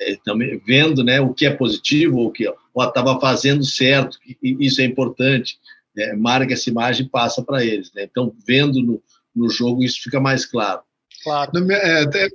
É, 0.00 0.16
também 0.24 0.62
vendo 0.64 1.02
né, 1.02 1.20
o 1.20 1.34
que 1.34 1.44
é 1.44 1.50
positivo, 1.50 2.20
o 2.20 2.30
que 2.30 2.48
estava 2.78 3.18
fazendo 3.18 3.64
certo, 3.64 4.16
e 4.40 4.56
isso 4.60 4.80
é 4.80 4.84
importante, 4.84 5.58
é, 5.96 6.14
marca 6.14 6.52
essa 6.52 6.70
imagem 6.70 7.04
e 7.04 7.08
passa 7.08 7.42
para 7.42 7.64
eles. 7.64 7.92
Né? 7.92 8.04
Então, 8.04 8.32
vendo 8.46 8.80
no, 8.80 9.02
no 9.34 9.50
jogo, 9.50 9.82
isso 9.82 10.00
fica 10.00 10.20
mais 10.20 10.46
claro. 10.46 10.82
Claro. 11.24 11.50
É, 11.72 12.28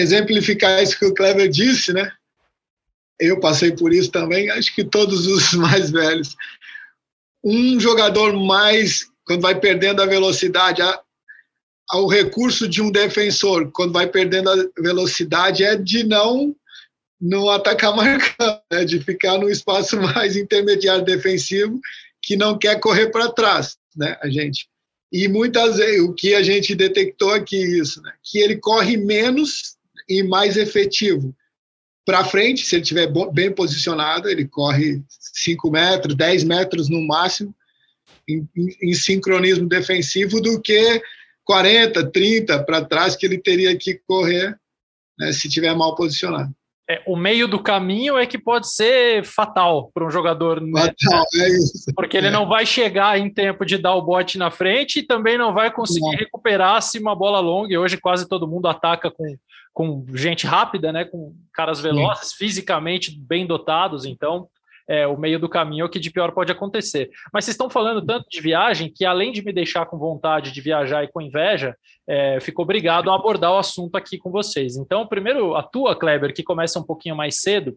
exemplificar 0.00 0.82
isso 0.82 0.98
que 0.98 1.04
o 1.04 1.12
Kleber 1.12 1.50
disse, 1.50 1.92
né? 1.92 2.10
Eu 3.20 3.38
passei 3.38 3.70
por 3.72 3.92
isso 3.92 4.10
também, 4.10 4.50
acho 4.50 4.74
que 4.74 4.82
todos 4.82 5.26
os 5.26 5.52
mais 5.54 5.90
velhos. 5.90 6.34
Um 7.44 7.78
jogador 7.78 8.32
mais, 8.32 9.06
quando 9.24 9.42
vai 9.42 9.58
perdendo 9.58 10.02
a 10.02 10.06
velocidade, 10.06 10.82
a, 10.82 11.00
o 11.94 12.08
recurso 12.08 12.66
de 12.66 12.80
um 12.80 12.90
defensor, 12.90 13.70
quando 13.72 13.92
vai 13.92 14.06
perdendo 14.06 14.50
a 14.50 14.56
velocidade, 14.80 15.62
é 15.62 15.76
de 15.76 16.04
não 16.04 16.56
não 17.20 17.50
atacar 17.50 17.94
marcando, 17.94 18.60
né? 18.72 18.84
de 18.84 18.98
ficar 19.00 19.36
no 19.36 19.50
espaço 19.50 20.00
mais 20.00 20.36
intermediário 20.36 21.04
defensivo, 21.04 21.78
que 22.22 22.34
não 22.34 22.58
quer 22.58 22.80
correr 22.80 23.10
para 23.10 23.30
trás, 23.30 23.76
né, 23.94 24.16
a 24.22 24.28
gente. 24.28 24.68
E 25.12 25.26
muitas 25.28 25.76
vezes, 25.76 26.00
o 26.00 26.14
que 26.14 26.34
a 26.34 26.42
gente 26.42 26.74
detectou 26.74 27.32
aqui, 27.32 27.56
isso, 27.56 28.00
né, 28.00 28.12
que 28.22 28.38
ele 28.38 28.56
corre 28.56 28.96
menos 28.96 29.76
e 30.08 30.22
mais 30.22 30.56
efetivo 30.56 31.34
para 32.04 32.24
frente, 32.24 32.64
se 32.64 32.76
ele 32.76 32.82
estiver 32.82 33.12
bem 33.32 33.52
posicionado, 33.52 34.28
ele 34.28 34.46
corre 34.46 35.02
5 35.08 35.70
metros, 35.70 36.16
10 36.16 36.44
metros 36.44 36.88
no 36.88 37.06
máximo, 37.06 37.54
em, 38.28 38.48
em, 38.56 38.90
em 38.90 38.94
sincronismo 38.94 39.68
defensivo, 39.68 40.40
do 40.40 40.60
que 40.60 41.02
40, 41.44 42.10
30 42.10 42.64
para 42.64 42.84
trás 42.84 43.16
que 43.16 43.26
ele 43.26 43.38
teria 43.38 43.76
que 43.76 43.94
correr 44.06 44.58
né, 45.18 45.32
se 45.32 45.48
estiver 45.48 45.74
mal 45.74 45.94
posicionado. 45.94 46.54
É, 46.90 47.00
o 47.06 47.14
meio 47.14 47.46
do 47.46 47.62
caminho 47.62 48.18
é 48.18 48.26
que 48.26 48.36
pode 48.36 48.68
ser 48.68 49.22
fatal 49.22 49.92
para 49.94 50.04
um 50.04 50.10
jogador. 50.10 50.60
Né? 50.60 50.92
Fatal, 50.98 51.24
né? 51.34 51.44
é 51.44 51.48
isso. 51.50 51.92
Porque 51.94 52.16
ele 52.16 52.26
é. 52.26 52.30
não 52.32 52.48
vai 52.48 52.66
chegar 52.66 53.16
em 53.16 53.32
tempo 53.32 53.64
de 53.64 53.78
dar 53.78 53.94
o 53.94 54.02
bote 54.02 54.36
na 54.36 54.50
frente 54.50 54.98
e 54.98 55.06
também 55.06 55.38
não 55.38 55.54
vai 55.54 55.70
conseguir 55.70 56.10
não. 56.10 56.18
recuperar 56.18 56.82
se 56.82 56.98
uma 56.98 57.14
bola 57.14 57.38
longa. 57.38 57.72
E 57.72 57.78
hoje 57.78 57.96
quase 57.96 58.28
todo 58.28 58.48
mundo 58.48 58.66
ataca 58.66 59.08
com, 59.08 59.36
com 59.72 60.04
gente 60.14 60.48
rápida, 60.48 60.92
né? 60.92 61.04
com 61.04 61.32
caras 61.54 61.78
velozes, 61.80 62.30
Sim. 62.30 62.36
fisicamente 62.38 63.16
bem 63.16 63.46
dotados. 63.46 64.04
Então, 64.04 64.48
é, 64.90 65.06
o 65.06 65.16
meio 65.16 65.38
do 65.38 65.48
caminho 65.48 65.84
é 65.84 65.86
o 65.86 65.88
que 65.88 66.00
de 66.00 66.10
pior 66.10 66.32
pode 66.32 66.50
acontecer. 66.50 67.10
Mas 67.32 67.44
vocês 67.44 67.54
estão 67.54 67.70
falando 67.70 68.04
tanto 68.04 68.28
de 68.28 68.40
viagem 68.40 68.92
que, 68.92 69.04
além 69.04 69.30
de 69.30 69.40
me 69.40 69.52
deixar 69.52 69.86
com 69.86 69.96
vontade 69.96 70.50
de 70.50 70.60
viajar 70.60 71.04
e 71.04 71.08
com 71.08 71.20
inveja, 71.20 71.76
é, 72.08 72.40
ficou 72.40 72.64
obrigado 72.64 73.08
a 73.08 73.14
abordar 73.14 73.52
o 73.52 73.58
assunto 73.58 73.94
aqui 73.94 74.18
com 74.18 74.32
vocês. 74.32 74.76
Então, 74.76 75.06
primeiro, 75.06 75.54
a 75.54 75.62
tua, 75.62 75.94
Kleber, 75.94 76.34
que 76.34 76.42
começa 76.42 76.80
um 76.80 76.82
pouquinho 76.82 77.14
mais 77.14 77.40
cedo. 77.40 77.76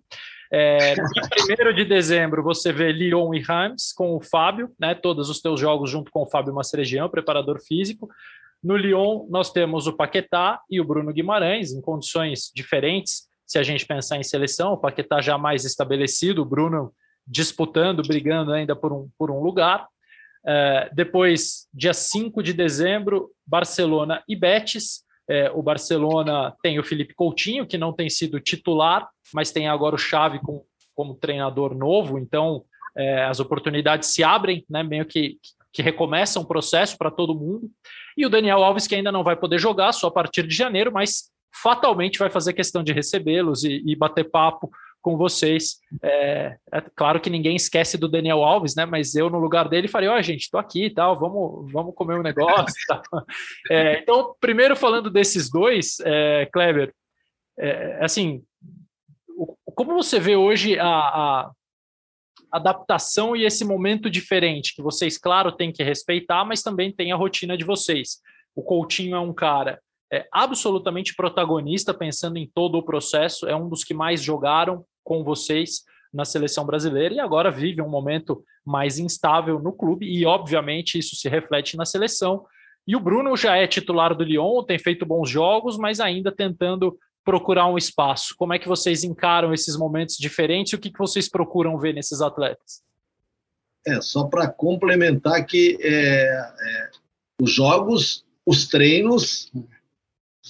É, 0.52 0.96
dia 0.96 1.04
1 1.72 1.76
de 1.76 1.86
dezembro, 1.86 2.42
você 2.42 2.74
vê 2.74 2.92
Lyon 2.92 3.32
e 3.36 3.40
Reims 3.40 3.94
com 3.96 4.16
o 4.16 4.20
Fábio, 4.20 4.72
né, 4.80 4.96
todos 4.96 5.30
os 5.30 5.40
teus 5.40 5.60
jogos 5.60 5.92
junto 5.92 6.10
com 6.12 6.24
o 6.24 6.28
Fábio 6.28 6.56
Masseregião, 6.56 7.08
preparador 7.10 7.60
físico. 7.64 8.10
No 8.64 8.76
Lyon, 8.76 9.28
nós 9.30 9.52
temos 9.52 9.86
o 9.86 9.94
Paquetá 9.94 10.60
e 10.68 10.82
o 10.82 10.84
Bruno 10.84 11.14
Guimarães, 11.14 11.74
em 11.74 11.82
condições 11.82 12.52
diferentes. 12.56 13.28
Se 13.46 13.60
a 13.60 13.64
gente 13.64 13.86
pensar 13.86 14.18
em 14.18 14.24
seleção, 14.24 14.74
o 14.74 14.78
Paquetá 14.78 15.22
já 15.22 15.38
mais 15.38 15.64
estabelecido, 15.64 16.42
o 16.42 16.46
Bruno 16.46 16.92
disputando, 17.26 18.04
brigando 18.04 18.52
ainda 18.52 18.76
por 18.76 18.92
um, 18.92 19.10
por 19.18 19.32
um 19.32 19.42
lugar. 19.42 19.88
É, 20.46 20.90
depois, 20.94 21.68
dia 21.74 21.94
5 21.94 22.44
de 22.44 22.54
dezembro, 22.54 23.32
Barcelona 23.46 24.24
e 24.28 24.36
Betis. 24.36 25.04
É, 25.30 25.50
o 25.52 25.62
Barcelona 25.62 26.54
tem 26.62 26.80
o 26.80 26.84
Felipe 26.84 27.14
Coutinho, 27.14 27.66
que 27.66 27.78
não 27.78 27.94
tem 27.94 28.10
sido 28.10 28.40
titular, 28.42 29.08
mas 29.34 29.52
tem 29.52 29.70
agora 29.70 29.96
o 29.96 30.00
Xavi 30.00 30.40
com, 30.40 30.64
como 30.94 31.16
treinador 31.16 31.74
novo, 31.74 32.20
então 32.20 32.64
é, 32.96 33.24
as 33.24 33.40
oportunidades 33.40 34.10
se 34.10 34.24
abrem, 34.24 34.66
né, 34.70 34.84
meio 34.84 35.06
que, 35.06 35.38
que 35.72 35.82
recomeça 35.82 36.40
um 36.40 36.46
processo 36.46 36.98
para 36.98 37.10
todo 37.10 37.34
mundo. 37.34 37.70
E 38.18 38.26
o 38.26 38.30
Daniel 38.30 38.64
Alves, 38.64 38.86
que 38.86 38.96
ainda 38.96 39.12
não 39.12 39.24
vai 39.24 39.36
poder 39.36 39.60
jogar 39.60 39.94
só 39.94 40.08
a 40.08 40.12
partir 40.12 40.46
de 40.46 40.54
janeiro, 40.54 40.92
mas 40.92 41.32
fatalmente 41.54 42.20
vai 42.20 42.30
fazer 42.30 42.54
questão 42.54 42.84
de 42.84 42.92
recebê-los 42.92 43.64
e, 43.64 43.82
e 43.86 43.96
bater 43.96 44.30
papo 44.30 44.70
com 45.04 45.18
vocês. 45.18 45.80
É, 46.02 46.58
é, 46.72 46.82
claro 46.96 47.20
que 47.20 47.30
ninguém 47.30 47.56
esquece 47.56 47.98
do 47.98 48.08
Daniel 48.08 48.44
Alves, 48.44 48.74
né? 48.74 48.86
Mas 48.86 49.14
eu, 49.14 49.30
no 49.30 49.38
lugar 49.38 49.70
dele, 49.70 49.88
falei: 49.88 50.10
Ó, 50.10 50.18
oh, 50.18 50.22
gente, 50.22 50.50
tô 50.50 50.58
aqui 50.58 50.86
e 50.86 50.90
tal, 50.90 51.20
vamos, 51.20 51.72
vamos 51.72 51.94
comer 51.94 52.18
um 52.18 52.24
negócio. 52.24 52.74
é, 53.70 54.00
então, 54.00 54.34
primeiro 54.40 54.76
falando 54.76 55.12
desses 55.12 55.52
dois, 55.52 56.00
é, 56.00 56.48
Kleber, 56.52 56.92
é, 57.60 58.00
assim, 58.04 58.42
como 59.76 59.94
você 59.94 60.20
vê 60.20 60.36
hoje 60.36 60.80
a, 60.80 60.88
a 60.88 61.52
adaptação 62.52 63.36
e 63.36 63.44
esse 63.44 63.66
momento 63.66 64.10
diferente 64.10 64.74
que 64.74 64.82
vocês, 64.82 65.18
claro, 65.18 65.52
têm 65.52 65.72
que 65.72 65.84
respeitar, 65.84 66.46
mas 66.46 66.64
também 66.64 66.92
tem 66.92 67.12
a 67.12 67.16
rotina 67.16 67.58
de 67.58 67.66
vocês. 67.66 68.22
O 68.56 68.64
Coutinho 68.64 69.16
é 69.16 69.20
um 69.20 69.34
cara 69.34 69.80
é, 70.14 70.28
absolutamente 70.32 71.16
protagonista, 71.16 71.94
pensando 71.94 72.38
em 72.38 72.48
todo 72.48 72.78
o 72.78 72.84
processo, 72.84 73.48
é 73.48 73.56
um 73.56 73.68
dos 73.68 73.84
que 73.84 73.96
mais 73.96 74.22
jogaram, 74.22 74.86
com 75.04 75.24
vocês 75.24 75.82
na 76.14 76.26
seleção 76.26 76.66
brasileira 76.66 77.16
e 77.16 77.20
agora 77.20 77.50
vive 77.50 77.82
um 77.82 77.90
momento 77.90 78.44
mais 78.64 79.00
instável 79.00 79.60
no 79.60 79.74
clube 79.74 80.06
e, 80.06 80.26
obviamente, 80.26 80.98
isso 80.98 81.16
se 81.16 81.28
reflete 81.28 81.76
na 81.76 81.86
seleção. 81.86 82.46
E 82.88 82.96
o 82.96 83.00
Bruno 83.00 83.36
já 83.36 83.56
é 83.56 83.66
titular 83.66 84.16
do 84.16 84.24
Lyon, 84.24 84.64
tem 84.64 84.78
feito 84.78 85.06
bons 85.06 85.30
jogos, 85.30 85.78
mas 85.78 86.00
ainda 86.00 86.32
tentando 86.32 86.98
procurar 87.24 87.68
um 87.68 87.78
espaço. 87.78 88.36
Como 88.38 88.54
é 88.54 88.60
que 88.60 88.68
vocês 88.68 89.04
encaram 89.04 89.54
esses 89.54 89.78
momentos 89.78 90.18
diferentes 90.18 90.74
e 90.74 90.76
o 90.76 90.80
que, 90.80 90.92
que 90.92 91.00
vocês 91.00 91.30
procuram 91.30 91.78
ver 91.80 91.94
nesses 91.94 92.22
atletas? 92.22 92.84
É, 93.88 94.00
só 94.02 94.26
para 94.26 94.48
complementar 94.48 95.46
que 95.46 95.78
é, 95.82 96.26
é, 96.26 96.90
os 97.42 97.52
jogos, 97.52 98.26
os 98.46 98.68
treinos, 98.68 99.52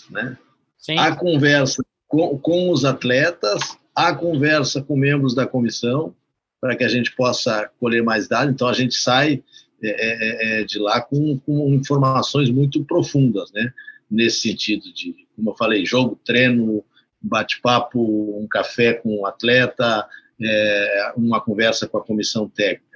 né? 0.09 0.37
Sim. 0.77 0.97
a 0.97 1.15
conversa 1.15 1.83
com, 2.07 2.37
com 2.39 2.69
os 2.69 2.83
atletas, 2.83 3.61
a 3.95 4.13
conversa 4.13 4.81
com 4.81 4.95
membros 4.95 5.33
da 5.33 5.45
comissão 5.45 6.15
para 6.59 6.75
que 6.75 6.83
a 6.83 6.87
gente 6.87 7.15
possa 7.15 7.69
colher 7.79 8.03
mais 8.03 8.27
dados. 8.27 8.53
Então, 8.53 8.67
a 8.67 8.73
gente 8.73 8.95
sai 8.95 9.43
é, 9.83 9.89
é, 9.89 10.61
é, 10.61 10.63
de 10.63 10.79
lá 10.79 11.01
com, 11.01 11.37
com, 11.39 11.73
informações 11.73 12.49
muito 12.49 12.85
profundas, 12.85 13.51
né? 13.51 13.73
Nesse 14.09 14.41
sentido 14.41 14.93
de, 14.93 15.27
como 15.35 15.49
eu 15.49 15.55
falei, 15.55 15.85
jogo, 15.85 16.19
treino, 16.23 16.83
bate-papo, 17.21 17.99
um 18.39 18.47
café 18.47 18.93
com 18.93 19.09
o 19.09 19.21
um 19.21 19.25
atleta, 19.25 20.07
é, 20.41 21.13
uma 21.17 21.41
conversa 21.41 21.87
com 21.87 21.97
a 21.97 22.03
comissão 22.03 22.47
técnica. 22.47 22.92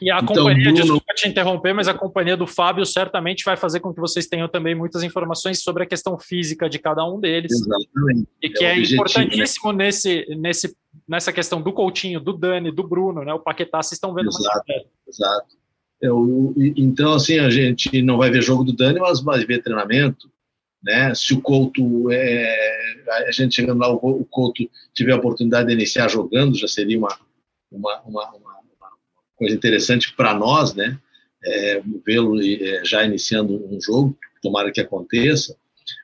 E 0.00 0.10
a 0.10 0.18
então, 0.18 0.34
companhia, 0.34 0.64
Bruno... 0.64 0.82
desculpa 0.82 1.14
te 1.14 1.28
interromper, 1.28 1.72
mas 1.72 1.88
a 1.88 1.94
companhia 1.94 2.36
do 2.36 2.46
Fábio 2.46 2.84
certamente 2.84 3.44
vai 3.44 3.56
fazer 3.56 3.80
com 3.80 3.94
que 3.94 4.00
vocês 4.00 4.26
tenham 4.26 4.48
também 4.48 4.74
muitas 4.74 5.02
informações 5.02 5.62
sobre 5.62 5.84
a 5.84 5.86
questão 5.86 6.18
física 6.18 6.68
de 6.68 6.78
cada 6.78 7.04
um 7.04 7.18
deles. 7.18 7.52
Exatamente. 7.52 8.28
E 8.42 8.50
que 8.50 8.64
é, 8.64 8.78
é 8.78 8.80
importantíssimo 8.80 9.72
né? 9.72 9.86
nesse, 9.86 10.26
nesse, 10.36 10.76
nessa 11.08 11.32
questão 11.32 11.62
do 11.62 11.72
Coutinho, 11.72 12.20
do 12.20 12.34
Dani, 12.34 12.70
do 12.70 12.86
Bruno, 12.86 13.24
né? 13.24 13.32
O 13.32 13.40
Paquetá, 13.40 13.82
vocês 13.82 13.92
estão 13.92 14.12
vendo 14.12 14.28
exato, 14.28 14.64
mais 14.68 14.82
Exato. 15.08 15.60
Eu, 16.00 16.54
então, 16.76 17.14
assim, 17.14 17.38
a 17.38 17.50
gente 17.50 18.02
não 18.02 18.16
vai 18.16 18.30
ver 18.30 18.42
jogo 18.42 18.64
do 18.64 18.72
Dani, 18.72 18.98
mas 18.98 19.20
vai 19.20 19.44
ver 19.44 19.62
treinamento. 19.62 20.30
Né? 20.82 21.14
Se 21.14 21.34
o 21.34 21.40
Couto, 21.42 22.10
é, 22.10 23.26
a 23.26 23.30
gente 23.30 23.54
chegando 23.54 23.80
lá, 23.80 23.92
o 23.92 24.24
Couto 24.24 24.68
tiver 24.94 25.12
a 25.12 25.16
oportunidade 25.16 25.68
de 25.68 25.74
iniciar 25.74 26.08
jogando, 26.08 26.56
já 26.56 26.66
seria 26.66 26.98
uma, 26.98 27.18
uma, 27.70 28.00
uma, 28.00 28.30
uma 28.30 28.59
coisa 29.40 29.56
interessante 29.56 30.14
para 30.14 30.34
nós, 30.34 30.74
né? 30.74 30.98
É, 31.42 31.82
vê-lo 32.04 32.38
é, 32.38 32.84
já 32.84 33.02
iniciando 33.02 33.54
um 33.54 33.80
jogo, 33.80 34.14
tomara 34.42 34.70
que 34.70 34.80
aconteça. 34.80 35.56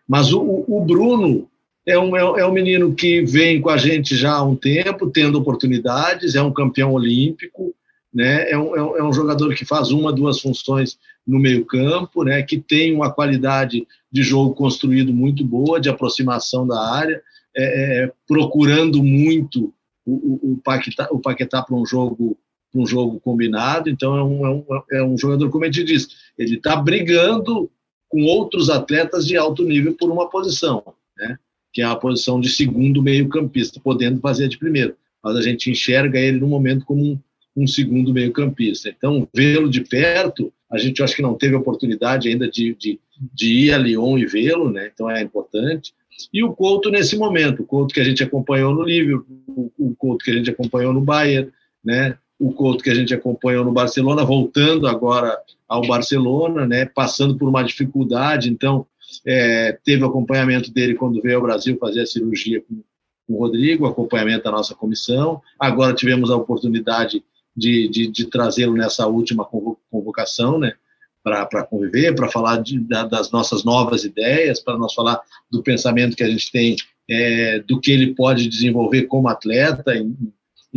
Mas 0.09 0.33
o, 0.33 0.65
o 0.67 0.83
Bruno 0.83 1.47
é 1.87 1.99
um, 1.99 2.17
é 2.17 2.47
um 2.47 2.53
menino 2.53 2.95
que 2.95 3.21
vem 3.23 3.61
com 3.61 3.69
a 3.69 3.77
gente 3.77 4.17
já 4.17 4.33
há 4.33 4.43
um 4.43 4.57
tempo, 4.57 5.11
tendo 5.11 5.39
oportunidades, 5.39 6.35
é 6.35 6.41
um 6.41 6.53
campeão 6.53 6.95
olímpico, 6.95 7.75
né? 8.13 8.51
É 8.51 8.57
um, 8.57 8.75
é 8.75 9.03
um 9.03 9.11
é 9.11 9.13
jogador 9.13 9.55
que 9.55 9.67
faz 9.67 9.91
uma, 9.91 10.11
duas 10.11 10.41
funções 10.41 10.99
no 11.27 11.39
meio-campo, 11.39 12.25
né? 12.25 12.43
Que 12.43 12.59
tem 12.59 12.95
uma 12.95 13.13
qualidade 13.13 13.87
de 14.11 14.23
jogo 14.23 14.55
construído 14.55 15.13
muito 15.13 15.45
boa, 15.45 15.79
de 15.79 15.91
aproximação 15.91 16.67
da 16.67 16.81
área, 16.81 17.21
é, 17.55 18.05
é 18.05 18.13
procurando 18.27 19.03
muito 19.03 19.75
o, 20.07 20.15
o, 20.15 20.53
o 20.53 20.61
Paquetá, 20.65 21.09
o 21.11 21.19
Paquetá 21.19 21.63
para 21.63 21.77
um 21.77 21.85
jogo 21.85 22.39
um 22.81 22.87
jogo 22.87 23.21
combinado, 23.21 23.89
então 23.89 24.17
é 24.17 24.23
um, 24.23 24.47
é 24.47 24.51
um, 24.51 24.65
é 24.93 25.05
um 25.05 25.19
jogador, 25.19 25.51
como 25.51 25.65
a 25.65 25.67
gente 25.67 25.85
diz, 25.85 26.09
ele 26.39 26.57
está 26.57 26.77
brigando 26.77 27.71
com 28.09 28.25
outros 28.25 28.71
atletas 28.71 29.27
de 29.27 29.37
alto 29.37 29.65
nível 29.65 29.95
por 29.95 30.11
uma 30.11 30.29
posição, 30.29 30.83
né? 31.17 31.39
que 31.73 31.83
é 31.83 31.85
a 31.85 31.97
posição 31.97 32.41
de 32.41 32.49
segundo 32.49 33.03
meio-campista, 33.03 33.81
podendo 33.81 34.21
fazer 34.21 34.49
de 34.49 34.59
primeiro, 34.59 34.97
mas 35.23 35.37
a 35.37 35.43
gente 35.43 35.71
enxerga 35.71 36.19
ele 36.19 36.41
no 36.41 36.47
momento 36.47 36.85
como 36.85 37.05
um, 37.05 37.19
um 37.57 37.67
segundo 37.67 38.13
meio-campista. 38.13 38.89
Então, 38.89 39.29
vê-lo 39.35 39.69
de 39.69 39.83
perto, 39.83 40.53
a 40.71 40.79
gente 40.79 41.03
acho 41.03 41.15
que 41.15 41.23
não 41.23 41.35
teve 41.35 41.55
oportunidade 41.55 42.29
ainda 42.29 42.49
de, 42.49 42.75
de, 42.75 42.99
de 43.33 43.53
ir 43.53 43.75
a 43.75 43.79
Lyon 43.79 44.19
e 44.19 44.27
vê-lo, 44.27 44.71
né? 44.71 44.91
então 44.93 45.11
é 45.11 45.21
importante. 45.21 45.93
E 46.33 46.43
o 46.43 46.53
Couto 46.53 46.91
nesse 46.91 47.17
momento, 47.17 47.63
o 47.63 47.67
Couto 47.67 47.93
que 47.93 48.01
a 48.01 48.05
gente 48.05 48.23
acompanhou 48.23 48.75
no 48.75 48.83
Liverpool, 48.83 49.73
o 49.79 49.95
Couto 49.97 50.25
que 50.25 50.31
a 50.31 50.35
gente 50.35 50.51
acompanhou 50.51 50.93
no 50.93 51.01
Bayern, 51.01 51.51
né? 51.85 52.17
O 52.39 52.53
Couto 52.53 52.85
que 52.85 52.91
a 52.91 52.95
gente 52.95 53.15
acompanhou 53.15 53.65
no 53.65 53.73
Barcelona, 53.73 54.25
voltando 54.25 54.87
agora 54.87 55.37
ao 55.69 55.87
Barcelona, 55.87 56.67
né, 56.67 56.85
passando 56.85 57.37
por 57.37 57.49
uma 57.49 57.63
dificuldade, 57.63 58.51
então 58.51 58.87
é, 59.25 59.79
teve 59.85 60.03
o 60.03 60.07
acompanhamento 60.07 60.73
dele 60.73 60.95
quando 60.95 61.21
veio 61.21 61.37
ao 61.37 61.43
Brasil 61.43 61.77
fazer 61.79 62.03
a 62.03 62.07
cirurgia 62.07 62.61
com, 62.61 62.83
com 63.27 63.35
o 63.35 63.39
Rodrigo, 63.39 63.87
acompanhamento 63.87 64.45
da 64.45 64.51
nossa 64.51 64.75
comissão, 64.75 65.41
agora 65.59 65.95
tivemos 65.95 66.31
a 66.31 66.37
oportunidade 66.37 67.25
de, 67.57 67.89
de, 67.89 68.07
de 68.07 68.27
trazê-lo 68.27 68.75
nessa 68.75 69.07
última 69.07 69.49
convocação, 69.91 70.59
né, 70.59 70.75
para 71.23 71.65
conviver, 71.65 72.15
para 72.15 72.29
falar 72.29 72.59
de, 72.59 72.79
da, 72.79 73.05
das 73.05 73.33
nossas 73.33 73.65
novas 73.65 74.05
ideias, 74.05 74.61
para 74.61 74.79
nós 74.79 74.95
falar 74.95 75.21
do 75.51 75.61
pensamento 75.63 76.17
que 76.17 76.23
a 76.23 76.31
gente 76.31 76.53
tem, 76.53 76.77
é, 77.09 77.59
do 77.61 77.81
que 77.81 77.91
ele 77.91 78.15
pode 78.15 78.47
desenvolver 78.47 79.05
como 79.05 79.29
atleta, 79.29 79.97
em, 79.97 80.17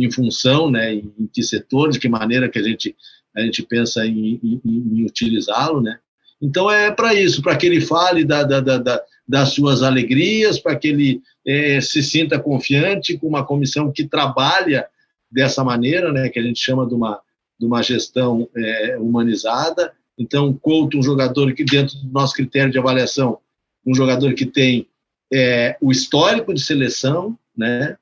em 0.04 0.10
função, 0.10 0.70
né, 0.70 0.94
em 0.94 1.28
que 1.32 1.42
setor, 1.42 1.90
de 1.90 1.98
que 1.98 2.08
maneira 2.08 2.48
que 2.48 2.58
a 2.58 2.62
gente 2.62 2.96
a 3.36 3.40
gente 3.42 3.62
pensa 3.62 4.04
em, 4.04 4.40
em, 4.42 4.60
em 4.64 5.04
utilizá-lo, 5.04 5.80
né? 5.80 5.98
Então 6.42 6.70
é 6.70 6.90
para 6.90 7.14
isso, 7.14 7.42
para 7.42 7.56
que 7.56 7.66
ele 7.66 7.80
fale 7.80 8.24
da, 8.24 8.42
da, 8.42 8.60
da, 8.60 9.02
das 9.28 9.50
suas 9.50 9.82
alegrias, 9.82 10.58
para 10.58 10.74
que 10.74 10.88
ele 10.88 11.22
é, 11.46 11.80
se 11.80 12.02
sinta 12.02 12.38
confiante 12.38 13.16
com 13.16 13.28
uma 13.28 13.44
comissão 13.44 13.92
que 13.92 14.04
trabalha 14.04 14.86
dessa 15.30 15.62
maneira, 15.62 16.12
né, 16.12 16.28
que 16.28 16.38
a 16.38 16.42
gente 16.42 16.58
chama 16.58 16.86
de 16.86 16.94
uma, 16.94 17.20
de 17.58 17.66
uma 17.66 17.82
gestão 17.82 18.48
é, 18.56 18.96
humanizada. 18.98 19.92
Então, 20.18 20.52
Couto, 20.52 20.98
um 20.98 21.02
jogador 21.02 21.52
que, 21.52 21.64
dentro 21.64 21.96
do 21.98 22.10
nosso 22.10 22.34
critério 22.34 22.72
de 22.72 22.78
avaliação, 22.78 23.38
um 23.86 23.94
jogador 23.94 24.34
que 24.34 24.46
tem 24.46 24.88
é, 25.32 25.76
o 25.80 25.92
histórico 25.92 26.52
de 26.52 26.60
seleção, 26.60 27.38
né, 27.56 27.96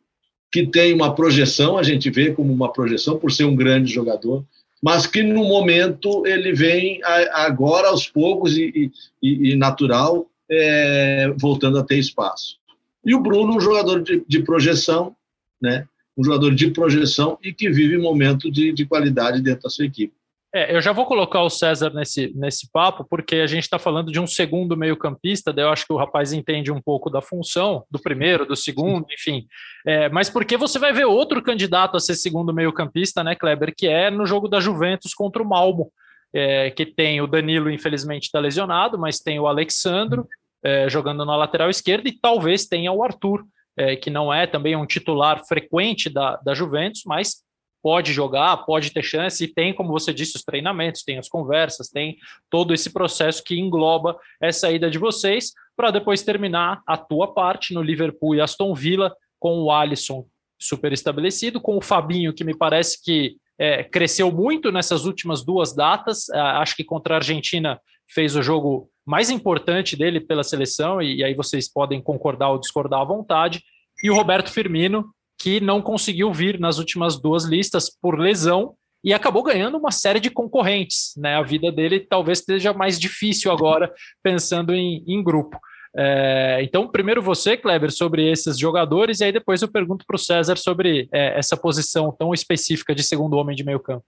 que 0.51 0.67
tem 0.67 0.95
uma 0.95 1.15
projeção, 1.15 1.77
a 1.77 1.83
gente 1.83 2.11
vê 2.11 2.33
como 2.33 2.53
uma 2.53 2.73
projeção 2.73 3.19
por 3.19 3.31
ser 3.31 3.45
um 3.45 3.55
grande 3.55 3.93
jogador, 3.93 4.45
mas 4.83 5.07
que 5.07 5.23
no 5.23 5.45
momento 5.45 6.27
ele 6.27 6.53
vem 6.53 7.01
agora 7.33 7.89
aos 7.89 8.09
poucos 8.09 8.57
e, 8.57 8.91
e, 9.23 9.51
e 9.51 9.57
natural, 9.57 10.27
é, 10.51 11.33
voltando 11.37 11.79
a 11.79 11.85
ter 11.85 11.99
espaço. 11.99 12.57
E 13.05 13.15
o 13.15 13.21
Bruno, 13.21 13.57
um 13.57 13.61
jogador 13.61 14.03
de, 14.03 14.23
de, 14.27 14.43
projeção, 14.43 15.15
né? 15.61 15.87
um 16.17 16.25
jogador 16.25 16.55
de 16.55 16.71
projeção 16.71 17.39
e 17.43 17.53
que 17.53 17.71
vive 17.71 17.99
momento 17.99 18.51
de, 18.51 18.73
de 18.73 18.87
qualidade 18.87 19.41
dentro 19.43 19.63
da 19.63 19.71
sua 19.71 19.87
equipe. 19.87 20.15
É, 20.55 20.75
eu 20.75 20.81
já 20.81 20.93
vou 20.93 21.05
colocar 21.05 21.43
o 21.43 21.51
César 21.51 21.91
nesse, 21.91 22.33
nesse 22.35 22.71
papo, 22.73 23.05
porque 23.05 23.37
a 23.37 23.47
gente 23.47 23.65
está 23.65 23.79
falando 23.79 24.11
de 24.11 24.19
um 24.19 24.27
segundo 24.27 24.77
meio-campista, 24.77 25.53
daí 25.53 25.65
eu 25.65 25.71
acho 25.71 25.87
que 25.87 25.93
o 25.93 25.97
rapaz 25.97 26.33
entende 26.33 26.73
um 26.73 26.81
pouco 26.81 27.11
da 27.11 27.21
função 27.21 27.85
do 27.91 27.99
primeiro, 27.99 28.47
do 28.47 28.57
segundo, 28.57 29.07
enfim. 29.13 29.47
É, 29.87 30.09
mas 30.09 30.31
porque 30.31 30.57
você 30.57 30.79
vai 30.79 30.93
ver 30.93 31.05
outro 31.05 31.43
candidato 31.43 31.99
a 31.99 32.01
ser 32.01 32.15
segundo 32.15 32.55
meio-campista, 32.55 33.23
né, 33.23 33.35
Kleber, 33.35 33.75
que 33.77 33.87
é 33.87 34.11
no 34.11 34.25
jogo 34.25 34.49
da 34.49 34.59
Juventus 34.59 35.13
contra 35.13 35.43
o 35.43 35.49
Malmo, 35.49 35.93
é, 36.33 36.71
que 36.71 36.87
tem 36.87 37.21
o 37.21 37.27
Danilo, 37.27 37.71
infelizmente, 37.71 38.25
está 38.25 38.39
lesionado, 38.39 38.99
mas 38.99 39.21
tem 39.21 39.39
o 39.39 39.47
Alexandro 39.47 40.27
é, 40.63 40.89
jogando 40.89 41.27
na 41.27 41.37
lateral 41.37 41.69
esquerda 41.69 42.09
e 42.09 42.19
talvez 42.19 42.67
tenha 42.67 42.91
o 42.91 43.03
Arthur, 43.03 43.45
é, 43.77 43.97
que 43.97 44.11
não 44.11 44.33
é 44.33 44.47
também 44.47 44.75
um 44.75 44.87
titular 44.87 45.45
frequente 45.47 46.09
da, 46.09 46.37
da 46.37 46.55
Juventus, 46.55 47.03
mas 47.07 47.47
pode 47.83 48.13
jogar, 48.13 48.57
pode 48.59 48.91
ter 48.91 49.03
chance, 49.03 49.43
e 49.45 49.49
tem, 49.49 49.73
como 49.73 49.91
você 49.91 50.13
disse, 50.13 50.37
os 50.37 50.43
treinamentos, 50.43 51.03
tem 51.03 51.19
as 51.19 51.29
conversas, 51.29 51.89
tem 51.89 52.17
todo 52.51 52.75
esse 52.75 52.93
processo 52.93 53.43
que 53.45 53.59
engloba 53.59 54.19
essa 54.41 54.71
ida 54.71 54.91
de 54.91 54.99
vocês, 54.99 55.53
para 55.77 55.91
depois 55.91 56.23
terminar 56.23 56.83
a 56.87 56.97
tua 56.97 57.33
parte 57.33 57.73
no 57.73 57.83
Liverpool 57.83 58.35
e 58.35 58.41
Aston 58.41 58.75
Villa, 58.75 59.15
com 59.39 59.63
o 59.63 59.71
Alisson 59.71 60.27
super 60.59 60.93
estabelecido, 60.93 61.61
com 61.61 61.77
o 61.77 61.81
Fabinho, 61.81 62.35
que 62.35 62.45
me 62.45 62.57
parece 62.57 63.03
que 63.03 63.37
é, 63.59 63.85
cresceu 63.85 64.33
muito 64.33 64.73
nessas 64.73 65.05
últimas 65.05 65.45
duas 65.45 65.75
datas, 65.75 66.29
é, 66.31 66.39
acho 66.39 66.77
que 66.77 66.85
contra 66.85 67.15
a 67.15 67.19
Argentina 67.19 67.81
fez 68.09 68.35
o 68.35 68.43
jogo 68.43 68.91
mais 69.07 69.31
importante 69.31 69.97
dele 69.97 70.21
pela 70.21 70.43
seleção, 70.43 71.01
e, 71.01 71.19
e 71.19 71.25
aí 71.25 71.35
vocês 71.35 71.71
podem 71.73 72.03
concordar 72.03 72.51
ou 72.51 72.59
discordar 72.59 73.01
à 73.01 73.05
vontade, 73.05 73.63
e 74.03 74.11
o 74.11 74.15
Roberto 74.15 74.51
Firmino, 74.51 75.13
que 75.39 75.61
não 75.61 75.81
conseguiu 75.81 76.33
vir 76.33 76.59
nas 76.59 76.79
últimas 76.79 77.17
duas 77.17 77.45
listas 77.45 77.89
por 77.89 78.19
lesão 78.19 78.75
e 79.05 79.15
acabou 79.15 79.43
ganhando 79.43 79.79
uma 79.79 79.93
série 79.93 80.19
de 80.19 80.31
concorrentes. 80.31 81.13
Né? 81.17 81.37
A 81.37 81.43
vida 81.43 81.71
dele 81.71 82.01
talvez 82.01 82.41
esteja 82.41 82.73
mais 82.73 82.99
difícil 82.99 83.53
agora, 83.53 83.93
pensando 84.23 84.75
em, 84.75 85.05
em 85.07 85.23
grupo. 85.23 85.59
É, 85.97 86.61
então, 86.63 86.89
primeiro 86.89 87.23
você, 87.23 87.57
Kleber, 87.57 87.91
sobre 87.91 88.31
esses 88.31 88.59
jogadores, 88.59 89.21
e 89.21 89.25
aí 89.25 89.33
depois 89.33 89.63
eu 89.63 89.69
pergunto 89.69 90.05
para 90.07 90.17
o 90.17 90.19
César 90.19 90.57
sobre 90.57 91.09
é, 91.13 91.39
essa 91.39 91.57
posição 91.57 92.13
tão 92.13 92.35
específica 92.35 92.95
de 92.95 93.03
segundo 93.03 93.37
homem 93.37 93.57
de 93.57 93.65
meio 93.65 93.81
campo. 93.81 94.05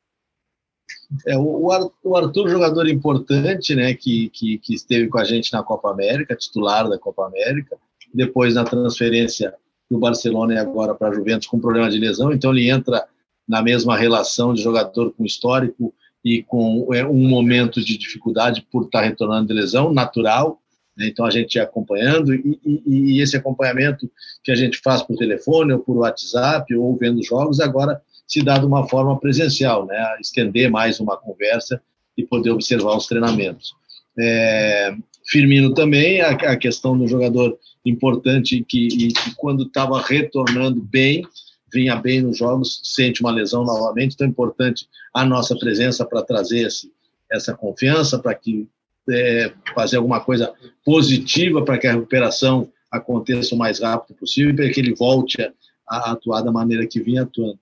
É, 1.27 1.37
o, 1.39 1.71
Arthur, 2.15 2.49
jogador 2.49 2.89
importante, 2.89 3.75
né, 3.75 3.95
que, 3.95 4.29
que, 4.31 4.59
que 4.59 4.75
esteve 4.75 5.09
com 5.09 5.19
a 5.19 5.25
gente 5.25 5.53
na 5.53 5.63
Copa 5.63 5.91
América, 5.91 6.37
titular 6.37 6.89
da 6.89 6.99
Copa 6.99 7.27
América, 7.27 7.77
depois 8.13 8.55
na 8.55 8.65
transferência 8.65 9.55
do 9.91 9.99
Barcelona 9.99 10.55
e 10.55 10.59
agora 10.59 10.95
para 10.95 11.09
a 11.09 11.15
Juventus 11.15 11.47
com 11.47 11.59
problema 11.59 11.91
de 11.91 11.99
lesão, 11.99 12.33
então 12.33 12.53
ele 12.53 12.71
entra 12.71 13.05
na 13.49 13.63
mesma 13.63 13.97
relação 13.97 14.55
de 14.55 14.63
jogador 14.63 15.13
com 15.13 15.25
histórico 15.25 15.93
e 16.25 16.43
com 16.43 16.95
é, 16.95 17.05
um 17.05 17.29
momento 17.29 17.83
de 17.83 17.99
dificuldade 17.99 18.65
por 18.71 18.85
estar 18.85 19.03
retornando 19.03 19.49
de 19.49 19.55
lesão, 19.55 19.93
natural, 19.93 20.61
né? 20.97 21.09
então 21.09 21.25
a 21.25 21.31
gente 21.31 21.57
ia 21.57 21.65
acompanhando 21.65 22.35
e, 22.35 22.61
e, 22.65 22.83
e, 22.87 23.21
esse 23.21 23.37
acompanhamento 23.37 24.11
que 24.45 24.53
a 24.53 24.55
gente 24.55 24.79
faz 24.79 25.03
por 25.03 25.17
telefone 25.17 25.73
ou 25.73 25.81
por 25.81 25.97
WhatsApp 25.97 26.73
ou 26.77 26.97
vendo 26.97 27.23
jogos, 27.25 27.59
agora 27.59 28.01
se 28.27 28.43
dá 28.43 28.59
de 28.59 28.67
uma 28.67 28.87
forma 28.87 29.19
presencial, 29.19 29.87
né? 29.87 29.99
estender 30.21 30.71
mais 30.71 31.01
uma 31.01 31.17
conversa 31.17 31.83
e 32.17 32.25
poder 32.25 32.51
observar 32.51 32.97
os 32.97 33.07
treinamentos. 33.07 33.75
É, 34.17 34.95
Firmino 35.31 35.73
também, 35.73 36.21
a, 36.21 36.31
a 36.31 36.57
questão 36.57 36.99
do 36.99 37.07
jogador 37.07 37.57
importante 37.87 38.65
que, 38.67 38.89
e, 38.89 39.09
que 39.13 39.35
quando 39.37 39.63
estava 39.63 40.01
retornando 40.01 40.81
bem, 40.83 41.25
vinha 41.73 41.95
bem 41.95 42.21
nos 42.21 42.39
jogos, 42.39 42.81
sente 42.83 43.21
uma 43.21 43.31
lesão 43.31 43.65
novamente, 43.65 44.15
então 44.15 44.27
é 44.27 44.31
importante 44.31 44.89
a 45.15 45.25
nossa 45.25 45.57
presença 45.57 46.05
para 46.05 46.23
trazer 46.23 46.67
esse, 46.67 46.93
essa 47.31 47.55
confiança, 47.55 48.19
para 48.19 48.35
que 48.35 48.69
é, 49.09 49.53
fazer 49.75 49.97
alguma 49.97 50.21
coisa 50.21 50.53
positiva 50.85 51.65
para 51.65 51.79
que 51.79 51.87
a 51.87 51.93
recuperação 51.93 52.69
aconteça 52.91 53.55
o 53.55 53.59
mais 53.59 53.81
rápido 53.81 54.17
possível, 54.17 54.55
para 54.55 54.69
que 54.69 54.81
ele 54.81 54.95
volte 54.95 55.41
a, 55.41 55.53
a 55.89 56.13
atuar 56.13 56.43
da 56.43 56.51
maneira 56.51 56.87
que 56.87 57.01
vinha 57.01 57.23
atuando. 57.23 57.59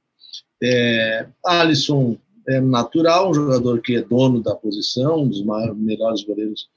É, 0.62 1.26
Alisson 1.44 2.16
é 2.48 2.60
natural, 2.60 3.30
um 3.30 3.34
jogador 3.34 3.80
que 3.82 3.94
é 3.96 4.02
dono 4.02 4.42
da 4.42 4.54
posição, 4.54 5.22
um 5.22 5.28
dos 5.28 5.44
maiores, 5.44 5.76
melhores 5.76 6.22
goleiros 6.24 6.68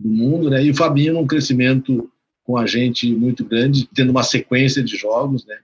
do 0.00 0.08
mundo, 0.08 0.48
né? 0.48 0.64
E 0.64 0.70
o 0.70 0.74
Fabinho 0.74 1.12
num 1.12 1.26
crescimento 1.26 2.10
com 2.42 2.56
a 2.56 2.66
gente 2.66 3.14
muito 3.14 3.44
grande, 3.44 3.86
tendo 3.94 4.10
uma 4.10 4.22
sequência 4.22 4.82
de 4.82 4.96
jogos, 4.96 5.44
né? 5.46 5.56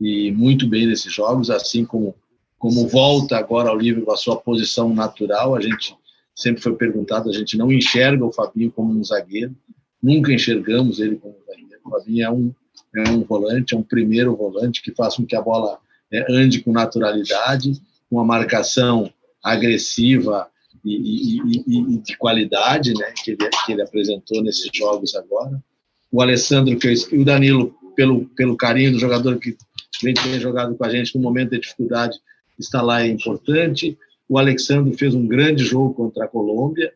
E 0.00 0.32
muito 0.32 0.66
bem 0.66 0.86
nesses 0.86 1.12
jogos, 1.12 1.48
assim 1.48 1.84
como 1.84 2.14
como 2.58 2.88
volta 2.88 3.36
agora 3.36 3.68
ao 3.68 3.78
livro 3.78 4.10
a 4.10 4.16
sua 4.16 4.36
posição 4.36 4.92
natural, 4.92 5.54
a 5.54 5.60
gente 5.60 5.94
sempre 6.34 6.62
foi 6.62 6.74
perguntado, 6.74 7.28
a 7.28 7.32
gente 7.32 7.56
não 7.56 7.70
enxerga 7.70 8.24
o 8.24 8.32
Fabinho 8.32 8.72
como 8.72 8.92
um 8.92 9.04
zagueiro, 9.04 9.54
nunca 10.02 10.32
enxergamos 10.32 10.98
ele 10.98 11.16
como 11.16 11.34
um 11.34 11.46
zagueiro. 11.46 11.80
O 11.84 11.90
Fabinho 11.90 12.24
é 12.24 12.30
um 12.30 12.54
é 12.96 13.10
um 13.10 13.22
volante, 13.22 13.74
é 13.74 13.76
um 13.76 13.82
primeiro 13.82 14.34
volante 14.34 14.82
que 14.82 14.94
faz 14.94 15.16
com 15.16 15.26
que 15.26 15.36
a 15.36 15.42
bola 15.42 15.78
é, 16.10 16.24
ande 16.32 16.60
com 16.60 16.72
naturalidade, 16.72 17.74
com 18.08 18.16
uma 18.16 18.24
marcação 18.24 19.12
agressiva 19.42 20.48
e, 20.94 21.40
e, 21.66 21.94
e, 21.94 21.98
de 21.98 22.16
qualidade, 22.16 22.94
né, 22.94 23.12
que 23.22 23.32
ele, 23.32 23.50
que 23.64 23.72
ele 23.72 23.82
apresentou 23.82 24.42
nesses 24.42 24.70
jogos 24.72 25.14
agora 25.14 25.62
o 26.10 26.22
Alessandro 26.22 26.78
que 26.78 26.88
e 26.88 27.18
o 27.18 27.24
Danilo 27.24 27.74
pelo 27.94 28.26
pelo 28.26 28.56
carinho 28.56 28.92
do 28.92 28.98
jogador 28.98 29.38
que 29.38 29.56
vem 30.02 30.14
ter 30.14 30.40
jogado 30.40 30.74
com 30.76 30.84
a 30.84 30.90
gente 30.90 31.14
no 31.14 31.22
momento 31.22 31.50
de 31.50 31.60
dificuldade 31.60 32.18
está 32.58 32.80
lá 32.80 33.02
é 33.02 33.08
importante. 33.08 33.98
O 34.28 34.38
Alexandre 34.38 34.96
fez 34.96 35.14
um 35.14 35.26
grande 35.26 35.64
jogo 35.64 35.94
contra 35.94 36.24
a 36.24 36.28
Colômbia, 36.28 36.92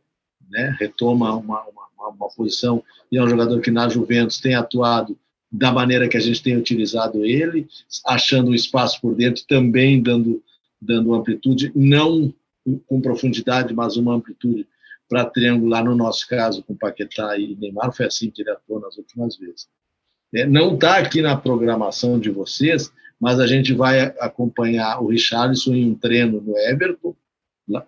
né? 0.51 0.74
retoma 0.78 1.34
uma, 1.34 1.62
uma, 1.62 2.09
uma 2.09 2.28
posição 2.30 2.82
e 3.11 3.18
é 3.18 3.22
um 3.22 3.28
jogador 3.28 3.61
que 3.61 3.70
na 3.70 3.88
Juventus 3.88 4.41
tem 4.41 4.55
atuado 4.55 5.18
da 5.53 5.72
maneira 5.72 6.09
que 6.09 6.16
a 6.16 6.20
gente 6.20 6.43
tem 6.43 6.57
utilizado 6.57 7.24
ele, 7.24 7.66
achando 8.07 8.51
um 8.51 8.55
espaço 8.55 9.01
por 9.01 9.14
dentro, 9.14 9.45
também 9.49 10.01
dando, 10.01 10.43
dando 10.80 11.14
amplitude, 11.14 11.72
não 11.74 12.32
com 12.87 13.01
profundidade, 13.01 13.75
mas 13.75 13.97
uma 13.97 14.15
amplitude 14.15 14.67
para 15.09 15.25
triangular, 15.25 15.85
no 15.85 15.97
nosso 15.97 16.29
caso, 16.29 16.63
com 16.63 16.75
Paquetá 16.75 17.37
e 17.37 17.57
Neymar, 17.57 17.93
foi 17.93 18.07
assim 18.07 18.31
que 18.31 18.43
ele 18.43 18.51
atuou 18.51 18.81
nas 18.81 18.97
últimas 18.97 19.37
vezes. 19.37 19.69
É, 20.33 20.47
não 20.47 20.75
está 20.75 20.99
aqui 20.99 21.21
na 21.21 21.37
programação 21.37 22.19
de 22.19 22.31
vocês, 22.31 22.93
mas 23.21 23.41
a 23.41 23.47
gente 23.47 23.75
vai 23.75 24.01
acompanhar 24.21 25.03
o 25.03 25.09
Richarlison 25.09 25.75
em 25.75 25.91
um 25.91 25.95
treino 25.95 26.41
no 26.41 26.57
Everton, 26.57 27.15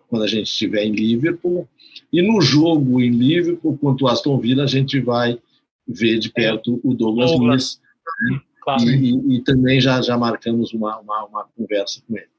quando 0.08 0.22
a 0.22 0.26
gente 0.26 0.48
estiver 0.48 0.84
em 0.84 0.92
Liverpool, 0.92 1.68
e 2.12 2.22
no 2.22 2.40
jogo 2.40 3.00
em 3.00 3.10
Liverpool, 3.10 3.78
contra 3.78 4.06
o 4.06 4.08
Aston 4.08 4.38
Villa, 4.38 4.64
a 4.64 4.68
gente 4.68 5.00
vai 5.00 5.38
ver 5.86 6.18
de 6.18 6.30
perto 6.30 6.80
o 6.84 6.94
Douglas, 6.94 7.30
Douglas. 7.30 7.80
Né? 8.30 8.40
claro. 8.62 8.82
e, 8.84 9.36
e, 9.36 9.40
também 9.42 9.80
já, 9.80 10.00
já 10.00 10.16
marcamos 10.16 10.72
uma, 10.72 10.98
uma, 11.00 11.24
uma 11.24 11.44
conversa 11.56 12.02
com 12.06 12.16
ele. 12.16 12.31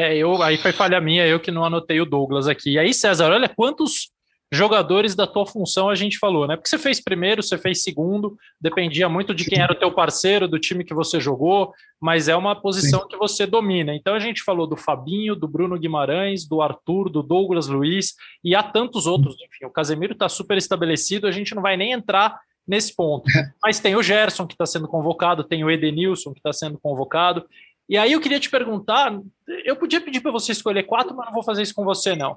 É, 0.00 0.16
eu, 0.16 0.42
aí 0.42 0.56
foi 0.56 0.72
falha 0.72 0.98
minha, 1.00 1.26
eu 1.26 1.38
que 1.38 1.50
não 1.50 1.62
anotei 1.62 2.00
o 2.00 2.06
Douglas 2.06 2.48
aqui. 2.48 2.72
E 2.72 2.78
aí, 2.78 2.94
César, 2.94 3.30
olha 3.30 3.48
quantos 3.48 4.10
jogadores 4.52 5.14
da 5.14 5.26
tua 5.26 5.46
função 5.46 5.90
a 5.90 5.94
gente 5.94 6.18
falou, 6.18 6.46
né? 6.46 6.56
Porque 6.56 6.68
você 6.68 6.78
fez 6.78 7.00
primeiro, 7.00 7.42
você 7.42 7.58
fez 7.58 7.82
segundo, 7.82 8.36
dependia 8.60 9.08
muito 9.08 9.34
de 9.34 9.44
quem 9.44 9.60
era 9.60 9.72
o 9.72 9.78
teu 9.78 9.92
parceiro, 9.92 10.48
do 10.48 10.58
time 10.58 10.84
que 10.84 10.94
você 10.94 11.20
jogou, 11.20 11.72
mas 12.00 12.28
é 12.28 12.34
uma 12.34 12.56
posição 12.56 13.02
Sim. 13.02 13.08
que 13.08 13.16
você 13.16 13.46
domina. 13.46 13.94
Então 13.94 14.14
a 14.14 14.18
gente 14.18 14.42
falou 14.42 14.66
do 14.66 14.76
Fabinho, 14.76 15.36
do 15.36 15.46
Bruno 15.46 15.78
Guimarães, 15.78 16.48
do 16.48 16.62
Arthur, 16.62 17.10
do 17.10 17.22
Douglas 17.22 17.68
Luiz 17.68 18.14
e 18.42 18.56
há 18.56 18.62
tantos 18.62 19.06
outros. 19.06 19.34
Enfim, 19.34 19.66
o 19.66 19.70
Casemiro 19.70 20.14
está 20.14 20.28
super 20.28 20.56
estabelecido, 20.56 21.26
a 21.26 21.32
gente 21.32 21.54
não 21.54 21.62
vai 21.62 21.76
nem 21.76 21.92
entrar 21.92 22.40
nesse 22.66 22.94
ponto. 22.94 23.24
Mas 23.62 23.78
tem 23.78 23.94
o 23.94 24.02
Gerson 24.02 24.46
que 24.46 24.54
está 24.54 24.66
sendo 24.66 24.88
convocado, 24.88 25.44
tem 25.44 25.62
o 25.62 25.70
Edenilson 25.70 26.32
que 26.32 26.40
está 26.40 26.52
sendo 26.52 26.78
convocado. 26.78 27.44
E 27.90 27.98
aí 27.98 28.12
eu 28.12 28.20
queria 28.20 28.38
te 28.38 28.48
perguntar, 28.48 29.20
eu 29.64 29.74
podia 29.74 30.00
pedir 30.00 30.20
para 30.20 30.30
você 30.30 30.52
escolher 30.52 30.84
quatro, 30.84 31.12
mas 31.12 31.26
não 31.26 31.32
vou 31.32 31.42
fazer 31.42 31.62
isso 31.62 31.74
com 31.74 31.84
você 31.84 32.14
não. 32.14 32.36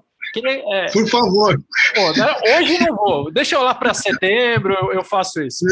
é, 0.73 0.91
Por 0.91 1.07
favor. 1.07 1.55
Pô, 1.93 2.11
né, 2.13 2.57
hoje 2.57 2.79
não 2.79 2.95
vou. 2.95 3.31
Deixa 3.31 3.55
eu 3.55 3.61
lá 3.61 3.75
para 3.75 3.93
setembro, 3.93 4.73
eu, 4.73 4.93
eu, 4.93 5.03
faço 5.03 5.43
isso. 5.43 5.63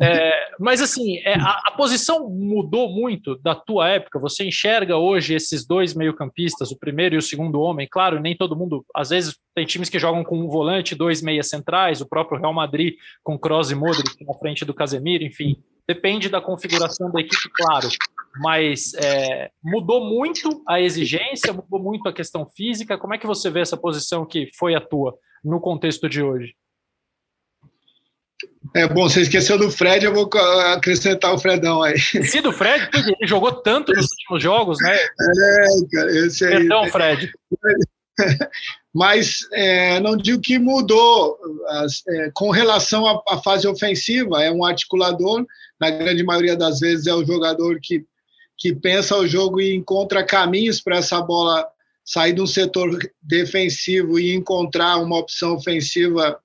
É, 0.00 0.54
mas 0.60 0.80
assim, 0.80 1.18
é, 1.24 1.34
a, 1.34 1.60
a, 1.66 1.72
posição 1.72 2.30
mudou 2.30 2.88
muito 2.88 3.34
da 3.42 3.56
tua 3.56 3.88
época. 3.88 4.20
Você 4.20 4.44
enxerga 4.44 4.96
hoje 4.96 5.34
esses 5.34 5.66
dois 5.66 5.92
meio-campistas, 5.92 6.70
o 6.70 6.78
primeiro 6.78 7.16
e 7.16 7.18
o 7.18 7.22
segundo 7.22 7.60
homem. 7.60 7.88
Claro, 7.90 8.20
nem 8.20 8.36
todo 8.36 8.54
mundo. 8.54 8.86
Às 8.94 9.10
vezes 9.10 9.36
tem 9.56 9.66
times 9.66 9.88
que 9.88 9.98
jogam 9.98 10.22
com 10.22 10.38
um 10.38 10.48
volante, 10.48 10.94
dois 10.94 11.20
meias 11.20 11.48
centrais. 11.48 12.00
O 12.00 12.08
próprio 12.08 12.38
Real 12.38 12.54
Madrid 12.54 12.94
com 13.24 13.36
Kroos 13.36 13.72
e 13.72 13.74
Modric 13.74 14.24
na 14.24 14.34
frente 14.34 14.64
do 14.64 14.72
Casemiro. 14.72 15.24
Enfim, 15.24 15.56
depende 15.86 16.28
da 16.28 16.40
configuração 16.40 17.10
da 17.10 17.20
equipe, 17.20 17.50
claro 17.54 17.88
mas 18.36 18.92
é, 18.94 19.50
mudou 19.62 20.04
muito 20.04 20.62
a 20.68 20.80
exigência, 20.80 21.52
mudou 21.52 21.80
muito 21.80 22.08
a 22.08 22.12
questão 22.12 22.46
física. 22.46 22.98
Como 22.98 23.14
é 23.14 23.18
que 23.18 23.26
você 23.26 23.50
vê 23.50 23.60
essa 23.60 23.76
posição 23.76 24.26
que 24.26 24.50
foi 24.58 24.74
a 24.74 24.80
tua 24.80 25.16
no 25.44 25.60
contexto 25.60 26.08
de 26.08 26.22
hoje? 26.22 26.54
É 28.74 28.88
bom, 28.88 29.08
você 29.08 29.20
esqueceu 29.20 29.56
do 29.56 29.70
Fred, 29.70 30.04
eu 30.04 30.12
vou 30.12 30.28
acrescentar 30.72 31.32
o 31.32 31.38
Fredão 31.38 31.82
aí. 31.82 31.96
Se 31.98 32.40
do 32.40 32.52
Fred, 32.52 32.88
ele 32.92 33.26
jogou 33.26 33.52
tanto 33.52 33.92
nos 33.92 34.10
últimos 34.10 34.42
jogos, 34.42 34.78
né? 34.82 34.96
É, 34.96 35.66
cara, 35.92 36.10
esse 36.26 36.44
aí. 36.44 36.52
Perdão, 36.56 36.86
Fred. 36.88 37.32
Mas 38.94 39.40
é, 39.52 39.98
não 40.00 40.16
digo 40.16 40.40
que 40.40 40.58
mudou 40.58 41.36
as, 41.68 42.06
é, 42.06 42.30
com 42.32 42.50
relação 42.50 43.06
à, 43.06 43.20
à, 43.28 43.42
fase 43.42 43.66
ofensiva, 43.66 44.42
é 44.42 44.52
um 44.52 44.64
articulador, 44.64 45.44
na 45.80 45.90
grande 45.90 46.22
maioria 46.22 46.56
das 46.56 46.78
vezes 46.78 47.06
é 47.06 47.14
o 47.14 47.24
jogador 47.24 47.78
que 47.82 48.04
que 48.56 48.74
pensa 48.74 49.16
o 49.16 49.26
jogo 49.26 49.60
e 49.60 49.74
encontra 49.74 50.24
caminhos 50.24 50.80
para 50.80 50.98
essa 50.98 51.20
bola 51.20 51.66
sair 52.04 52.34
de 52.34 52.40
um 52.40 52.46
setor 52.46 52.98
defensivo 53.22 54.18
e 54.18 54.34
encontrar 54.34 54.98
uma 54.98 55.18
opção 55.18 55.54
ofensiva, 55.54 56.38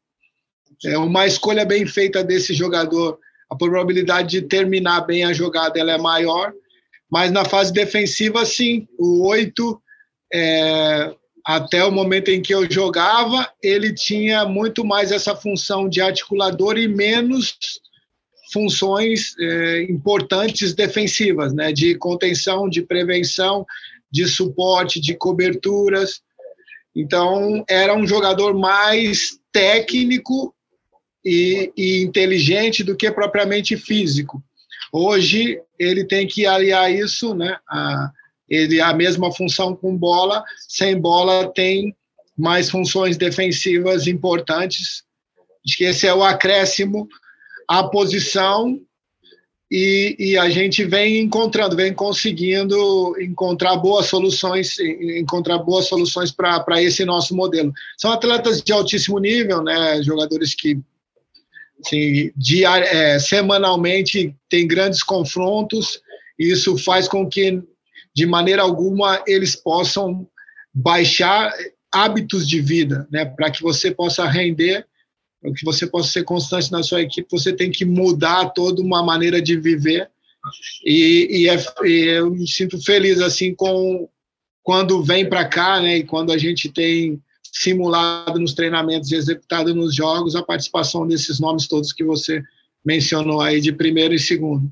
é 0.86 0.98
uma 0.98 1.28
escolha 1.28 1.66
bem 1.66 1.86
feita 1.86 2.24
desse 2.24 2.54
jogador. 2.54 3.20
A 3.50 3.56
probabilidade 3.56 4.30
de 4.30 4.42
terminar 4.44 5.02
bem 5.02 5.26
a 5.26 5.34
jogada 5.34 5.80
ela 5.80 5.92
é 5.92 5.98
maior, 5.98 6.54
mas 7.12 7.32
na 7.32 7.44
fase 7.44 7.74
defensiva, 7.74 8.46
sim. 8.46 8.88
O 8.98 9.28
8, 9.28 9.82
é, 10.32 11.14
até 11.50 11.84
o 11.84 11.92
momento 11.92 12.30
em 12.30 12.44
que 12.44 12.54
eu 12.54 12.70
jogava, 12.70 13.52
ele 13.64 13.92
tinha 13.92 14.46
muito 14.46 14.86
mais 14.86 15.12
essa 15.12 15.36
função 15.36 15.90
de 15.90 16.00
articulador 16.00 16.78
e 16.78 16.88
menos 16.88 17.58
funções 18.54 19.34
é, 19.40 19.82
importantes 19.90 20.76
defensivas, 20.76 21.52
né, 21.52 21.72
de 21.72 21.96
contenção, 21.96 22.70
de 22.70 22.84
prevenção, 22.84 23.66
de 24.12 24.28
suporte, 24.28 25.02
de 25.02 25.16
coberturas. 25.16 26.22
Então, 26.96 27.66
era 27.68 27.96
um 27.96 28.06
jogador 28.06 28.54
mais 28.54 29.40
técnico 29.52 30.54
e, 31.26 31.74
e 31.76 32.04
inteligente 32.04 32.84
do 32.84 32.96
que 32.96 33.10
propriamente 33.10 33.76
físico. 33.76 34.40
Hoje, 34.94 35.60
ele 35.80 36.06
tem 36.06 36.28
que 36.28 36.46
aliar 36.46 36.94
isso, 36.94 37.34
né, 37.34 37.58
a, 37.68 38.12
ele 38.50 38.82
a 38.82 38.94
mesma 38.94 39.32
função 39.32 39.76
com 39.76 39.96
bola, 39.96 40.44
sem 40.68 41.00
bola 41.00 41.52
tem 41.54 41.96
mais 42.38 42.70
funções 42.70 43.18
defensivas 43.18 44.08
importantes. 44.08 45.04
Acho 45.66 45.78
que 45.78 45.84
esse 45.84 46.08
é 46.08 46.14
o 46.14 46.24
acréscimo 46.24 47.08
a 47.70 47.84
posição 47.84 48.82
e, 49.72 50.16
e, 50.18 50.38
a 50.38 50.50
gente 50.50 50.84
vem 50.84 51.20
encontrando, 51.20 51.76
vem 51.76 51.94
conseguindo 51.94 53.16
encontrar 53.22 53.76
boas 53.78 54.08
soluções, 54.08 54.80
encontrar 54.80 55.60
boas 55.60 55.86
soluções 55.86 56.32
para 56.32 56.82
esse 56.82 57.06
nosso 57.06 57.36
modelo. 57.36 57.72
São 57.96 58.12
atletas 58.12 58.64
de 58.64 58.74
altíssimo 58.74 59.20
nível, 59.20 59.62
né? 59.62 60.02
Jogadores 60.02 60.56
que 60.56 60.80
assim, 61.86 62.32
diar, 62.36 62.82
é, 62.82 63.20
semanalmente 63.20 64.36
têm 64.50 64.68
grandes 64.68 65.04
confrontos. 65.04 66.02
E 66.40 66.52
isso 66.52 66.76
faz 66.80 67.08
com 67.08 67.30
que, 67.30 67.62
de 68.16 68.26
maneira 68.26 68.62
alguma, 68.62 69.24
eles 69.28 69.56
possam 69.56 70.28
baixar 70.74 71.52
hábitos 71.92 72.48
de 72.48 72.62
vida, 72.62 73.08
né? 73.12 73.26
Para 73.26 73.52
que 73.52 73.62
você 73.62 73.92
possa 73.92 74.28
render 74.28 74.86
para 75.42 75.54
que 75.54 75.64
você 75.64 75.88
possa 75.88 76.12
ser 76.12 76.24
constante 76.24 76.72
na 76.72 76.84
sua 76.84 77.02
equipe, 77.02 77.28
você 77.32 77.54
tem 77.54 77.72
que 77.72 77.86
mudar 77.86 78.50
toda 78.50 78.82
uma 78.82 79.02
maneira 79.02 79.42
de 79.42 79.58
viver. 79.58 80.10
E, 80.86 81.44
e, 81.44 81.50
é, 81.50 81.58
e 81.86 82.06
eu 82.08 82.32
me 82.32 82.48
sinto 82.48 82.82
feliz 82.84 83.22
assim 83.22 83.54
com 83.54 84.08
quando 84.64 85.02
vem 85.02 85.28
para 85.28 85.46
cá, 85.46 85.80
né? 85.82 85.98
E 85.98 86.04
quando 86.04 86.32
a 86.32 86.38
gente 86.38 86.70
tem 86.70 87.22
simulado 87.52 88.40
nos 88.40 88.54
treinamentos 88.54 89.12
e 89.12 89.16
executado 89.16 89.74
nos 89.74 89.96
jogos 89.96 90.36
a 90.36 90.44
participação 90.44 91.08
desses 91.08 91.40
nomes 91.40 91.68
todos 91.68 91.94
que 91.94 92.04
você 92.04 92.44
mencionou 92.86 93.42
aí 93.42 93.60
de 93.60 93.72
primeiro 93.72 94.14
e 94.14 94.20
segundo. 94.20 94.72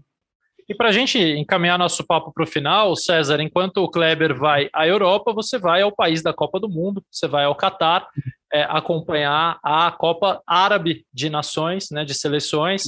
E 0.69 0.75
para 0.75 0.89
a 0.89 0.91
gente 0.91 1.17
encaminhar 1.17 1.79
nosso 1.79 2.05
papo 2.05 2.31
para 2.33 2.43
o 2.43 2.47
final, 2.47 2.93
César, 2.95 3.41
enquanto 3.41 3.77
o 3.77 3.89
Kleber 3.89 4.37
vai 4.37 4.69
à 4.73 4.85
Europa, 4.85 5.31
você 5.31 5.57
vai 5.57 5.81
ao 5.81 5.95
país 5.95 6.21
da 6.21 6.33
Copa 6.33 6.59
do 6.59 6.67
Mundo, 6.67 7.01
você 7.09 7.25
vai 7.25 7.45
ao 7.45 7.55
Catar 7.55 8.07
é, 8.51 8.63
acompanhar 8.63 9.59
a 9.63 9.89
Copa 9.91 10.41
Árabe 10.45 11.05
de 11.13 11.29
Nações, 11.29 11.89
né, 11.89 12.03
de 12.03 12.13
seleções. 12.13 12.83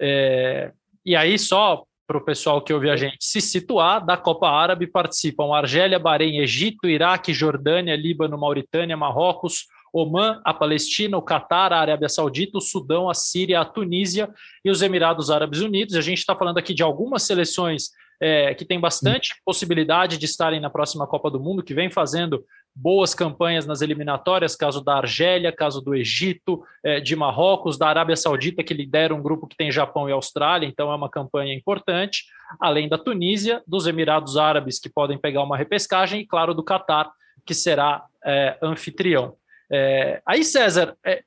É, 0.00 0.70
e 1.04 1.16
aí, 1.16 1.36
só 1.36 1.82
para 2.06 2.18
o 2.18 2.24
pessoal 2.24 2.62
que 2.62 2.72
ouve 2.72 2.88
a 2.88 2.96
gente 2.96 3.16
se 3.20 3.40
situar, 3.40 4.04
da 4.04 4.16
Copa 4.16 4.48
Árabe 4.48 4.86
participam 4.86 5.52
Argélia, 5.52 5.98
Bahrein, 5.98 6.38
Egito, 6.38 6.88
Iraque, 6.88 7.34
Jordânia, 7.34 7.96
Líbano, 7.96 8.38
Mauritânia, 8.38 8.96
Marrocos, 8.96 9.66
Oman, 9.96 10.40
a 10.44 10.52
Palestina, 10.52 11.16
o 11.16 11.22
Catar, 11.22 11.72
a 11.72 11.80
Arábia 11.80 12.08
Saudita, 12.08 12.58
o 12.58 12.60
Sudão, 12.60 13.08
a 13.08 13.14
Síria, 13.14 13.60
a 13.60 13.64
Tunísia 13.64 14.28
e 14.62 14.70
os 14.70 14.82
Emirados 14.82 15.30
Árabes 15.30 15.60
Unidos. 15.60 15.94
A 15.94 16.02
gente 16.02 16.18
está 16.18 16.36
falando 16.36 16.58
aqui 16.58 16.74
de 16.74 16.82
algumas 16.82 17.22
seleções 17.22 17.90
é, 18.20 18.54
que 18.54 18.64
têm 18.64 18.78
bastante 18.78 19.34
possibilidade 19.44 20.18
de 20.18 20.26
estarem 20.26 20.60
na 20.60 20.68
próxima 20.68 21.06
Copa 21.06 21.30
do 21.30 21.40
Mundo, 21.40 21.62
que 21.62 21.72
vem 21.72 21.90
fazendo 21.90 22.44
boas 22.74 23.14
campanhas 23.14 23.64
nas 23.64 23.80
eliminatórias, 23.80 24.54
caso 24.54 24.84
da 24.84 24.96
Argélia, 24.96 25.50
caso 25.50 25.80
do 25.80 25.94
Egito, 25.94 26.62
é, 26.84 27.00
de 27.00 27.16
Marrocos, 27.16 27.78
da 27.78 27.88
Arábia 27.88 28.16
Saudita, 28.16 28.62
que 28.62 28.74
lidera 28.74 29.14
um 29.14 29.22
grupo 29.22 29.46
que 29.46 29.56
tem 29.56 29.72
Japão 29.72 30.10
e 30.10 30.12
Austrália, 30.12 30.66
então 30.66 30.92
é 30.92 30.94
uma 30.94 31.08
campanha 31.08 31.54
importante, 31.54 32.24
além 32.60 32.86
da 32.86 32.98
Tunísia, 32.98 33.62
dos 33.66 33.86
Emirados 33.86 34.36
Árabes, 34.36 34.78
que 34.78 34.90
podem 34.90 35.16
pegar 35.16 35.42
uma 35.42 35.56
repescagem, 35.56 36.20
e, 36.20 36.26
claro, 36.26 36.52
do 36.52 36.62
Catar, 36.62 37.10
que 37.46 37.54
será 37.54 38.04
é, 38.22 38.58
anfitrião. 38.60 39.34
É, 39.70 40.20
aí, 40.26 40.44
César, 40.44 40.96
é, 41.04 41.22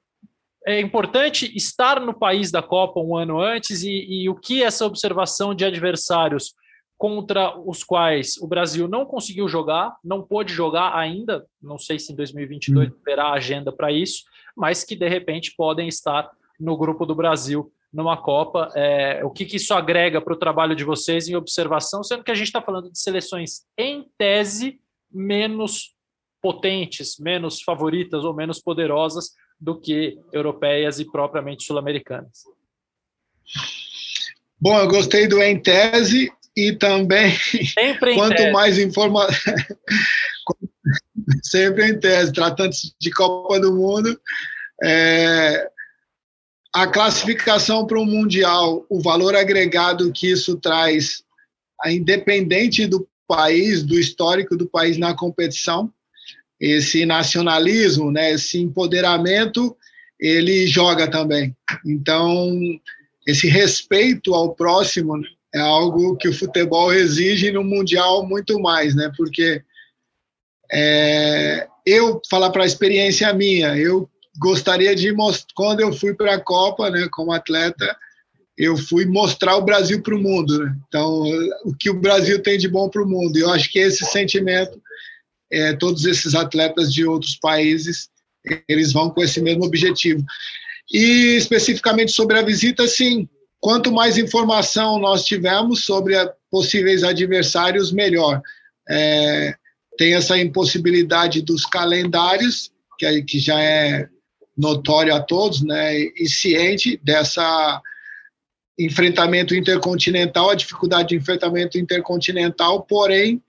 é, 0.65 0.79
importante 0.79 1.51
estar 1.55 1.99
no 1.99 2.13
país 2.13 2.51
da 2.51 2.61
Copa 2.61 2.99
um 2.99 3.15
ano 3.15 3.39
antes 3.39 3.83
e, 3.83 4.23
e 4.23 4.29
o 4.29 4.35
que 4.35 4.63
essa 4.63 4.85
observação 4.85 5.53
de 5.53 5.65
adversários 5.65 6.53
contra 6.97 7.57
os 7.57 7.83
quais 7.83 8.35
o 8.37 8.47
Brasil 8.47 8.85
não 8.85 9.05
conseguiu 9.05 9.47
jogar, 9.47 9.95
não 10.03 10.21
pôde 10.21 10.53
jogar 10.53 10.97
ainda, 10.97 11.45
não 11.61 11.77
sei 11.77 11.97
se 11.97 12.11
em 12.11 12.15
2022 12.15 12.89
hum. 12.89 12.91
terá 13.05 13.31
agenda 13.31 13.71
para 13.71 13.89
isso, 13.89 14.23
mas 14.55 14.83
que 14.83 14.97
de 14.97 15.07
repente 15.07 15.53
podem 15.55 15.87
estar 15.87 16.29
no 16.59 16.77
grupo 16.77 17.05
do 17.05 17.15
Brasil 17.15 17.71
numa 17.91 18.17
Copa. 18.17 18.69
É, 18.75 19.23
o 19.23 19.29
que, 19.29 19.45
que 19.45 19.55
isso 19.55 19.73
agrega 19.73 20.21
para 20.21 20.33
o 20.33 20.37
trabalho 20.37 20.75
de 20.75 20.83
vocês 20.83 21.29
em 21.29 21.35
observação, 21.35 22.03
sendo 22.03 22.23
que 22.23 22.31
a 22.31 22.35
gente 22.35 22.47
está 22.47 22.61
falando 22.61 22.91
de 22.91 22.99
seleções 22.99 23.61
em 23.77 24.05
tese 24.17 24.81
menos 25.09 25.95
potentes, 26.41 27.17
menos 27.19 27.61
favoritas 27.61 28.23
ou 28.23 28.33
menos 28.33 28.59
poderosas 28.59 29.31
do 29.59 29.79
que 29.79 30.17
europeias 30.31 30.99
e 30.99 31.05
propriamente 31.05 31.65
sul-americanas. 31.65 32.43
Bom, 34.59 34.77
eu 34.77 34.87
gostei 34.87 35.27
do 35.27 35.41
em 35.41 35.59
tese 35.59 36.31
e 36.55 36.73
também 36.73 37.33
quanto 38.15 38.35
tese. 38.35 38.51
mais 38.51 38.77
informação 38.77 39.53
sempre 41.43 41.87
em 41.87 41.99
tese 41.99 42.33
tratando 42.33 42.71
de 42.99 43.11
Copa 43.11 43.59
do 43.59 43.73
Mundo 43.73 44.19
é, 44.83 45.69
a 46.73 46.87
classificação 46.87 47.85
para 47.85 47.99
o 47.99 48.05
mundial 48.05 48.85
o 48.89 49.01
valor 49.01 49.35
agregado 49.35 50.11
que 50.11 50.31
isso 50.31 50.57
traz 50.57 51.23
independente 51.85 52.85
do 52.87 53.07
país 53.27 53.83
do 53.83 53.97
histórico 53.97 54.57
do 54.57 54.67
país 54.67 54.97
na 54.97 55.15
competição 55.15 55.93
esse 56.59 57.05
nacionalismo 57.05 58.11
né 58.11 58.31
esse 58.33 58.59
empoderamento 58.59 59.75
ele 60.19 60.67
joga 60.67 61.09
também 61.09 61.55
então 61.85 62.59
esse 63.25 63.47
respeito 63.47 64.33
ao 64.33 64.55
próximo 64.55 65.17
né, 65.17 65.27
é 65.53 65.59
algo 65.59 66.15
que 66.15 66.27
o 66.27 66.33
futebol 66.33 66.93
exige 66.93 67.51
no 67.51 67.63
mundial 67.63 68.25
muito 68.25 68.59
mais, 68.59 68.95
né? 68.95 69.11
Porque 69.17 69.61
é, 70.71 71.67
eu 71.85 72.21
falar 72.29 72.51
para 72.51 72.63
a 72.63 72.67
experiência 72.67 73.31
minha, 73.33 73.75
eu 73.77 74.09
gostaria 74.37 74.95
de 74.95 75.11
mostrar 75.11 75.53
quando 75.55 75.79
eu 75.79 75.91
fui 75.91 76.13
para 76.13 76.35
a 76.35 76.39
Copa, 76.39 76.89
né, 76.89 77.07
como 77.11 77.31
atleta, 77.31 77.97
eu 78.57 78.77
fui 78.77 79.05
mostrar 79.05 79.55
o 79.57 79.63
Brasil 79.63 80.01
para 80.01 80.15
o 80.15 80.21
mundo. 80.21 80.59
Né? 80.63 80.75
Então, 80.87 81.23
o 81.65 81.73
que 81.77 81.89
o 81.89 81.99
Brasil 81.99 82.41
tem 82.41 82.57
de 82.57 82.67
bom 82.67 82.89
para 82.89 83.01
o 83.01 83.07
mundo. 83.07 83.37
Eu 83.37 83.49
acho 83.49 83.71
que 83.71 83.79
esse 83.79 84.05
sentimento 84.05 84.79
é, 85.51 85.73
todos 85.73 86.05
esses 86.05 86.35
atletas 86.35 86.93
de 86.93 87.05
outros 87.05 87.35
países, 87.35 88.09
eles 88.67 88.93
vão 88.93 89.09
com 89.09 89.21
esse 89.23 89.41
mesmo 89.41 89.65
objetivo. 89.65 90.23
E 90.91 91.35
especificamente 91.35 92.11
sobre 92.11 92.37
a 92.37 92.41
visita, 92.41 92.87
sim, 92.87 93.27
quanto 93.59 93.91
mais 93.91 94.17
informação 94.17 94.99
nós 94.99 95.25
tivermos 95.25 95.85
sobre 95.85 96.15
possíveis 96.49 97.03
adversários, 97.03 97.91
melhor. 97.91 98.41
É, 98.89 99.53
tem 99.97 100.15
essa 100.15 100.37
impossibilidade 100.37 101.41
dos 101.41 101.65
calendários, 101.65 102.71
que, 102.97 103.21
que 103.23 103.39
já 103.39 103.61
é 103.61 104.07
notório 104.57 105.13
a 105.13 105.21
todos, 105.21 105.61
né, 105.61 105.97
e 105.97 106.27
ciente 106.27 106.99
dessa 107.03 107.81
enfrentamento 108.77 109.53
intercontinental, 109.53 110.49
a 110.49 110.55
dificuldade 110.55 111.09
de 111.09 111.15
enfrentamento 111.15 111.77
intercontinental, 111.77 112.83
porém, 112.83 113.43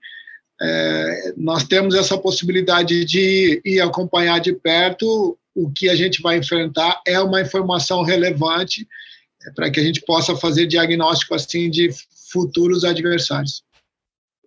é, 0.61 1.33
nós 1.35 1.63
temos 1.63 1.95
essa 1.95 2.17
possibilidade 2.17 3.03
de 3.03 3.61
ir 3.65 3.81
acompanhar 3.81 4.39
de 4.39 4.53
perto 4.53 5.37
o 5.55 5.69
que 5.71 5.89
a 5.89 5.95
gente 5.95 6.21
vai 6.21 6.37
enfrentar, 6.37 7.01
é 7.05 7.19
uma 7.19 7.41
informação 7.41 8.03
relevante 8.03 8.87
é, 9.45 9.51
para 9.51 9.69
que 9.69 9.79
a 9.79 9.83
gente 9.83 10.01
possa 10.01 10.35
fazer 10.35 10.67
diagnóstico 10.67 11.33
assim 11.33 11.69
de 11.69 11.89
futuros 12.31 12.85
adversários. 12.85 13.63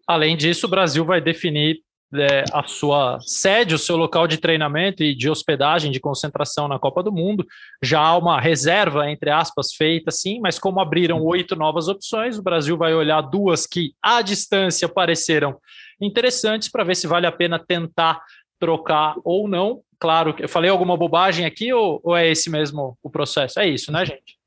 Além 0.07 0.37
disso, 0.37 0.67
o 0.67 0.71
Brasil 0.71 1.05
vai 1.05 1.21
definir 1.21 1.81
é, 2.15 2.45
a 2.53 2.63
sua 2.63 3.19
sede, 3.21 3.75
o 3.75 3.79
seu 3.79 3.97
local 3.97 4.27
de 4.27 4.39
treinamento 4.39 5.03
e 5.03 5.15
de 5.15 5.29
hospedagem, 5.29 5.91
de 5.91 5.99
concentração 5.99 6.69
na 6.69 6.79
Copa 6.79 7.03
do 7.03 7.11
Mundo. 7.11 7.45
Já 7.83 8.01
há 8.01 8.17
uma 8.17 8.41
reserva, 8.41 9.11
entre 9.11 9.31
aspas, 9.31 9.73
feita 9.75 10.11
sim, 10.11 10.39
mas 10.41 10.59
como 10.59 10.81
abriram 10.81 11.23
oito 11.23 11.57
novas 11.57 11.89
opções, 11.89 12.39
o 12.39 12.43
Brasil 12.43 12.77
vai 12.77 12.95
olhar 12.95 13.21
duas 13.21 13.67
que 13.67 13.95
à 14.03 14.23
distância 14.23 14.89
pareceram 14.89 15.59
interessantes 16.01 16.69
para 16.69 16.85
ver 16.85 16.97
se 16.97 17.07
vale 17.07 17.27
a 17.27 17.33
pena 17.33 17.59
tentar 17.59 18.21
trocar 18.59 19.15
ou 19.25 19.49
não. 19.49 19.81
Claro, 19.99 20.35
eu 20.39 20.49
falei 20.49 20.71
alguma 20.71 20.97
bobagem 20.97 21.47
aqui 21.47 21.73
ou, 21.73 22.01
ou 22.03 22.17
é 22.17 22.31
esse 22.31 22.51
mesmo 22.51 22.99
o 23.03 23.11
processo? 23.11 23.61
É 23.61 23.69
isso, 23.69 23.91
né, 23.91 24.05
gente? 24.05 24.39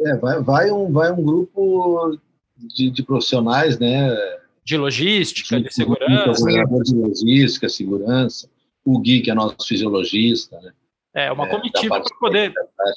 É, 0.00 0.16
vai, 0.16 0.42
vai, 0.42 0.70
um, 0.70 0.90
vai 0.90 1.12
um 1.12 1.22
grupo 1.22 2.18
de, 2.56 2.90
de 2.90 3.02
profissionais, 3.02 3.78
né? 3.78 4.14
de 4.64 4.76
logística, 4.76 5.56
de, 5.56 5.64
de 5.64 5.74
segurança. 5.74 6.44
De 6.84 6.94
logística, 6.94 7.68
segurança. 7.68 8.48
O 8.84 8.98
Gui, 9.00 9.20
que 9.20 9.30
é 9.30 9.34
nosso 9.34 9.66
fisiologista, 9.66 10.58
né? 10.60 10.72
É, 11.12 11.32
uma 11.32 11.44
é, 11.44 11.50
comitiva 11.50 12.00
para 12.00 12.18
poder. 12.20 12.52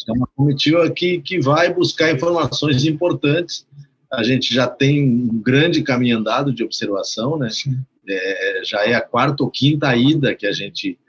É 0.08 0.12
uma 0.12 0.28
comitiva 0.36 0.90
que, 0.92 1.20
que 1.20 1.40
vai 1.40 1.74
buscar 1.74 2.12
informações 2.12 2.86
importantes. 2.86 3.66
A 4.14 4.22
gente 4.22 4.54
já 4.54 4.68
tem 4.68 5.04
um 5.04 5.42
grande 5.42 5.82
caminho 5.82 6.20
andado 6.20 6.54
de 6.54 6.64
observação, 6.64 7.38
né? 7.38 7.50
É, 8.08 8.62
já 8.64 8.86
é 8.86 8.94
a 8.94 9.02
quarta 9.02 9.44
ou 9.44 9.50
quinta 9.50 9.96
ida 9.96 10.36
que 10.36 10.46
a 10.46 10.52
gente 10.52 11.00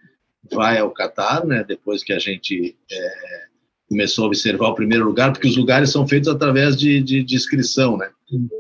vai 0.51 0.79
ao 0.79 0.91
Catar, 0.91 1.45
né? 1.45 1.63
Depois 1.67 2.03
que 2.03 2.15
a 2.15 2.19
gente 2.19 2.75
é, 2.91 3.15
começou 3.91 4.25
a 4.25 4.29
observar 4.29 4.69
o 4.69 4.75
primeiro 4.75 5.05
lugar, 5.05 5.33
porque 5.33 5.47
os 5.47 5.57
lugares 5.57 5.91
são 5.91 6.09
feitos 6.09 6.31
através 6.31 6.77
de, 6.79 7.03
de, 7.03 7.23
de 7.23 7.35
inscrição, 7.35 7.99
né? 7.99 8.11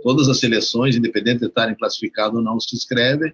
Todas 0.03 0.29
as 0.29 0.39
seleções, 0.41 0.95
independente 0.95 1.41
de 1.41 1.47
estarem 1.47 1.75
classificadas 1.75 2.35
ou 2.35 2.43
não, 2.43 2.61
se 2.61 2.77
inscrevem 2.77 3.33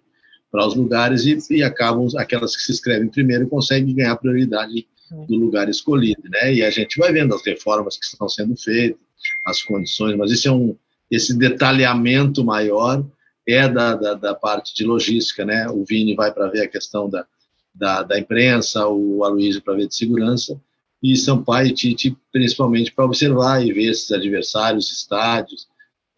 para 0.49 0.65
os 0.65 0.77
lugares 0.77 1.27
e, 1.27 1.37
e, 1.57 1.63
acabam, 1.65 2.07
aquelas 2.17 2.55
que 2.55 2.63
se 2.63 2.71
inscrevem 2.71 3.09
primeiro 3.09 3.49
conseguem 3.49 3.95
ganhar 3.95 4.15
prioridade 4.17 4.87
do 5.29 5.37
lugar 5.37 5.69
escolhido, 5.69 6.23
né? 6.29 6.55
E 6.55 6.63
a 6.63 6.71
gente 6.71 6.97
vai 6.99 7.13
vendo 7.13 7.35
as 7.35 7.45
reformas 7.45 7.97
que 7.97 8.05
estão 8.05 8.29
sendo 8.29 8.57
feitas, 8.57 9.01
as 9.45 9.61
condições, 9.61 10.17
mas 10.17 10.31
isso 10.31 10.47
é 10.47 10.53
um, 10.53 10.77
esse 11.11 11.37
detalhamento 11.37 12.45
maior 12.45 13.05
é 13.47 13.69
da, 13.69 13.95
da, 13.95 14.15
da 14.15 14.35
parte 14.35 14.75
de 14.75 14.85
logística, 14.85 15.45
né? 15.45 15.69
O 15.69 15.85
Vini 15.85 16.15
vai 16.15 16.33
para 16.33 16.49
ver 16.49 16.63
a 16.63 16.69
questão 16.69 17.09
da, 17.09 17.27
da, 17.75 18.03
da 18.03 18.19
imprensa, 18.19 18.87
o 18.87 19.25
Aloysio 19.25 19.63
para 19.63 19.75
ver 19.75 19.89
de 19.89 19.95
segurança, 19.95 20.61
e 21.03 21.17
Sampaio 21.17 21.69
e 21.69 21.75
Tite 21.75 22.17
principalmente 22.31 22.93
para 22.93 23.07
observar 23.07 23.65
e 23.65 23.73
ver 23.73 23.91
esses 23.91 24.13
adversários, 24.13 24.93
estádios, 24.93 25.67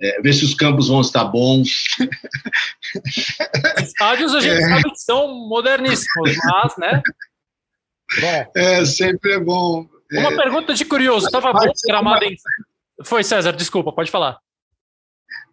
é, 0.01 0.21
ver 0.21 0.33
se 0.33 0.45
os 0.45 0.55
campos 0.55 0.89
vão 0.89 1.01
estar 1.01 1.25
bons. 1.25 1.85
Estádios 3.79 4.35
a 4.35 4.41
gente 4.41 4.61
é. 4.61 4.69
sabe 4.69 4.83
que 4.83 4.99
são 4.99 5.33
moderníssimos, 5.49 6.37
mas, 6.45 6.77
né? 6.77 7.03
Bom. 8.21 8.53
É, 8.57 8.85
sempre 8.85 9.35
é 9.35 9.39
bom. 9.39 9.87
Uma 10.13 10.33
é, 10.33 10.37
pergunta 10.37 10.75
de 10.75 10.85
curioso, 10.85 11.27
estava 11.27 11.53
bom 11.53 11.73
gramado 11.87 12.25
em... 12.25 12.37
Foi, 13.05 13.23
César, 13.23 13.53
desculpa, 13.53 13.93
pode 13.93 14.11
falar. 14.11 14.39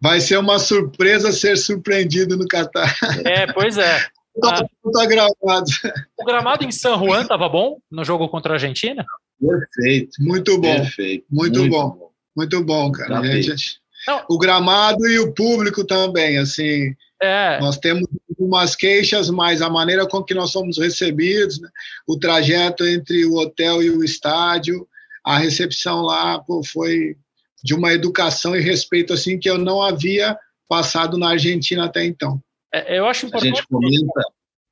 Vai 0.00 0.20
ser 0.20 0.38
uma 0.38 0.58
surpresa 0.58 1.32
ser 1.32 1.56
surpreendido 1.56 2.36
no 2.36 2.48
Catar. 2.48 2.96
É, 3.24 3.52
pois 3.52 3.76
é. 3.76 4.06
Ah, 4.44 4.62
tá 4.92 5.06
gramado. 5.06 5.70
O 6.18 6.24
gramado 6.24 6.64
em 6.64 6.72
San 6.72 6.98
Juan 6.98 7.22
estava 7.22 7.48
bom 7.48 7.78
no 7.90 8.04
jogo 8.04 8.28
contra 8.28 8.52
a 8.52 8.54
Argentina? 8.54 9.04
Perfeito. 9.40 10.12
Muito 10.20 10.58
bom. 10.58 10.74
Perfeito. 10.76 11.26
Muito, 11.30 11.60
muito 11.60 11.70
bom. 11.70 11.90
bom. 11.90 12.10
Muito 12.36 12.64
bom, 12.64 12.92
cara. 12.92 13.22
Gente, 13.42 13.80
o 14.28 14.38
gramado 14.38 15.06
e 15.06 15.18
o 15.18 15.32
público 15.32 15.84
também, 15.84 16.38
assim. 16.38 16.94
É. 17.22 17.60
Nós 17.60 17.76
temos 17.76 18.08
umas 18.38 18.74
queixas, 18.74 19.28
mas 19.28 19.60
a 19.60 19.68
maneira 19.68 20.06
com 20.06 20.22
que 20.22 20.32
nós 20.32 20.50
somos 20.50 20.78
recebidos, 20.78 21.60
né? 21.60 21.68
o 22.06 22.18
trajeto 22.18 22.86
entre 22.86 23.26
o 23.26 23.34
hotel 23.34 23.82
e 23.82 23.90
o 23.90 24.02
estádio, 24.02 24.88
a 25.22 25.38
recepção 25.38 26.00
lá, 26.00 26.38
pô, 26.38 26.62
foi 26.64 27.16
de 27.62 27.74
uma 27.74 27.92
educação 27.92 28.56
e 28.56 28.60
respeito 28.60 29.12
assim 29.12 29.38
que 29.38 29.48
eu 29.48 29.58
não 29.58 29.82
havia 29.82 30.38
passado 30.68 31.18
na 31.18 31.30
Argentina 31.30 31.84
até 31.84 32.04
então. 32.04 32.42
É, 32.72 32.98
eu 32.98 33.06
acho 33.06 33.26
importante. 33.26 33.52
A 33.52 33.56
gente 33.56 33.66
comenta. 33.68 34.22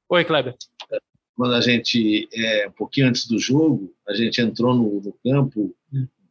Oi, 0.09 0.24
Kleber. 0.24 0.55
Quando 1.36 1.55
a 1.55 1.61
gente, 1.61 2.28
é, 2.32 2.68
um 2.68 2.72
pouquinho 2.72 3.09
antes 3.09 3.26
do 3.26 3.39
jogo, 3.39 3.93
a 4.09 4.14
gente 4.14 4.41
entrou 4.41 4.74
no, 4.74 5.01
no 5.01 5.12
campo, 5.24 5.74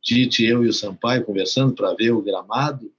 Tite, 0.01 0.45
eu 0.45 0.63
e 0.63 0.69
o 0.69 0.73
Sampaio 0.73 1.25
conversando 1.25 1.73
para 1.73 1.93
ver 1.93 2.11
o 2.11 2.21
gramado, 2.21 2.91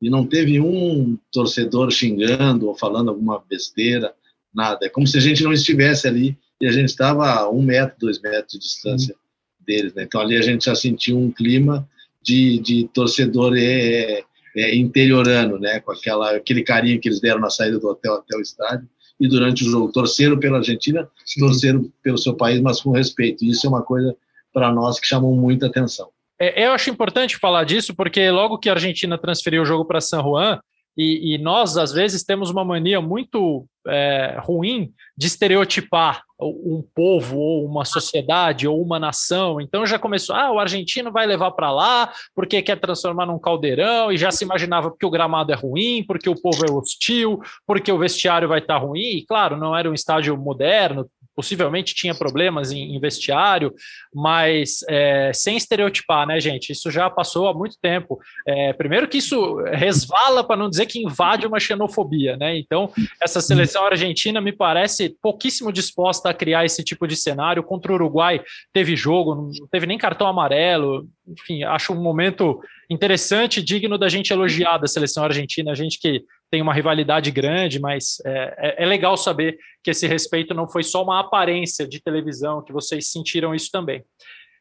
e 0.00 0.08
não 0.08 0.26
teve 0.26 0.60
um 0.60 1.18
torcedor 1.32 1.90
xingando 1.90 2.68
ou 2.68 2.74
falando 2.74 3.10
alguma 3.10 3.42
besteira, 3.48 4.14
nada. 4.54 4.86
É 4.86 4.88
como 4.88 5.06
se 5.06 5.16
a 5.16 5.20
gente 5.20 5.42
não 5.42 5.52
estivesse 5.52 6.06
ali 6.06 6.38
e 6.60 6.66
a 6.66 6.72
gente 6.72 6.88
estava 6.88 7.30
a 7.30 7.50
um 7.50 7.62
metro, 7.62 7.96
dois 7.98 8.20
metros 8.20 8.52
de 8.52 8.58
distância 8.58 9.14
deles. 9.60 9.94
Né? 9.94 10.04
Então 10.04 10.20
ali 10.20 10.36
a 10.36 10.42
gente 10.42 10.64
já 10.64 10.74
sentiu 10.74 11.18
um 11.18 11.30
clima 11.30 11.88
de, 12.22 12.58
de 12.58 12.88
torcedor 12.92 13.54
é, 13.56 14.22
é, 14.56 14.76
interiorano, 14.76 15.58
né? 15.58 15.80
com 15.80 15.92
aquela, 15.92 16.36
aquele 16.36 16.62
carinho 16.62 17.00
que 17.00 17.08
eles 17.08 17.20
deram 17.20 17.40
na 17.40 17.50
saída 17.50 17.78
do 17.78 17.88
hotel 17.88 18.14
até 18.14 18.36
o 18.36 18.40
estádio 18.40 18.88
e 19.20 19.28
durante 19.28 19.64
o 19.64 19.70
jogo. 19.70 19.92
Torceram 19.92 20.38
pela 20.38 20.58
Argentina, 20.58 21.08
Sim. 21.24 21.40
torceram 21.40 21.92
pelo 22.02 22.18
seu 22.18 22.34
país, 22.34 22.60
mas 22.60 22.80
com 22.80 22.90
respeito. 22.90 23.44
E 23.44 23.50
isso 23.50 23.66
é 23.66 23.70
uma 23.70 23.82
coisa 23.82 24.14
para 24.52 24.72
nós 24.72 24.98
que 24.98 25.06
chamou 25.06 25.34
muita 25.36 25.66
atenção. 25.66 26.08
É, 26.40 26.66
eu 26.66 26.72
acho 26.72 26.90
importante 26.90 27.36
falar 27.36 27.64
disso, 27.64 27.94
porque 27.94 28.30
logo 28.30 28.58
que 28.58 28.68
a 28.68 28.72
Argentina 28.72 29.18
transferiu 29.18 29.62
o 29.62 29.66
jogo 29.66 29.84
para 29.84 30.00
San 30.00 30.22
Juan, 30.22 30.60
e, 30.98 31.34
e, 31.34 31.38
nós, 31.38 31.76
às 31.76 31.92
vezes, 31.92 32.24
temos 32.24 32.50
uma 32.50 32.64
mania 32.64 33.00
muito 33.00 33.64
é, 33.86 34.36
ruim 34.40 34.92
de 35.16 35.28
estereotipar 35.28 36.24
um 36.40 36.84
povo, 36.94 37.38
ou 37.38 37.66
uma 37.66 37.84
sociedade, 37.84 38.68
ou 38.68 38.80
uma 38.80 38.98
nação. 38.98 39.60
Então 39.60 39.84
já 39.84 39.98
começou, 39.98 40.36
ah, 40.36 40.52
o 40.52 40.58
argentino 40.58 41.10
vai 41.10 41.26
levar 41.26 41.50
para 41.50 41.72
lá 41.72 42.12
porque 42.34 42.62
quer 42.62 42.78
transformar 42.78 43.26
num 43.26 43.38
caldeirão, 43.38 44.12
e 44.12 44.16
já 44.16 44.30
se 44.30 44.44
imaginava 44.44 44.90
porque 44.90 45.06
o 45.06 45.10
gramado 45.10 45.52
é 45.52 45.56
ruim, 45.56 46.04
porque 46.06 46.28
o 46.28 46.40
povo 46.40 46.64
é 46.64 46.70
hostil, 46.70 47.40
porque 47.66 47.90
o 47.90 47.98
vestiário 47.98 48.48
vai 48.48 48.60
estar 48.60 48.78
tá 48.78 48.86
ruim. 48.86 49.18
E 49.18 49.26
claro, 49.26 49.56
não 49.56 49.76
era 49.76 49.90
um 49.90 49.94
estádio 49.94 50.36
moderno, 50.36 51.08
possivelmente 51.38 51.94
tinha 51.94 52.16
problemas 52.16 52.72
em, 52.72 52.96
em 52.96 52.98
vestiário, 52.98 53.72
mas 54.12 54.80
é, 54.88 55.30
sem 55.32 55.56
estereotipar, 55.56 56.26
né, 56.26 56.40
gente? 56.40 56.72
Isso 56.72 56.90
já 56.90 57.08
passou 57.08 57.46
há 57.46 57.54
muito 57.54 57.76
tempo. 57.80 58.18
É, 58.44 58.72
primeiro 58.72 59.06
que 59.06 59.18
isso 59.18 59.54
resvala, 59.66 60.42
para 60.42 60.56
não 60.56 60.68
dizer 60.68 60.86
que 60.86 60.98
invade 60.98 61.46
uma 61.46 61.60
xenofobia, 61.60 62.36
né? 62.36 62.58
Então, 62.58 62.90
essa 63.22 63.40
seleção 63.40 63.86
argentina 63.86 64.40
me 64.40 64.50
parece 64.50 65.16
pouquíssimo 65.22 65.70
disposta 65.70 66.28
a 66.28 66.34
criar 66.34 66.64
esse 66.64 66.82
tipo 66.82 67.06
de 67.06 67.14
cenário. 67.14 67.62
Contra 67.62 67.92
o 67.92 67.94
Uruguai 67.94 68.42
teve 68.72 68.96
jogo, 68.96 69.36
não 69.36 69.68
teve 69.70 69.86
nem 69.86 69.96
cartão 69.96 70.26
amarelo. 70.26 71.06
Enfim, 71.28 71.62
acho 71.64 71.92
um 71.92 72.02
momento 72.02 72.60
interessante, 72.90 73.62
digno 73.62 73.98
da 73.98 74.08
gente 74.08 74.32
elogiar 74.32 74.78
da 74.78 74.86
seleção 74.86 75.24
argentina, 75.24 75.72
a 75.72 75.74
gente 75.74 75.98
que 75.98 76.24
tem 76.50 76.62
uma 76.62 76.72
rivalidade 76.72 77.30
grande, 77.30 77.78
mas 77.78 78.18
é, 78.24 78.54
é, 78.58 78.82
é, 78.82 78.86
legal 78.86 79.16
saber 79.16 79.58
que 79.82 79.90
esse 79.90 80.06
respeito 80.06 80.54
não 80.54 80.68
foi 80.68 80.82
só 80.82 81.02
uma 81.02 81.20
aparência 81.20 81.86
de 81.86 82.00
televisão, 82.00 82.62
que 82.62 82.72
vocês 82.72 83.10
sentiram 83.10 83.54
isso 83.54 83.70
também. 83.70 84.02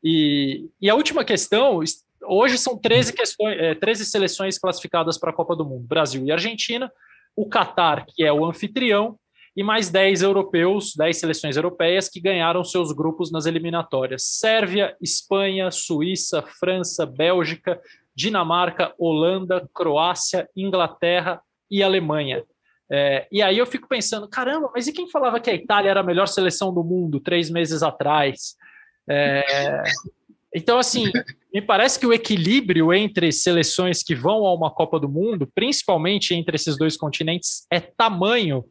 E, 0.04 0.66
e 0.82 0.90
a 0.90 0.96
última 0.96 1.24
questão, 1.24 1.80
hoje 2.26 2.58
são 2.58 2.78
13, 2.78 3.14
questões, 3.14 3.58
é, 3.58 3.74
13 3.74 4.06
seleções 4.06 4.60
classificadas 4.60 5.18
para 5.18 5.30
a 5.30 5.34
Copa 5.34 5.56
do 5.56 5.66
Mundo, 5.66 5.88
Brasil 5.88 6.26
e 6.26 6.32
Argentina, 6.32 6.92
o 7.36 7.48
Catar, 7.48 8.06
que 8.06 8.24
é 8.24 8.34
o 8.34 8.46
anfitrião, 8.46 9.18
e 9.58 9.64
mais 9.64 9.90
10 9.90 10.22
europeus, 10.22 10.94
10 10.96 11.18
seleções 11.18 11.58
europeias 11.58 12.08
que 12.08 12.22
ganharam 12.22 12.64
seus 12.64 12.92
grupos 12.92 13.32
nas 13.32 13.48
eliminatórias. 13.48 14.24
Sérvia, 14.24 14.96
Espanha, 15.02 15.72
Suíça, 15.72 16.44
França, 16.60 17.06
Bélgica, 17.06 17.82
Dinamarca, 18.16 18.94
Holanda, 18.98 19.68
Croácia, 19.74 20.48
Inglaterra, 20.56 21.42
e 21.70 21.84
Alemanha. 21.84 22.44
É, 22.90 23.28
e 23.32 23.42
aí 23.42 23.58
eu 23.58 23.66
fico 23.66 23.88
pensando, 23.88 24.30
caramba, 24.30 24.72
mas 24.74 24.88
e 24.88 24.94
quem 24.94 25.10
falava 25.10 25.40
que 25.40 25.50
a 25.50 25.54
Itália 25.54 25.90
era 25.90 26.00
a 26.00 26.04
melhor 26.04 26.28
seleção 26.28 26.74
do 26.74 26.84
mundo 26.84 27.20
três 27.20 27.50
meses 27.50 27.84
atrás? 27.84 28.56
É, 29.10 29.84
então, 30.56 30.80
assim, 30.80 31.12
me 31.54 31.62
parece 31.62 32.00
que 32.00 32.06
o 32.06 32.14
equilíbrio 32.14 32.94
entre 32.94 33.32
seleções 33.32 34.02
que 34.02 34.16
vão 34.16 34.46
a 34.46 34.54
uma 34.54 34.72
Copa 34.72 35.00
do 35.00 35.10
Mundo, 35.10 35.50
principalmente 35.54 36.34
entre 36.34 36.56
esses 36.56 36.78
dois 36.78 36.96
continentes, 36.96 37.66
é 37.72 37.80
tamanho 37.80 38.64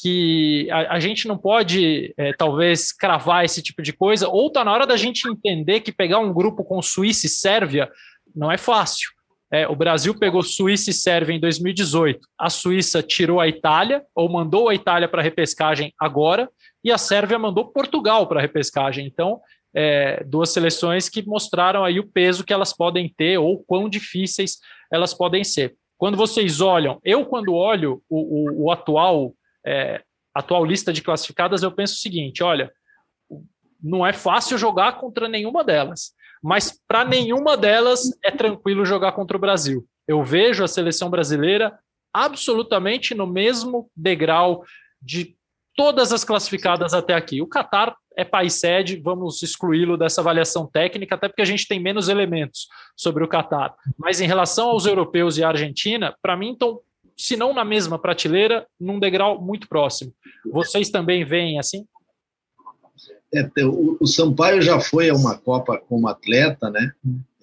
que 0.00 0.68
a, 0.70 0.94
a 0.94 1.00
gente 1.00 1.28
não 1.28 1.36
pode, 1.36 2.14
é, 2.16 2.32
talvez, 2.32 2.92
cravar 2.92 3.44
esse 3.44 3.62
tipo 3.62 3.82
de 3.82 3.92
coisa, 3.92 4.28
ou 4.28 4.46
está 4.46 4.64
na 4.64 4.72
hora 4.72 4.86
da 4.86 4.96
gente 4.96 5.28
entender 5.28 5.80
que 5.80 5.92
pegar 5.92 6.18
um 6.18 6.32
grupo 6.32 6.64
com 6.64 6.80
Suíça 6.80 7.26
e 7.26 7.30
Sérvia 7.30 7.90
não 8.34 8.50
é 8.50 8.56
fácil. 8.56 9.10
É, 9.52 9.68
o 9.68 9.76
Brasil 9.76 10.18
pegou 10.18 10.42
Suíça 10.42 10.88
e 10.88 10.94
Sérvia 10.94 11.36
em 11.36 11.40
2018. 11.40 12.26
A 12.38 12.48
Suíça 12.48 13.02
tirou 13.02 13.38
a 13.38 13.46
Itália, 13.46 14.02
ou 14.14 14.26
mandou 14.30 14.70
a 14.70 14.74
Itália 14.74 15.06
para 15.06 15.20
repescagem 15.20 15.92
agora, 16.00 16.48
e 16.82 16.90
a 16.90 16.96
Sérvia 16.96 17.38
mandou 17.38 17.66
Portugal 17.70 18.26
para 18.26 18.40
repescagem. 18.40 19.06
Então, 19.06 19.40
é, 19.74 20.24
duas 20.24 20.50
seleções 20.50 21.10
que 21.10 21.26
mostraram 21.26 21.84
aí 21.84 22.00
o 22.00 22.06
peso 22.06 22.44
que 22.44 22.52
elas 22.52 22.74
podem 22.74 23.12
ter, 23.14 23.36
ou 23.36 23.62
quão 23.62 23.90
difíceis 23.90 24.56
elas 24.90 25.12
podem 25.12 25.44
ser. 25.44 25.74
Quando 25.98 26.16
vocês 26.16 26.62
olham, 26.62 26.98
eu 27.04 27.26
quando 27.26 27.54
olho 27.54 28.02
o, 28.08 28.62
o, 28.62 28.64
o 28.64 28.70
atual 28.72 29.34
é, 29.66 30.02
atual 30.34 30.64
lista 30.64 30.92
de 30.92 31.02
classificadas, 31.02 31.62
eu 31.62 31.72
penso 31.72 31.94
o 31.94 31.98
seguinte: 31.98 32.42
olha, 32.42 32.72
não 33.82 34.06
é 34.06 34.12
fácil 34.12 34.56
jogar 34.56 34.98
contra 34.98 35.28
nenhuma 35.28 35.64
delas, 35.64 36.12
mas 36.42 36.80
para 36.86 37.04
nenhuma 37.04 37.56
delas 37.56 38.00
é 38.22 38.30
tranquilo 38.30 38.84
jogar 38.84 39.12
contra 39.12 39.36
o 39.36 39.40
Brasil. 39.40 39.86
Eu 40.06 40.22
vejo 40.22 40.64
a 40.64 40.68
seleção 40.68 41.10
brasileira 41.10 41.78
absolutamente 42.12 43.14
no 43.14 43.26
mesmo 43.26 43.90
degrau 43.96 44.64
de 45.00 45.36
todas 45.74 46.12
as 46.12 46.24
classificadas 46.24 46.92
até 46.92 47.14
aqui. 47.14 47.40
O 47.40 47.46
Catar 47.46 47.96
é 48.16 48.24
país 48.24 48.54
sede, 48.54 49.00
vamos 49.00 49.42
excluí-lo 49.42 49.96
dessa 49.96 50.20
avaliação 50.20 50.66
técnica, 50.66 51.14
até 51.14 51.28
porque 51.28 51.42
a 51.42 51.46
gente 51.46 51.66
tem 51.66 51.80
menos 51.80 52.08
elementos 52.08 52.68
sobre 52.94 53.24
o 53.24 53.28
Catar. 53.28 53.74
Mas 53.96 54.20
em 54.20 54.26
relação 54.26 54.68
aos 54.68 54.84
europeus 54.84 55.38
e 55.38 55.44
Argentina, 55.44 56.14
para 56.20 56.36
mim 56.36 56.52
estão 56.52 56.80
se 57.16 57.36
não 57.36 57.54
na 57.54 57.64
mesma 57.64 57.98
prateleira, 57.98 58.66
num 58.80 58.98
degrau 58.98 59.40
muito 59.40 59.68
próximo. 59.68 60.12
Vocês 60.50 60.90
também 60.90 61.24
veem 61.24 61.58
assim? 61.58 61.86
É, 63.34 63.48
o, 63.64 64.06
Sampaio 64.06 64.60
já 64.60 64.78
foi 64.78 65.08
a 65.08 65.14
uma 65.14 65.38
Copa 65.38 65.78
como 65.88 66.06
atleta, 66.06 66.68
né? 66.68 66.92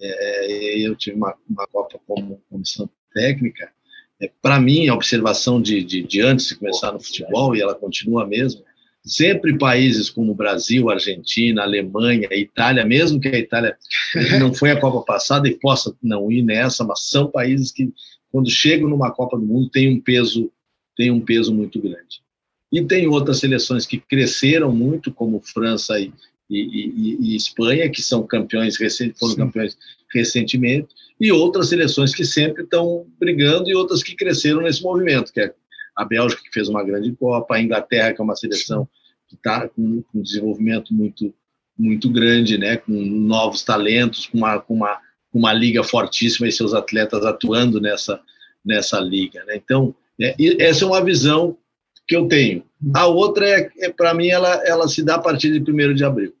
É, 0.00 0.78
eu 0.78 0.94
tive 0.94 1.16
uma, 1.16 1.34
uma 1.48 1.66
Copa 1.66 1.98
como 2.06 2.40
comissão 2.48 2.88
técnica. 3.12 3.70
É, 4.20 4.30
Para 4.40 4.60
mim, 4.60 4.86
a 4.88 4.94
observação 4.94 5.60
de, 5.60 5.82
de, 5.82 6.02
de, 6.02 6.20
antes 6.20 6.46
de 6.46 6.56
começar 6.56 6.92
no 6.92 7.00
futebol, 7.00 7.56
e 7.56 7.60
ela 7.60 7.74
continua 7.74 8.24
mesmo, 8.24 8.62
sempre 9.04 9.58
países 9.58 10.08
como 10.08 10.34
Brasil, 10.34 10.90
Argentina, 10.90 11.62
Alemanha, 11.62 12.28
Itália, 12.30 12.84
mesmo 12.84 13.18
que 13.18 13.28
a 13.28 13.38
Itália 13.38 13.76
não 14.38 14.54
foi 14.54 14.70
a 14.70 14.80
Copa 14.80 15.00
passada 15.04 15.48
e 15.48 15.58
possa 15.58 15.92
não 16.02 16.30
ir 16.30 16.42
nessa, 16.42 16.84
mas 16.84 17.08
são 17.08 17.28
países 17.30 17.72
que 17.72 17.92
quando 18.30 18.50
chegam 18.50 18.88
numa 18.88 19.10
Copa 19.10 19.36
do 19.36 19.44
Mundo, 19.44 19.68
tem 19.70 19.88
um 19.88 20.00
peso, 20.00 20.50
tem 20.96 21.10
um 21.10 21.20
peso 21.20 21.54
muito 21.54 21.80
grande. 21.80 22.22
E 22.72 22.82
tem 22.84 23.08
outras 23.08 23.38
seleções 23.38 23.84
que 23.84 23.98
cresceram 23.98 24.72
muito, 24.72 25.12
como 25.12 25.40
França 25.40 25.98
e, 25.98 26.12
e, 26.48 26.58
e, 26.58 27.16
e 27.20 27.36
Espanha, 27.36 27.90
que 27.90 28.00
são 28.00 28.22
campeões 28.22 28.76
foram 28.76 29.34
Sim. 29.34 29.36
campeões 29.36 29.76
recentemente, 30.12 30.88
e 31.20 31.30
outras 31.30 31.68
seleções 31.68 32.14
que 32.14 32.24
sempre 32.24 32.62
estão 32.62 33.06
brigando 33.18 33.68
e 33.68 33.74
outras 33.74 34.02
que 34.02 34.14
cresceram 34.14 34.62
nesse 34.62 34.82
movimento, 34.82 35.32
que 35.32 35.40
é 35.40 35.54
a 35.96 36.04
Bélgica, 36.04 36.42
que 36.42 36.52
fez 36.52 36.68
uma 36.68 36.82
grande 36.82 37.12
Copa, 37.12 37.54
a 37.54 37.60
Inglaterra, 37.60 38.12
que 38.12 38.20
é 38.20 38.24
uma 38.24 38.36
seleção 38.36 38.88
que 39.28 39.34
está 39.34 39.68
com 39.68 40.02
um 40.14 40.22
desenvolvimento 40.22 40.92
muito 40.94 41.34
muito 41.80 42.10
grande, 42.10 42.58
né, 42.58 42.76
com 42.76 42.92
novos 42.92 43.62
talentos, 43.62 44.26
com 44.26 44.38
uma, 44.38 44.60
com 44.60 44.74
uma 44.74 45.00
uma 45.32 45.52
liga 45.52 45.82
fortíssima 45.82 46.48
e 46.48 46.52
seus 46.52 46.74
atletas 46.74 47.24
atuando 47.24 47.80
nessa, 47.80 48.20
nessa 48.64 48.98
liga. 49.00 49.44
Né? 49.44 49.56
Então, 49.56 49.94
é, 50.20 50.34
essa 50.58 50.84
é 50.84 50.86
uma 50.86 51.04
visão 51.04 51.56
que 52.06 52.16
eu 52.16 52.26
tenho. 52.26 52.64
A 52.94 53.06
outra, 53.06 53.48
é, 53.48 53.70
é 53.78 53.90
para 53.90 54.12
mim, 54.12 54.28
ela, 54.28 54.54
ela 54.66 54.88
se 54.88 55.02
dá 55.02 55.16
a 55.16 55.20
partir 55.20 55.58
de 55.58 55.70
1 55.70 55.94
de 55.94 56.04
abril. 56.04 56.34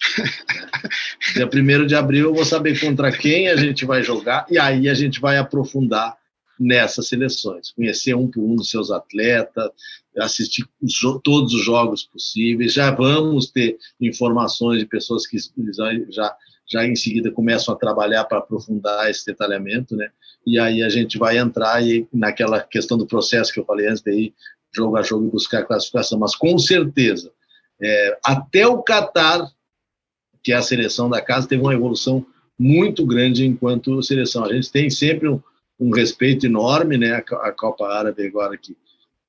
Dia 1.34 1.46
1 1.46 1.86
de 1.86 1.94
abril 1.94 2.26
eu 2.26 2.34
vou 2.34 2.44
saber 2.44 2.78
contra 2.78 3.10
quem 3.10 3.48
a 3.48 3.56
gente 3.56 3.84
vai 3.84 4.02
jogar 4.02 4.46
e 4.48 4.58
aí 4.58 4.88
a 4.88 4.94
gente 4.94 5.20
vai 5.20 5.36
aprofundar 5.36 6.16
nessas 6.58 7.08
seleções, 7.08 7.70
conhecer 7.70 8.14
um 8.14 8.28
por 8.28 8.42
um 8.42 8.56
dos 8.56 8.70
seus 8.70 8.90
atletas, 8.90 9.70
assistir 10.18 10.66
os, 10.82 10.98
todos 11.22 11.54
os 11.54 11.64
jogos 11.64 12.02
possíveis. 12.02 12.72
Já 12.72 12.90
vamos 12.90 13.50
ter 13.50 13.78
informações 14.00 14.80
de 14.80 14.86
pessoas 14.86 15.26
que 15.26 15.36
já 16.10 16.34
já 16.70 16.84
em 16.84 16.94
seguida 16.94 17.30
começam 17.30 17.74
a 17.74 17.78
trabalhar 17.78 18.24
para 18.24 18.38
aprofundar 18.38 19.10
esse 19.10 19.24
detalhamento, 19.24 19.96
né? 19.96 20.10
E 20.46 20.58
aí 20.58 20.82
a 20.82 20.88
gente 20.88 21.18
vai 21.18 21.38
entrar 21.38 21.82
e 21.82 22.06
naquela 22.12 22.60
questão 22.60 22.98
do 22.98 23.06
processo 23.06 23.52
que 23.52 23.58
eu 23.58 23.64
falei 23.64 23.88
antes 23.88 24.04
ir 24.06 24.34
jogo 24.74 24.96
a 24.96 25.02
jogo 25.02 25.26
e 25.26 25.30
buscar 25.30 25.60
a 25.60 25.64
classificação, 25.64 26.18
mas 26.18 26.36
com 26.36 26.58
certeza, 26.58 27.32
é, 27.80 28.18
até 28.24 28.66
o 28.66 28.82
Catar, 28.82 29.50
que 30.42 30.52
é 30.52 30.56
a 30.56 30.62
seleção 30.62 31.08
da 31.08 31.22
casa, 31.22 31.48
teve 31.48 31.62
uma 31.62 31.74
evolução 31.74 32.24
muito 32.58 33.06
grande 33.06 33.46
enquanto 33.46 34.02
seleção. 34.02 34.44
A 34.44 34.52
gente 34.52 34.70
tem 34.70 34.90
sempre 34.90 35.28
um, 35.28 35.40
um 35.78 35.90
respeito 35.90 36.44
enorme, 36.44 36.98
né? 36.98 37.12
A, 37.12 37.48
a 37.48 37.52
Copa 37.52 37.86
Árabe 37.86 38.26
agora 38.26 38.56
que, 38.58 38.76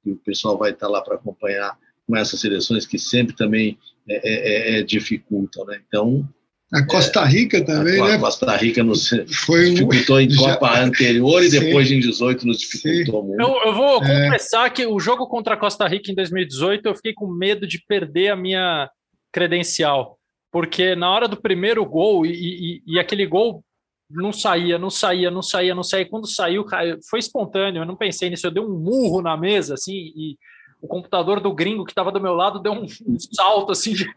que, 0.04 0.12
o 0.12 0.18
pessoal 0.18 0.58
vai 0.58 0.72
estar 0.72 0.88
lá 0.88 1.02
para 1.02 1.16
acompanhar 1.16 1.78
com 2.08 2.18
essas 2.18 2.40
seleções 2.40 2.86
que 2.86 2.98
sempre 2.98 3.36
também 3.36 3.78
é, 4.08 4.78
é, 4.78 4.80
é 4.80 4.84
dificultam, 4.84 5.66
né? 5.66 5.82
Então 5.88 6.28
a 6.72 6.86
Costa 6.86 7.26
Rica 7.26 7.66
também, 7.66 8.00
a 8.00 8.06
né? 8.06 8.18
Costa 8.20 8.56
Rica 8.56 8.84
nos 8.84 9.10
foi 9.46 9.72
dificultou 9.72 10.22
em 10.22 10.30
já... 10.30 10.54
Copa 10.54 10.80
anterior 10.80 11.44
e 11.44 11.50
depois 11.50 11.88
Sim. 11.88 11.96
em 11.96 12.00
18 12.00 12.46
nos 12.46 12.60
dificultou 12.60 13.22
Sim. 13.22 13.28
muito. 13.28 13.42
Eu, 13.42 13.62
eu 13.66 13.74
vou 13.74 14.04
é. 14.04 14.26
confessar 14.26 14.70
que 14.72 14.86
o 14.86 15.00
jogo 15.00 15.28
contra 15.28 15.56
a 15.56 15.58
Costa 15.58 15.88
Rica 15.88 16.12
em 16.12 16.16
2018 16.16 16.88
eu 16.88 16.96
fiquei 16.96 17.14
com 17.14 17.28
medo 17.28 17.66
de 17.66 17.84
perder 17.88 18.30
a 18.30 18.36
minha 18.36 18.90
credencial, 19.32 20.18
porque 20.52 20.96
na 20.96 21.10
hora 21.10 21.28
do 21.28 21.42
primeiro 21.42 21.84
gol 21.86 22.26
e, 22.26 22.32
e, 22.34 22.84
e 22.86 23.00
aquele 23.00 23.26
gol 23.26 23.64
não 24.10 24.34
saía, 24.34 24.78
não 24.78 24.90
saía, 24.90 25.30
não 25.30 25.42
saía, 25.42 25.76
não 25.76 25.84
saía. 25.84 26.10
Quando 26.10 26.28
saiu, 26.28 26.66
foi 27.10 27.20
espontâneo. 27.20 27.84
Eu 27.84 27.86
não 27.86 27.96
pensei 27.96 28.30
nisso. 28.30 28.48
Eu 28.48 28.52
dei 28.52 28.64
um 28.64 28.80
murro 28.80 29.22
na 29.22 29.38
mesa 29.38 29.76
assim 29.76 29.94
e 29.94 30.36
o 30.82 30.88
computador 30.88 31.40
do 31.40 31.54
gringo 31.54 31.84
que 31.84 31.92
estava 31.92 32.12
do 32.12 32.22
meu 32.22 32.34
lado 32.34 32.60
deu 32.60 32.72
um, 32.72 32.86
um 32.86 33.20
salto 33.20 33.72
assim 33.72 33.94
de 33.94 34.10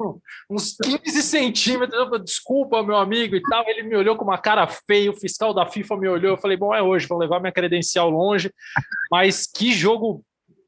uns 0.49 0.77
15 0.77 1.23
centímetros. 1.23 1.99
Eu 1.99 2.07
falei, 2.07 2.23
desculpa, 2.23 2.83
meu 2.83 2.97
amigo 2.97 3.35
e 3.35 3.43
tal. 3.43 3.65
Ele 3.69 3.83
me 3.83 3.97
olhou 3.97 4.17
com 4.17 4.25
uma 4.25 4.39
cara 4.39 4.67
feia, 4.67 5.11
o 5.11 5.17
fiscal 5.17 5.53
da 5.53 5.67
FIFA 5.67 5.97
me 5.97 6.09
olhou. 6.09 6.33
Eu 6.33 6.39
falei, 6.39 6.57
bom, 6.57 6.75
é 6.75 6.83
hoje, 6.83 7.07
vou 7.07 7.19
levar 7.19 7.41
minha 7.41 7.53
credencial 7.53 8.09
longe. 8.09 8.53
Mas 9.11 9.47
que 9.47 9.73
jogo 9.73 10.25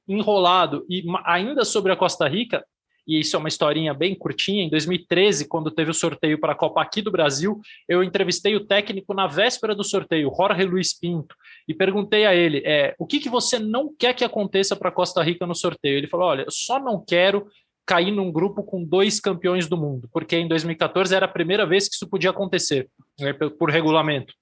enrolado. 0.09 0.85
E 0.89 1.05
ainda 1.25 1.65
sobre 1.65 1.93
a 1.93 1.97
Costa 1.97 2.27
Rica, 2.29 2.65
e 3.07 3.21
isso 3.21 3.37
é 3.37 3.39
uma 3.39 3.49
historinha 3.49 3.93
bem 3.93 4.15
curtinha. 4.15 4.65
Em 4.65 4.71
2013, 4.71 5.47
quando 5.47 5.71
teve 5.71 5.91
o 5.91 5.95
sorteio 5.95 6.41
para 6.41 6.53
a 6.53 6.57
Copa 6.57 6.81
aqui 6.81 7.03
do 7.03 7.11
Brasil, 7.11 7.61
eu 7.89 8.03
entrevistei 8.03 8.57
o 8.57 8.65
técnico 8.65 9.13
na 9.13 9.27
véspera 9.27 9.75
do 9.75 9.85
sorteio, 9.85 10.33
Jorge 10.35 10.65
Luiz 10.65 10.99
Pinto, 10.99 11.35
e 11.69 11.75
perguntei 11.75 12.27
a 12.27 12.35
ele: 12.35 12.63
é, 12.65 12.95
o 12.99 13.07
que, 13.07 13.21
que 13.21 13.29
você 13.29 13.59
não 13.59 13.95
quer 13.95 14.15
que 14.15 14.25
aconteça 14.25 14.75
para 14.75 14.91
Costa 14.91 15.23
Rica 15.23 15.47
no 15.47 15.55
sorteio? 15.55 15.99
Ele 15.99 16.09
falou: 16.09 16.27
olha, 16.27 16.43
eu 16.43 16.51
só 16.51 16.79
não 16.79 17.05
quero 17.05 17.47
cair 17.87 18.11
num 18.11 18.33
grupo 18.33 18.63
com 18.63 18.83
dois 18.83 19.21
campeões 19.21 19.69
do 19.69 19.77
mundo, 19.77 20.09
porque 20.13 20.37
em 20.37 20.49
2014 20.49 21.15
era 21.15 21.27
a 21.27 21.29
primeira 21.29 21.67
vez 21.67 21.89
que 21.89 21.95
isso 21.95 22.09
podia 22.09 22.31
acontecer, 22.31 22.89
né, 23.21 23.33
por 23.33 23.71
regulamento. 23.71 24.33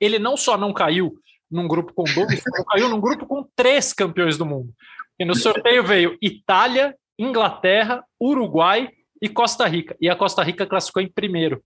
Ele 0.00 0.18
não 0.18 0.36
só 0.36 0.58
não 0.58 0.72
caiu 0.72 1.14
num 1.50 1.68
grupo 1.68 1.92
com 1.94 2.02
dois, 2.02 2.42
caiu 2.68 2.88
num 2.88 3.00
grupo 3.00 3.24
com 3.24 3.46
três 3.54 3.92
campeões 3.92 4.36
do 4.36 4.44
mundo. 4.44 4.74
E 5.18 5.24
no 5.24 5.34
sorteio 5.34 5.84
veio 5.84 6.18
Itália, 6.20 6.94
Inglaterra, 7.18 8.04
Uruguai 8.20 8.90
e 9.20 9.28
Costa 9.28 9.66
Rica. 9.66 9.96
E 10.00 10.08
a 10.08 10.16
Costa 10.16 10.42
Rica 10.42 10.66
classificou 10.66 11.02
em 11.02 11.08
primeiro. 11.08 11.62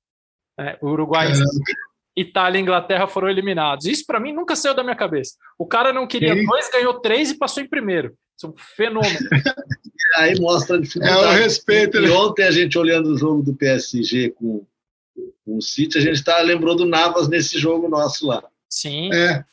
É, 0.59 0.79
o 0.81 0.89
Uruguai, 0.89 1.33
Itália 2.17 2.59
e 2.59 2.63
Inglaterra 2.63 3.07
foram 3.07 3.29
eliminados. 3.29 3.87
Isso 3.87 4.05
para 4.07 4.21
mim 4.21 4.33
nunca 4.33 4.55
saiu 4.55 4.75
da 4.75 4.83
minha 4.83 4.97
cabeça. 4.97 5.35
O 5.59 5.67
cara 5.67 5.93
não 5.93 6.07
queria 6.07 6.35
Sim. 6.35 6.45
dois, 6.45 6.71
ganhou 6.71 7.01
três 7.01 7.31
e 7.31 7.39
passou 7.39 7.63
em 7.63 7.69
primeiro. 7.69 8.15
Isso 8.37 8.47
é 8.47 8.49
um 8.51 8.55
fenômeno. 8.57 9.29
Aí 10.17 10.39
mostra 10.41 10.77
a 10.77 10.81
dificuldade. 10.81 11.23
É 11.23 11.29
o 11.29 11.33
respeito. 11.33 11.99
E 11.99 12.01
né? 12.03 12.11
ontem 12.11 12.45
a 12.45 12.51
gente 12.51 12.79
olhando 12.79 13.13
o 13.13 13.19
jogo 13.19 13.43
do 13.43 13.55
PSG 13.55 14.31
com, 14.31 14.67
com 15.45 15.57
o 15.57 15.63
City, 15.63 15.99
a 15.99 16.01
gente 16.01 16.23
tá, 16.25 16.41
lembrou 16.41 16.75
do 16.75 16.85
Navas 16.85 17.29
nesse 17.29 17.59
jogo 17.59 17.89
nosso 17.89 18.27
lá. 18.27 18.43
Sim. 18.69 19.13
É. 19.13 19.45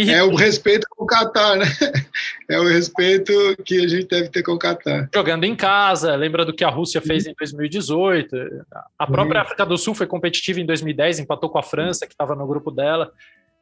E... 0.00 0.10
É 0.10 0.22
o 0.22 0.34
respeito 0.34 0.86
com 0.90 1.04
o 1.04 1.06
Catar, 1.06 1.56
né? 1.56 1.66
É 2.48 2.58
o 2.58 2.66
respeito 2.66 3.32
que 3.64 3.84
a 3.84 3.86
gente 3.86 4.08
deve 4.08 4.28
ter 4.28 4.42
com 4.42 4.52
o 4.52 4.58
Catar. 4.58 5.08
Jogando 5.14 5.44
em 5.44 5.54
casa, 5.54 6.16
lembra 6.16 6.44
do 6.44 6.52
que 6.52 6.64
a 6.64 6.68
Rússia 6.68 7.00
fez 7.00 7.24
em 7.24 7.34
2018. 7.38 8.36
A 8.98 9.06
própria 9.06 9.42
África 9.42 9.64
do 9.64 9.78
Sul 9.78 9.94
foi 9.94 10.06
competitiva 10.06 10.58
em 10.58 10.66
2010, 10.66 11.20
empatou 11.20 11.48
com 11.48 11.58
a 11.58 11.62
França, 11.62 12.06
que 12.06 12.12
estava 12.12 12.34
no 12.34 12.46
grupo 12.48 12.72
dela. 12.72 13.12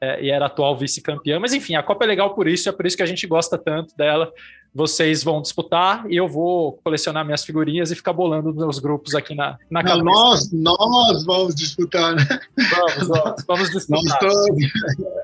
É, 0.01 0.25
e 0.25 0.31
era 0.31 0.47
atual 0.47 0.77
vice-campeã. 0.77 1.39
Mas 1.41 1.53
enfim, 1.53 1.75
a 1.75 1.83
Copa 1.83 2.05
é 2.05 2.09
legal 2.09 2.35
por 2.35 2.47
isso, 2.47 2.69
é 2.69 2.73
por 2.73 2.87
isso 2.87 2.97
que 2.97 3.03
a 3.03 3.07
gente 3.07 3.27
gosta 3.27 3.59
tanto 3.59 3.97
dela. 3.97 4.33
Vocês 4.75 5.25
vão 5.25 5.41
disputar 5.41 6.05
e 6.09 6.17
eu 6.17 6.29
vou 6.29 6.79
colecionar 6.85 7.25
minhas 7.25 7.43
figurinhas 7.43 7.91
e 7.91 7.97
ficar 7.97 8.13
bolando 8.13 8.55
meus 8.55 8.79
grupos 8.79 9.15
aqui 9.15 9.35
na, 9.35 9.59
na 9.71 9.83
Não, 9.83 10.05
nós, 10.05 10.53
nós 10.53 11.25
vamos 11.25 11.55
disputar, 11.55 12.15
né? 12.15 12.25
Vamos, 12.71 13.09
vamos, 13.09 13.45
vamos 13.49 13.71
disputar. 13.71 14.31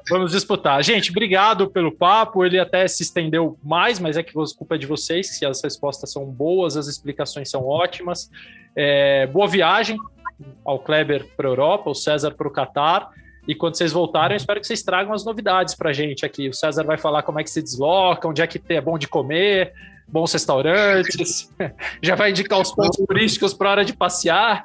vamos 0.08 0.32
disputar. 0.32 0.82
Gente, 0.82 1.10
obrigado 1.10 1.70
pelo 1.70 1.92
papo. 1.92 2.44
Ele 2.44 2.58
até 2.58 2.88
se 2.88 3.02
estendeu 3.02 3.56
mais, 3.62 4.00
mas 4.00 4.16
é 4.16 4.22
que 4.22 4.30
a 4.30 4.56
culpa 4.56 4.76
é 4.76 4.78
de 4.78 4.86
vocês, 4.86 5.38
que 5.38 5.44
as 5.44 5.62
respostas 5.62 6.10
são 6.10 6.24
boas, 6.24 6.76
as 6.76 6.86
explicações 6.86 7.50
são 7.50 7.64
ótimas. 7.66 8.30
É, 8.74 9.26
boa 9.26 9.46
viagem 9.46 9.98
ao 10.64 10.78
Kleber 10.78 11.28
para 11.36 11.46
a 11.46 11.50
Europa, 11.50 11.90
o 11.90 11.94
César 11.94 12.32
para 12.32 12.48
o 12.48 12.50
Catar. 12.50 13.10
E 13.46 13.54
quando 13.54 13.76
vocês 13.76 13.92
voltarem, 13.92 14.34
eu 14.34 14.38
espero 14.38 14.60
que 14.60 14.66
vocês 14.66 14.82
tragam 14.82 15.12
as 15.12 15.24
novidades 15.24 15.74
para 15.74 15.90
a 15.90 15.92
gente 15.92 16.24
aqui. 16.24 16.48
O 16.48 16.54
César 16.54 16.84
vai 16.84 16.96
falar 16.96 17.22
como 17.22 17.40
é 17.40 17.44
que 17.44 17.50
se 17.50 17.62
desloca, 17.62 18.26
onde 18.26 18.40
é 18.40 18.46
que 18.46 18.60
é 18.70 18.80
bom 18.80 18.98
de 18.98 19.06
comer, 19.06 19.72
bons 20.08 20.32
restaurantes. 20.32 21.50
Já 22.02 22.14
vai 22.14 22.30
indicar 22.30 22.60
os 22.60 22.72
pontos 22.72 23.04
turísticos 23.06 23.52
para 23.52 23.70
hora 23.70 23.84
de 23.84 23.92
passear. 23.92 24.64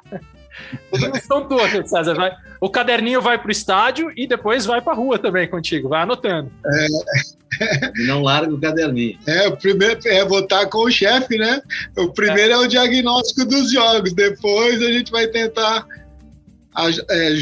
São 1.26 1.46
todos, 1.46 1.90
César. 1.90 2.14
Vai. 2.14 2.34
O 2.60 2.68
caderninho 2.68 3.20
vai 3.20 3.38
para 3.38 3.48
o 3.48 3.52
estádio 3.52 4.12
e 4.16 4.26
depois 4.26 4.66
vai 4.66 4.80
para 4.80 4.92
a 4.92 4.96
rua 4.96 5.18
também 5.18 5.48
contigo. 5.48 5.88
Vai 5.88 6.02
anotando. 6.02 6.50
É. 6.66 6.86
não 8.06 8.22
larga 8.22 8.52
o 8.52 8.60
caderninho. 8.60 9.18
É, 9.26 9.48
o 9.48 9.56
primeiro 9.56 10.00
é 10.06 10.24
votar 10.24 10.68
com 10.68 10.84
o 10.84 10.90
chefe, 10.90 11.36
né? 11.36 11.60
O 11.96 12.08
primeiro 12.12 12.52
é. 12.52 12.54
é 12.54 12.58
o 12.58 12.66
diagnóstico 12.66 13.44
dos 13.44 13.72
jogos. 13.72 14.12
Depois 14.12 14.82
a 14.82 14.92
gente 14.92 15.10
vai 15.10 15.26
tentar 15.26 15.86
é, 17.08 17.34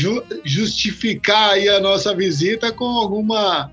justificar 0.44 1.50
aí 1.50 1.68
a 1.68 1.80
nossa 1.80 2.14
visita 2.14 2.72
com 2.72 2.84
alguma 2.84 3.70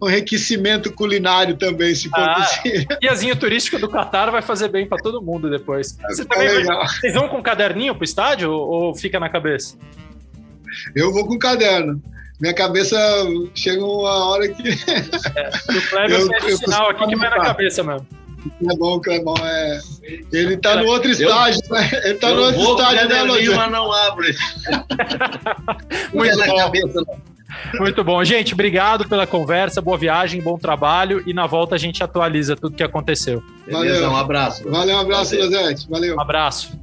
um 0.00 0.08
enriquecimento 0.08 0.92
culinário 0.92 1.56
também, 1.56 1.94
se 1.94 2.08
for 2.10 2.20
ah, 2.20 2.34
possível. 2.34 2.86
Guiazinho 3.00 3.36
turístico 3.36 3.78
do 3.78 3.88
Catar 3.88 4.30
vai 4.30 4.42
fazer 4.42 4.68
bem 4.68 4.86
para 4.86 4.98
todo 4.98 5.22
mundo 5.22 5.48
depois. 5.48 5.96
Você 6.08 6.24
tá 6.24 6.34
também 6.34 6.64
vai, 6.64 6.86
vocês 6.86 7.14
vão 7.14 7.28
com 7.28 7.42
caderninho 7.42 7.94
pro 7.94 8.04
estádio 8.04 8.50
ou, 8.50 8.68
ou 8.68 8.94
fica 8.94 9.18
na 9.18 9.28
cabeça? 9.28 9.76
Eu 10.94 11.12
vou 11.12 11.26
com 11.26 11.38
caderno. 11.38 12.02
Minha 12.38 12.52
cabeça 12.52 12.98
chega 13.54 13.82
uma 13.82 14.26
hora 14.26 14.48
que. 14.48 14.68
É, 14.68 15.48
o 15.74 15.88
Kleber 15.88 16.42
fez 16.42 16.58
sinal 16.58 16.90
aqui 16.90 17.06
que 17.06 17.16
vai 17.16 17.30
na 17.30 17.40
cabeça 17.40 17.82
mesmo. 17.82 18.06
Clebão, 18.58 19.00
Clebão, 19.00 19.34
é. 19.42 19.80
Ele 20.32 20.56
tá 20.56 20.76
no 20.76 20.86
outro 20.86 21.10
estágio, 21.10 21.60
eu, 21.64 21.74
né? 21.74 21.90
Ele 22.04 22.14
tá 22.14 22.30
no 22.30 22.42
outro 22.42 22.60
estágio, 22.60 23.08
né, 23.08 23.22
Lodinho? 23.22 23.56
mas 23.56 23.72
não 23.72 23.92
abre. 23.92 24.34
Muito 26.12 26.36
bom. 26.36 26.56
Cabeça, 26.56 27.04
Muito 27.78 28.04
bom. 28.04 28.24
Gente, 28.24 28.54
obrigado 28.54 29.08
pela 29.08 29.26
conversa, 29.26 29.80
boa 29.80 29.96
viagem, 29.96 30.40
bom 30.40 30.58
trabalho 30.58 31.22
e 31.26 31.32
na 31.32 31.46
volta 31.46 31.74
a 31.74 31.78
gente 31.78 32.02
atualiza 32.02 32.56
tudo 32.56 32.76
que 32.76 32.82
aconteceu. 32.82 33.42
Beleza, 33.66 34.00
Valeu. 34.00 34.10
um 34.10 34.16
abraço. 34.16 34.68
Valeu, 34.68 34.96
um 34.96 35.00
abraço, 35.00 35.36
Lozete. 35.36 35.88
Valeu. 35.88 36.16
Um 36.16 36.20
abraço. 36.20 36.78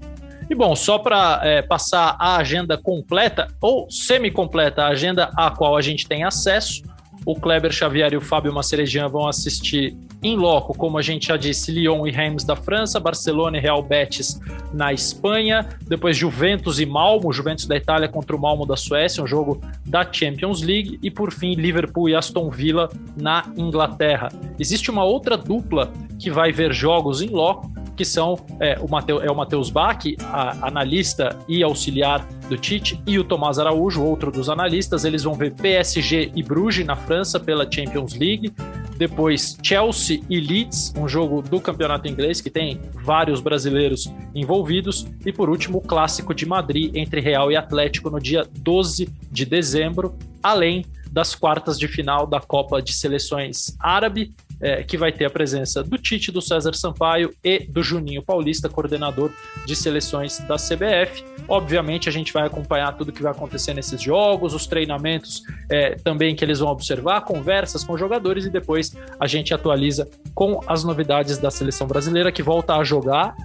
E 0.49 0.55
bom, 0.55 0.75
só 0.75 0.99
para 0.99 1.39
é, 1.43 1.61
passar 1.61 2.15
a 2.19 2.37
agenda 2.37 2.77
completa 2.77 3.47
ou 3.61 3.89
semi-completa, 3.89 4.83
a 4.83 4.87
agenda 4.89 5.31
a 5.35 5.49
qual 5.49 5.77
a 5.77 5.81
gente 5.81 6.07
tem 6.07 6.23
acesso, 6.23 6.83
o 7.25 7.35
Kleber 7.35 7.71
Xavier 7.71 8.13
e 8.13 8.17
o 8.17 8.21
Fábio 8.21 8.53
Macerejian 8.53 9.07
vão 9.07 9.27
assistir 9.27 9.95
em 10.21 10.35
loco, 10.35 10.73
como 10.73 10.97
a 10.97 11.01
gente 11.01 11.27
já 11.27 11.37
disse, 11.37 11.71
Lyon 11.71 12.07
e 12.07 12.11
Reims 12.11 12.43
da 12.43 12.55
França, 12.55 12.99
Barcelona 12.99 13.57
e 13.57 13.59
Real 13.59 13.83
Betis 13.83 14.39
na 14.73 14.93
Espanha, 14.93 15.67
depois 15.87 16.15
Juventus 16.15 16.79
e 16.79 16.85
Malmo, 16.85 17.33
Juventus 17.33 17.65
da 17.65 17.75
Itália 17.75 18.07
contra 18.07 18.35
o 18.35 18.39
Malmo 18.39 18.65
da 18.65 18.77
Suécia, 18.77 19.23
um 19.23 19.27
jogo 19.27 19.61
da 19.85 20.07
Champions 20.09 20.61
League, 20.61 20.99
e 21.03 21.11
por 21.11 21.31
fim 21.31 21.55
Liverpool 21.55 22.07
e 22.07 22.15
Aston 22.15 22.49
Villa 22.49 22.89
na 23.17 23.51
Inglaterra. 23.57 24.29
Existe 24.57 24.89
uma 24.89 25.03
outra 25.03 25.37
dupla 25.37 25.91
que 26.17 26.31
vai 26.31 26.51
ver 26.51 26.73
jogos 26.73 27.21
em 27.21 27.29
loco, 27.29 27.69
que 27.95 28.05
são 28.05 28.39
é, 28.59 28.77
o, 28.79 28.87
Mateu, 28.89 29.21
é 29.21 29.29
o 29.29 29.35
Matheus 29.35 29.69
Bach, 29.69 30.03
a, 30.25 30.67
analista 30.67 31.37
e 31.47 31.63
auxiliar 31.63 32.27
do 32.49 32.57
Tite, 32.57 33.01
e 33.05 33.17
o 33.17 33.23
Tomás 33.23 33.59
Araújo, 33.59 34.03
outro 34.03 34.31
dos 34.31 34.49
analistas. 34.49 35.05
Eles 35.05 35.23
vão 35.23 35.33
ver 35.33 35.53
PSG 35.53 36.31
e 36.35 36.43
Bruges 36.43 36.85
na 36.85 36.95
França 36.95 37.39
pela 37.39 37.69
Champions 37.69 38.13
League. 38.13 38.53
Depois 38.97 39.57
Chelsea 39.63 40.21
e 40.29 40.39
Leeds, 40.39 40.93
um 40.97 41.07
jogo 41.07 41.41
do 41.41 41.59
campeonato 41.59 42.07
inglês 42.07 42.39
que 42.39 42.49
tem 42.49 42.79
vários 42.93 43.41
brasileiros 43.41 44.11
envolvidos. 44.35 45.07
E 45.25 45.31
por 45.31 45.49
último, 45.49 45.79
o 45.79 45.81
clássico 45.81 46.33
de 46.33 46.45
Madrid 46.45 46.95
entre 46.95 47.19
Real 47.19 47.51
e 47.51 47.55
Atlético 47.55 48.09
no 48.09 48.19
dia 48.19 48.47
12 48.59 49.09
de 49.31 49.45
dezembro, 49.45 50.15
além 50.41 50.85
das 51.11 51.35
quartas 51.35 51.77
de 51.77 51.87
final 51.87 52.25
da 52.25 52.39
Copa 52.39 52.81
de 52.81 52.91
Seleções 52.91 53.75
Árabe 53.79 54.33
é, 54.63 54.81
que 54.81 54.97
vai 54.97 55.11
ter 55.11 55.25
a 55.25 55.29
presença 55.29 55.83
do 55.83 55.97
Tite, 55.97 56.31
do 56.31 56.41
César 56.41 56.73
Sampaio 56.73 57.33
e 57.43 57.59
do 57.59 57.83
Juninho 57.83 58.23
Paulista, 58.23 58.69
coordenador 58.69 59.29
de 59.65 59.75
seleções 59.75 60.39
da 60.39 60.55
CBF. 60.55 61.23
Obviamente, 61.49 62.07
a 62.07 62.11
gente 62.11 62.31
vai 62.31 62.47
acompanhar 62.47 62.93
tudo 62.93 63.11
que 63.11 63.21
vai 63.21 63.33
acontecer 63.33 63.73
nesses 63.73 64.01
jogos, 64.01 64.53
os 64.53 64.65
treinamentos 64.65 65.43
é, 65.69 65.95
também 65.95 66.33
que 66.33 66.45
eles 66.45 66.59
vão 66.59 66.69
observar, 66.69 67.21
conversas 67.21 67.83
com 67.83 67.97
jogadores 67.97 68.45
e 68.45 68.49
depois 68.49 68.95
a 69.19 69.27
gente 69.27 69.53
atualiza 69.53 70.09
com 70.33 70.61
as 70.65 70.85
novidades 70.85 71.37
da 71.37 71.51
seleção 71.51 71.85
brasileira 71.85 72.31
que 72.31 72.41
volta 72.41 72.75
a 72.75 72.83
jogar 72.85 73.35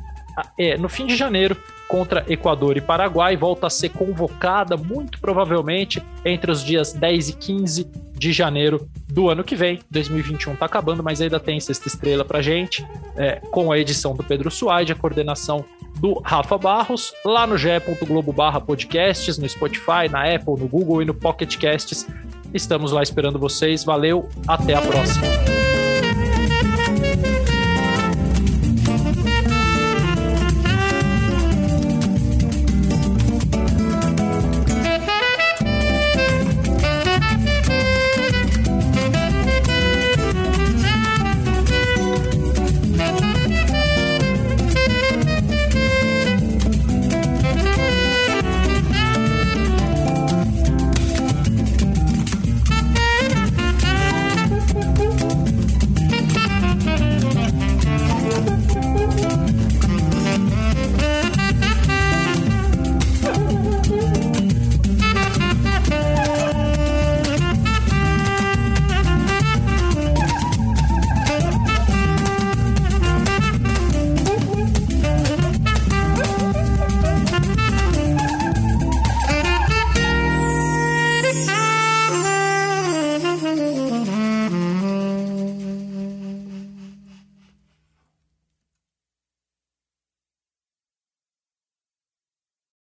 é, 0.58 0.76
no 0.76 0.88
fim 0.88 1.06
de 1.06 1.16
janeiro 1.16 1.56
contra 1.88 2.24
Equador 2.28 2.76
e 2.76 2.80
Paraguai, 2.80 3.36
volta 3.36 3.66
a 3.66 3.70
ser 3.70 3.88
convocada 3.88 4.76
muito 4.76 5.18
provavelmente 5.20 6.02
entre 6.24 6.50
os 6.50 6.62
dias 6.62 6.92
10 6.92 7.30
e 7.30 7.32
15 7.32 7.90
de 8.14 8.32
janeiro 8.32 8.88
do 9.08 9.28
ano 9.28 9.42
que 9.42 9.56
vem. 9.56 9.80
2021 9.90 10.52
está 10.52 10.66
acabando, 10.66 11.02
mas 11.02 11.20
ainda 11.20 11.40
tem 11.40 11.58
sexta 11.58 11.88
estrela 11.88 12.24
para 12.24 12.42
gente, 12.42 12.86
é, 13.16 13.36
com 13.36 13.72
a 13.72 13.78
edição 13.78 14.14
do 14.14 14.22
Pedro 14.22 14.50
Suaide, 14.50 14.92
a 14.92 14.96
coordenação 14.96 15.64
do 15.98 16.20
Rafa 16.24 16.58
Barros, 16.58 17.12
lá 17.24 17.46
no 17.46 17.56
ge.globo 17.56 18.32
barra 18.32 18.60
podcasts, 18.60 19.38
no 19.38 19.48
Spotify, 19.48 20.08
na 20.10 20.22
Apple, 20.32 20.54
no 20.58 20.68
Google 20.68 21.02
e 21.02 21.04
no 21.04 21.14
Pocket 21.14 21.56
Casts. 21.56 22.06
Estamos 22.54 22.92
lá 22.92 23.02
esperando 23.02 23.38
vocês. 23.38 23.84
Valeu, 23.84 24.28
até 24.46 24.74
a 24.74 24.80
próxima. 24.80 25.67